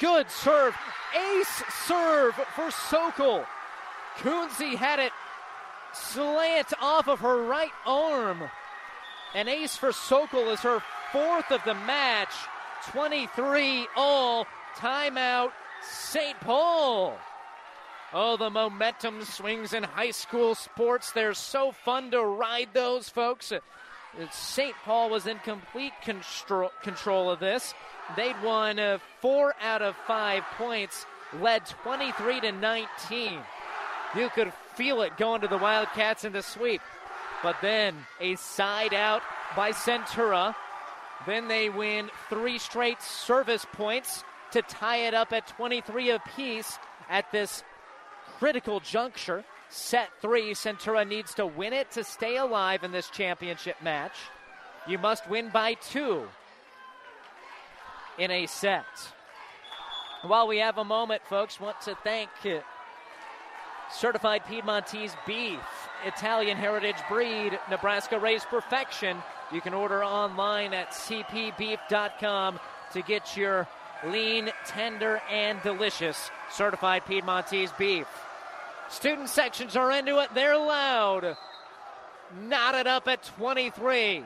[0.00, 0.74] Good serve.
[1.14, 3.44] Ace serve for Sokol.
[4.16, 5.12] Kunze had it
[5.92, 8.42] slant off of her right arm.
[9.34, 10.82] An ace for Sokol is her
[11.12, 12.32] fourth of the match.
[12.92, 14.46] 23 all.
[14.76, 15.50] Timeout,
[15.82, 16.38] St.
[16.40, 17.18] Paul.
[18.12, 21.12] Oh, the momentum swings in high school sports.
[21.12, 23.52] They're so fun to ride those, folks.
[24.32, 24.74] St.
[24.84, 27.74] Paul was in complete control, control of this.
[28.16, 31.06] They'd won uh, four out of five points,
[31.40, 33.38] led 23 to 19.
[34.16, 36.80] You could feel it going to the Wildcats in the sweep.
[37.42, 39.22] But then a side out
[39.56, 40.54] by Centura.
[41.26, 46.78] Then they win three straight service points to tie it up at 23 apiece
[47.08, 47.62] at this
[48.38, 49.44] critical juncture.
[49.70, 54.14] Set three, Centura needs to win it to stay alive in this championship match.
[54.88, 56.28] You must win by two
[58.18, 58.84] in a set.
[60.22, 62.60] While we have a moment, folks, want to thank uh,
[63.92, 65.60] Certified Piedmontese Beef,
[66.04, 69.16] Italian heritage breed, Nebraska raised perfection.
[69.52, 72.60] You can order online at cpbeef.com
[72.92, 73.68] to get your
[74.06, 78.06] lean, tender, and delicious certified Piedmontese beef.
[78.90, 80.30] Student sections are into it.
[80.34, 81.36] They're loud.
[82.42, 84.24] Knotted up at 23.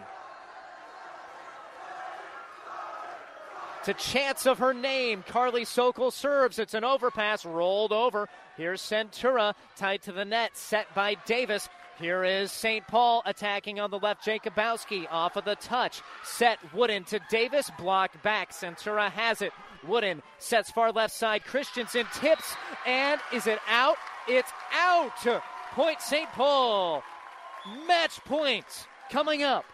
[3.85, 6.59] To chance of her name, Carly Sokol serves.
[6.59, 8.28] It's an overpass rolled over.
[8.57, 11.69] Here's Centura tied to the net, set by Davis.
[11.99, 12.86] Here is St.
[12.89, 14.24] Paul attacking on the left.
[14.24, 16.01] Jacobowski off of the touch.
[16.24, 17.70] Set Wooden to Davis.
[17.78, 18.51] Block back.
[18.53, 19.53] Centura has it.
[19.86, 21.45] Wooden sets far left side.
[21.45, 22.55] Christensen tips.
[22.86, 23.97] And is it out?
[24.28, 25.42] It's out.
[25.72, 26.30] Point St.
[26.32, 27.02] Paul.
[27.86, 29.64] Match points coming up.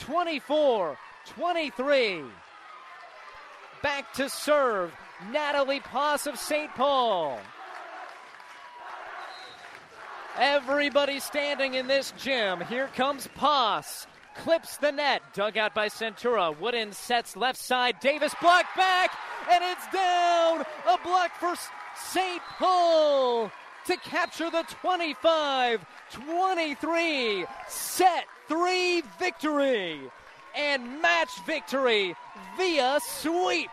[0.00, 0.96] 24
[1.26, 2.22] 23.
[3.82, 4.92] Back to serve.
[5.30, 6.74] Natalie Poss of St.
[6.74, 7.38] Paul.
[10.38, 12.62] Everybody standing in this gym.
[12.62, 14.06] Here comes Poss.
[14.36, 15.22] Clips the net.
[15.34, 16.58] Dug out by Centura.
[16.58, 17.96] Wooden sets left side.
[18.00, 19.12] Davis blocked back.
[19.50, 20.64] And it's down.
[20.88, 21.54] A block for
[21.96, 22.40] St.
[22.58, 23.50] Paul
[23.86, 30.00] to capture the 25 23 set three victory
[30.56, 32.14] and match victory
[32.56, 33.70] via sweep.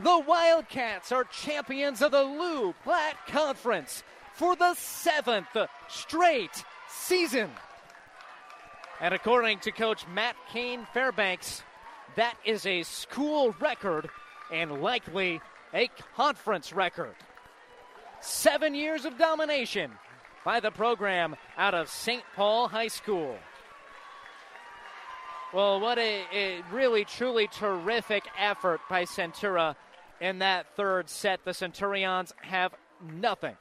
[0.00, 4.02] The Wildcats are champions of the Loup Platte Conference
[4.34, 5.56] for the seventh
[5.88, 7.50] straight season.
[9.00, 11.62] And according to coach Matt Kane Fairbanks,
[12.16, 14.10] that is a school record
[14.52, 15.40] and likely
[15.74, 17.14] a conference record.
[18.20, 19.90] Seven years of domination
[20.44, 22.22] by the program out of St.
[22.36, 23.36] Paul High School.
[25.52, 29.76] Well, what a, a, really, truly terrific effort by Centura
[30.20, 31.44] in that third set.
[31.44, 32.74] The Centurions have
[33.12, 33.56] nothing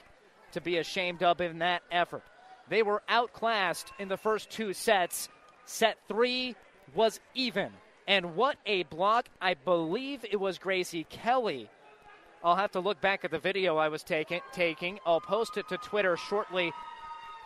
[0.53, 2.23] to be ashamed of in that effort.
[2.69, 5.30] They were outclassed in the first two sets.
[5.65, 6.56] Set three
[6.95, 7.72] was even.
[8.07, 9.30] And what a block.
[9.41, 11.69] I believe it was Gracie Kelly.
[12.44, 14.41] I'll have to look back at the video I was taking.
[14.52, 14.99] taking.
[15.06, 16.74] I'll post it to Twitter shortly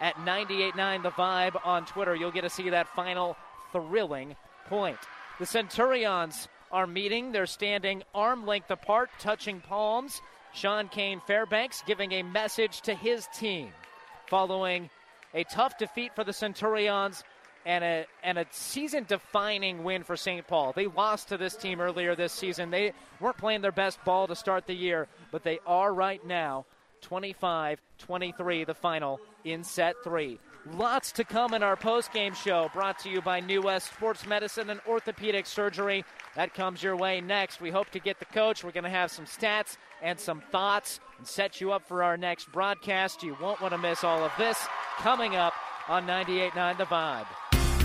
[0.02, 2.16] at 98.9 The Vibe on Twitter.
[2.16, 3.38] You'll get to see that final
[3.72, 4.98] thrilling point.
[5.40, 7.32] The Centurions are meeting.
[7.32, 10.22] They're standing arm length apart, touching palms.
[10.54, 13.70] Sean Kane Fairbanks giving a message to his team
[14.28, 14.90] following
[15.34, 17.24] a tough defeat for the Centurions
[17.68, 20.48] and a and a season defining win for St.
[20.48, 20.72] Paul.
[20.74, 22.72] They lost to this team earlier this season.
[22.72, 26.66] They weren't playing their best ball to start the year, but they are right now
[27.04, 30.40] 25-23 the final in set 3.
[30.74, 34.70] Lots to come in our post-game show brought to you by New West Sports Medicine
[34.70, 36.04] and Orthopedic Surgery.
[36.36, 37.62] That comes your way next.
[37.62, 38.64] We hope to get the coach.
[38.64, 42.18] We're going to have some stats and some thoughts and set you up for our
[42.18, 43.24] next broadcast.
[43.24, 44.58] You won't want to miss all of this
[44.98, 45.54] coming up
[45.88, 47.57] on 98.9 The Vibe.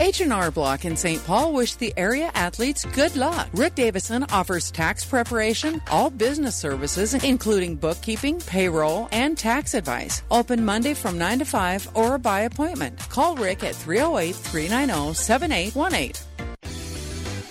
[0.00, 1.24] H&R Block in St.
[1.24, 3.48] Paul wish the area athletes good luck.
[3.54, 10.22] Rick Davison offers tax preparation, all business services, including bookkeeping, payroll, and tax advice.
[10.30, 12.98] Open Monday from 9 to 5 or by appointment.
[13.08, 16.12] Call Rick at 308 390 7818.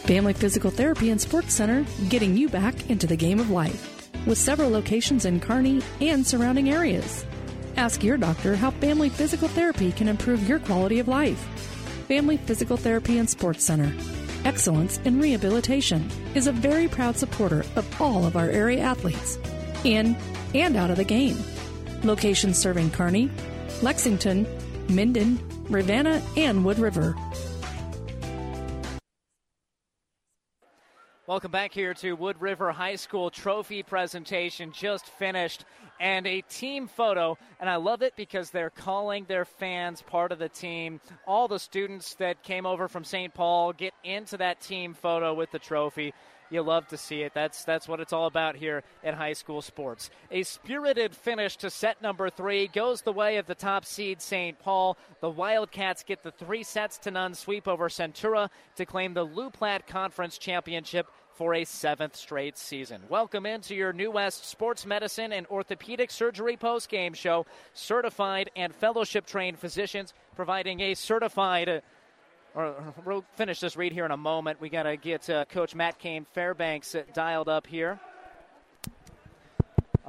[0.07, 4.09] Family Physical Therapy and Sports Center, getting you back into the game of life.
[4.25, 7.25] With several locations in Kearney and surrounding areas.
[7.77, 11.76] Ask your doctor how Family Physical Therapy can improve your quality of life.
[12.07, 13.93] Family Physical Therapy and Sports Center.
[14.45, 19.37] Excellence in Rehabilitation is a very proud supporter of all of our area athletes,
[19.83, 20.15] in
[20.55, 21.37] and out of the game.
[22.03, 23.29] Locations serving Kearney,
[23.81, 24.47] Lexington,
[24.87, 25.37] Minden,
[25.69, 27.13] Ravenna, and Wood River.
[31.27, 35.65] Welcome back here to Wood River High School trophy presentation just finished
[35.99, 37.37] and a team photo.
[37.59, 40.99] And I love it because they're calling their fans part of the team.
[41.25, 43.33] All the students that came over from St.
[43.33, 46.13] Paul get into that team photo with the trophy.
[46.49, 47.33] You love to see it.
[47.33, 50.09] That's that's what it's all about here in high school sports.
[50.31, 54.57] A spirited finish to set number three goes the way of the top seed St.
[54.57, 54.97] Paul.
[55.19, 59.87] The Wildcats get the three sets to none sweep over Centura to claim the Platte
[59.87, 61.07] Conference Championship
[61.37, 63.03] for a seventh straight season.
[63.09, 67.45] Welcome into your New West Sports Medicine and Orthopedic Surgery post-game show.
[67.75, 71.83] Certified and fellowship trained physicians providing a certified
[72.55, 72.73] or
[73.05, 74.59] we'll finish this read here in a moment.
[74.59, 77.99] We got to get uh, Coach Matt Kane Fairbanks uh, dialed up here.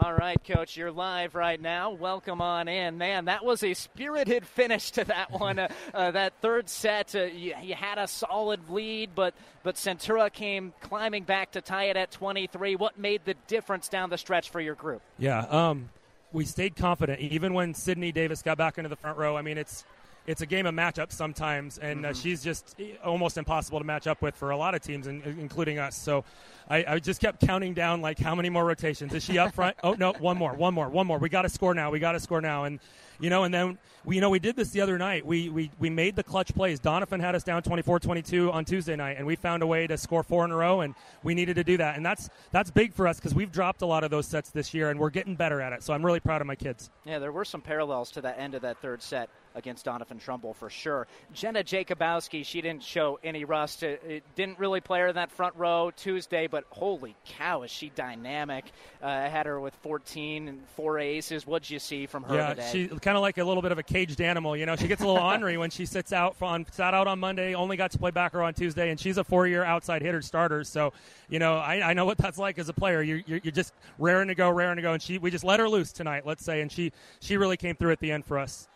[0.01, 1.91] All right, Coach, you're live right now.
[1.91, 2.99] Welcome on in.
[2.99, 5.59] Man, that was a spirited finish to that one.
[5.59, 9.35] Uh, uh, that third set, uh, you, you, had a solid lead, but,
[9.65, 12.77] but Centura came climbing back to tie it at 23.
[12.77, 15.03] What made the difference down the stretch for your group?
[15.19, 15.89] Yeah, um,
[16.33, 19.37] we stayed confident, even when Sydney Davis got back into the front row.
[19.37, 19.85] I mean, it's
[20.29, 22.21] it's a game of matchups sometimes, and uh, mm-hmm.
[22.21, 25.97] she's just almost impossible to match up with for a lot of teams, including us.
[25.97, 26.23] So
[26.69, 29.77] I, I, just kept counting down like how many more rotations is she up front?
[29.83, 31.19] oh no, one more, one more, one more.
[31.19, 31.91] We got to score now.
[31.91, 32.81] We got to score now, and
[33.21, 35.27] you know, and then we, you know, we did this the other night.
[35.27, 36.81] We, we, we made the clutch plays.
[36.81, 40.23] Doniphan had us down 24-22 on Tuesday night, and we found a way to score
[40.23, 41.97] four in a row, and we needed to do that.
[41.97, 44.73] And that's that's big for us because we've dropped a lot of those sets this
[44.73, 45.83] year, and we're getting better at it.
[45.83, 46.91] So I'm really proud of my kids.
[47.05, 50.71] Yeah, there were some parallels to that end of that third set against Doniphan-Trumbull for
[50.71, 51.09] sure.
[51.35, 53.83] Jenna Jacobowski, she didn't show any rust.
[53.83, 57.71] It, it didn't really play her in that front row Tuesday, but holy cow, is
[57.71, 58.65] she dynamic.
[59.03, 61.47] Uh, I had her with 14 and four aces.
[61.47, 62.69] What'd you see from her yeah, today?
[62.73, 64.57] she kind of like a little bit of a caged animal.
[64.57, 67.19] You know, she gets a little ornery when she sits out on sat out on
[67.19, 70.23] Monday, only got to play back her on Tuesday, and she's a four-year outside hitter
[70.23, 70.65] starter.
[70.65, 70.93] So,
[71.29, 73.03] you know, I, I know what that's like as a player.
[73.03, 75.61] You, you're, you're just raring to go, raring to go, and she we just let
[75.61, 78.39] her loose tonight, let's say, and she she really came through at the end for
[78.39, 78.69] us.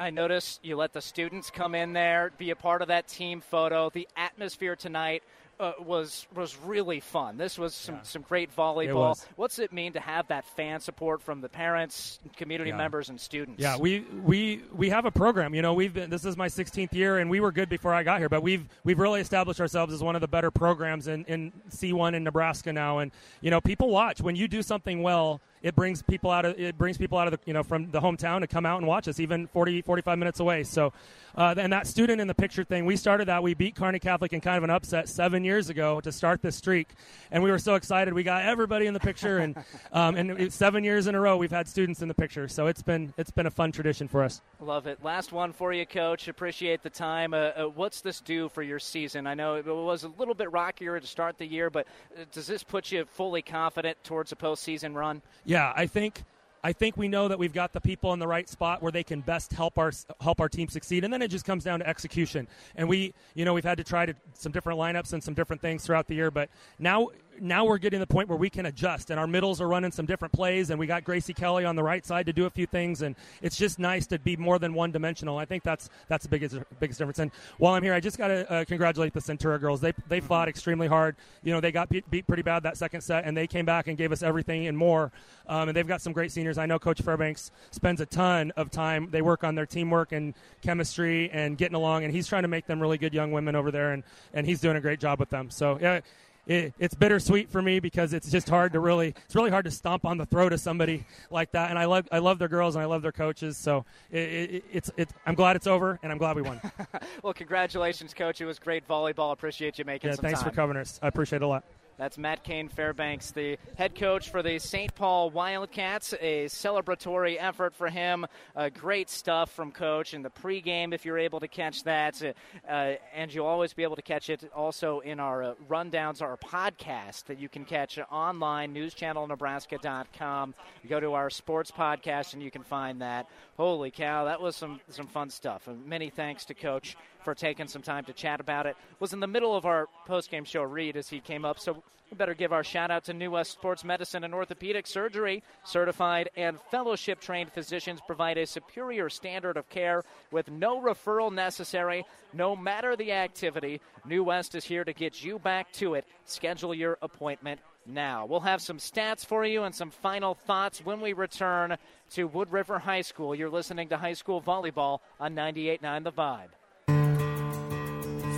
[0.00, 3.42] I noticed you let the students come in there, be a part of that team
[3.42, 3.90] photo.
[3.90, 5.22] The atmosphere tonight
[5.60, 7.36] uh, was was really fun.
[7.36, 8.02] This was some, yeah.
[8.02, 9.12] some great volleyball.
[9.12, 12.76] It What's it mean to have that fan support from the parents, community yeah.
[12.76, 13.60] members, and students?
[13.60, 15.54] Yeah, we we we have a program.
[15.54, 18.02] You know, we've been, this is my 16th year, and we were good before I
[18.02, 21.24] got here, but we've we've really established ourselves as one of the better programs in,
[21.26, 22.98] in C1 in Nebraska now.
[22.98, 23.12] And
[23.42, 26.76] you know, people watch when you do something well it brings people out of it
[26.78, 29.08] brings people out of the you know from the hometown to come out and watch
[29.08, 30.64] us even 40 45 minutes away.
[30.64, 30.92] So
[31.34, 33.42] uh, and that student in the picture thing we started that.
[33.42, 36.56] We beat Kearney Catholic in kind of an upset seven years ago to start this
[36.56, 36.88] streak.
[37.30, 38.14] And we were so excited.
[38.14, 39.38] We got everybody in the picture.
[39.38, 39.56] And
[39.92, 42.48] um, and seven years in a row we've had students in the picture.
[42.48, 44.40] So it's been it's been a fun tradition for us.
[44.60, 45.02] Love it.
[45.02, 46.28] Last one for you coach.
[46.28, 47.34] Appreciate the time.
[47.34, 49.26] Uh, uh, what's this do for your season?
[49.26, 52.46] I know it was a little bit rockier to start the year but uh, does
[52.46, 56.22] this put you fully confident towards a postseason run yeah, I think
[56.62, 59.02] I think we know that we've got the people in the right spot where they
[59.02, 59.90] can best help our
[60.20, 62.46] help our team succeed, and then it just comes down to execution.
[62.76, 65.60] And we, you know, we've had to try to some different lineups and some different
[65.60, 67.08] things throughout the year, but now
[67.40, 69.90] now we're getting to the point where we can adjust, and our middles are running
[69.90, 72.50] some different plays, and we got Gracie Kelly on the right side to do a
[72.50, 75.38] few things, and it's just nice to be more than one dimensional.
[75.38, 77.18] I think that's that's the biggest biggest difference.
[77.18, 79.80] And while I'm here, I just got to uh, congratulate the Centura girls.
[79.80, 81.16] They they fought extremely hard.
[81.42, 83.88] You know, they got beat, beat, pretty bad that second set, and they came back
[83.88, 85.10] and gave us everything and more.
[85.46, 86.58] Um, and they've got some great seniors.
[86.58, 89.08] I know Coach Fairbanks spends a ton of time.
[89.10, 92.66] They work on their teamwork and chemistry and getting along, and he's trying to make
[92.66, 94.04] them really good young women over there, and
[94.34, 95.50] and he's doing a great job with them.
[95.50, 96.00] So yeah
[96.46, 99.70] it, it's bittersweet for me because it's just hard to really it's really hard to
[99.70, 102.74] stomp on the throat of somebody like that and I love I love their girls
[102.74, 106.10] and I love their coaches so it, it, it's it's I'm glad it's over and
[106.10, 106.60] I'm glad we won.
[107.22, 108.40] well, congratulations, coach.
[108.40, 109.32] It was great volleyball.
[109.32, 110.50] Appreciate you making yeah, thanks time.
[110.50, 110.98] for covering us.
[111.02, 111.64] I appreciate it a lot.
[112.00, 114.94] That's Matt Kane Fairbanks, the head coach for the St.
[114.94, 116.14] Paul Wildcats.
[116.18, 118.26] A celebratory effort for him.
[118.56, 122.22] Uh, great stuff from coach in the pregame, if you're able to catch that.
[122.66, 126.38] Uh, and you'll always be able to catch it also in our uh, rundowns, our
[126.38, 130.54] podcast that you can catch online, newschannelnebraska.com.
[130.82, 133.28] You go to our sports podcast and you can find that.
[133.58, 135.68] Holy cow, that was some, some fun stuff.
[135.68, 138.76] And many thanks to Coach for taking some time to chat about it.
[138.98, 142.16] Was in the middle of our post-game show read as he came up, so we
[142.16, 145.44] better give our shout out to New West Sports Medicine and Orthopedic Surgery.
[145.64, 150.02] Certified and fellowship trained physicians provide a superior standard of care
[150.32, 153.80] with no referral necessary, no matter the activity.
[154.04, 156.04] New West is here to get you back to it.
[156.24, 158.26] Schedule your appointment now.
[158.26, 161.76] We'll have some stats for you and some final thoughts when we return
[162.10, 163.36] to Wood River High School.
[163.36, 166.59] You're listening to High School Volleyball on 98.9 The Vibe.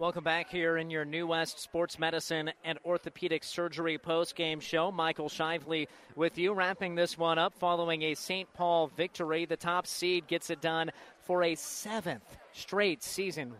[0.00, 4.90] Welcome back here in your New West Sports Medicine and Orthopedic Surgery post-game show.
[4.90, 8.50] Michael Shively with you, wrapping this one up following a St.
[8.54, 9.44] Paul victory.
[9.44, 10.90] The top seed gets it done
[11.20, 13.52] for a seventh straight season.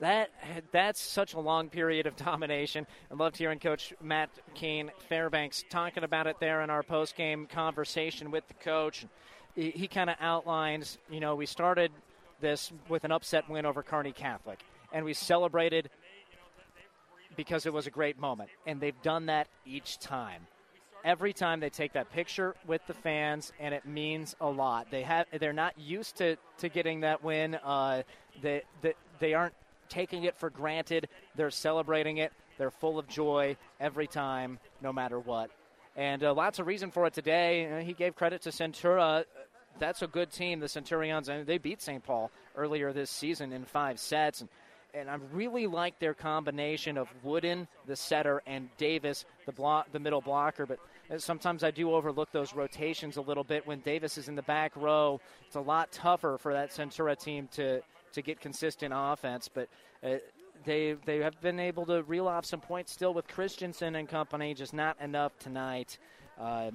[0.00, 0.30] That
[0.72, 2.84] that's such a long period of domination.
[3.08, 8.32] I loved hearing Coach Matt Kane Fairbanks talking about it there in our post-game conversation
[8.32, 9.06] with the coach.
[9.54, 11.92] He, he kind of outlines, you know, we started
[12.40, 14.64] this with an upset win over Kearney Catholic
[14.96, 15.90] and we celebrated
[17.36, 18.48] because it was a great moment.
[18.66, 20.46] And they've done that each time.
[21.04, 24.90] Every time they take that picture with the fans, and it means a lot.
[24.90, 27.56] They have they're not used to, to getting that win.
[27.56, 28.04] Uh,
[28.40, 29.54] they, they they aren't
[29.90, 31.08] taking it for granted.
[31.36, 32.32] They're celebrating it.
[32.56, 35.50] They're full of joy every time, no matter what.
[35.94, 37.70] And uh, lots of reason for it today.
[37.70, 39.24] Uh, he gave credit to Centura.
[39.78, 41.28] That's a good team, the Centurions.
[41.28, 42.02] and they beat St.
[42.02, 44.40] Paul earlier this season in five sets.
[44.40, 44.48] And
[44.96, 49.98] and I really like their combination of Wooden, the setter, and Davis, the block, the
[49.98, 50.64] middle blocker.
[50.64, 50.78] But
[51.10, 54.42] uh, sometimes I do overlook those rotations a little bit when Davis is in the
[54.42, 55.20] back row.
[55.46, 57.82] It's a lot tougher for that Centura team to
[58.12, 59.50] to get consistent offense.
[59.52, 59.68] But
[60.02, 60.16] uh,
[60.64, 64.54] they they have been able to reel off some points still with Christensen and company,
[64.54, 65.98] just not enough tonight.
[66.40, 66.70] Uh,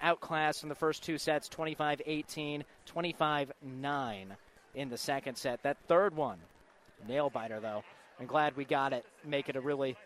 [0.00, 4.36] outclassed in the first two sets 25 18, 25 9
[4.74, 5.62] in the second set.
[5.62, 6.38] That third one
[7.08, 7.82] Nail biter, though.
[8.18, 9.04] I'm glad we got it.
[9.24, 9.96] Make it a really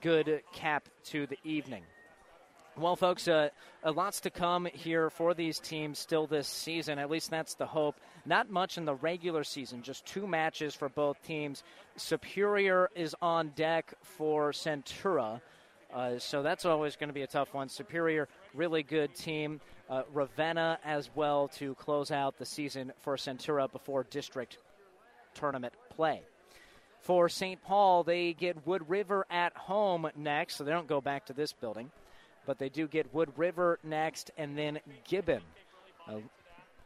[0.00, 1.82] good cap to the evening.
[2.78, 3.48] Well, folks, uh,
[3.82, 6.98] uh, lots to come here for these teams still this season.
[6.98, 7.96] At least that's the hope.
[8.26, 11.62] Not much in the regular season, just two matches for both teams.
[11.96, 15.40] Superior is on deck for Centura.
[15.92, 17.70] Uh, so that's always going to be a tough one.
[17.70, 19.60] Superior, really good team.
[19.88, 24.58] Uh, Ravenna as well to close out the season for Centura before district
[25.32, 26.20] tournament play.
[27.06, 27.62] For St.
[27.62, 31.52] Paul, they get Wood River at home next, so they don't go back to this
[31.52, 31.92] building,
[32.46, 35.42] but they do get Wood River next and then Gibbon.
[36.08, 36.16] Uh,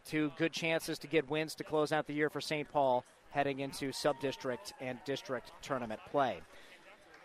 [0.05, 2.71] two good chances to get wins to close out the year for St.
[2.71, 6.41] Paul heading into sub district and district tournament play.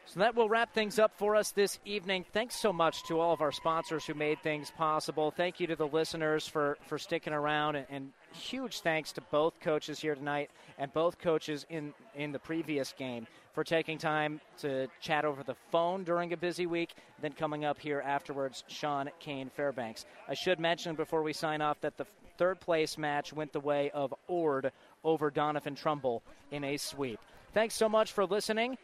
[0.06, 2.24] So that will wrap things up for us this evening.
[2.32, 5.32] Thanks so much to all of our sponsors who made things possible.
[5.32, 9.60] Thank you to the listeners for, for sticking around, and, and huge thanks to both
[9.60, 14.88] coaches here tonight and both coaches in, in the previous game for taking time to
[15.00, 16.94] chat over the phone during a busy week.
[17.22, 20.06] Then coming up here afterwards, Sean Kane Fairbanks.
[20.28, 22.06] I should mention before we sign off that the
[22.38, 24.72] third place match went the way of Ord
[25.04, 26.22] over Doniphan-Trumbull
[26.52, 27.20] in a sweep.
[27.54, 28.78] Thanks so much for listening.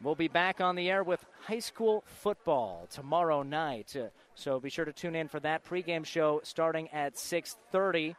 [0.00, 3.96] We'll be back on the air with high school football tomorrow night.
[3.96, 8.14] Uh, so be sure to tune in for that pregame show starting at 6:30.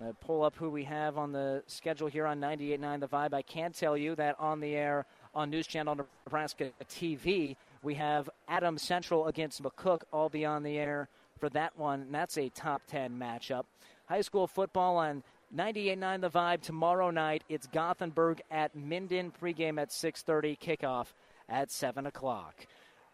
[0.00, 3.34] Uh, pull up who we have on the schedule here on 98.9 The Vibe.
[3.34, 8.30] I can tell you that on the air on News Channel Nebraska TV, we have
[8.46, 11.08] Adams Central against McCook all be on the air
[11.40, 12.02] for that one.
[12.02, 13.64] And that's a top 10 matchup.
[14.06, 15.24] High school football on
[15.56, 17.42] 98.9 The Vibe tomorrow night.
[17.48, 19.32] It's Gothenburg at Minden.
[19.32, 20.56] Pregame at 6:30.
[20.58, 21.08] Kickoff
[21.48, 22.66] at 7 o'clock.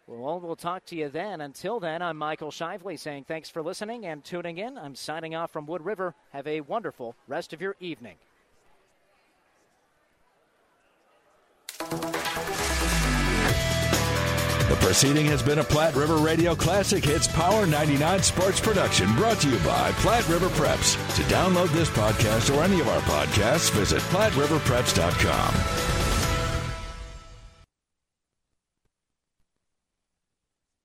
[0.07, 1.41] Well, we'll talk to you then.
[1.41, 4.77] Until then, I'm Michael Shively saying thanks for listening and tuning in.
[4.77, 6.13] I'm signing off from Wood River.
[6.31, 8.17] Have a wonderful rest of your evening.
[14.69, 19.39] The proceeding has been a Platte River Radio Classic Hits Power 99 sports production brought
[19.41, 20.95] to you by Platte River Preps.
[21.15, 25.84] To download this podcast or any of our podcasts, visit PlatteRiverPreps.com.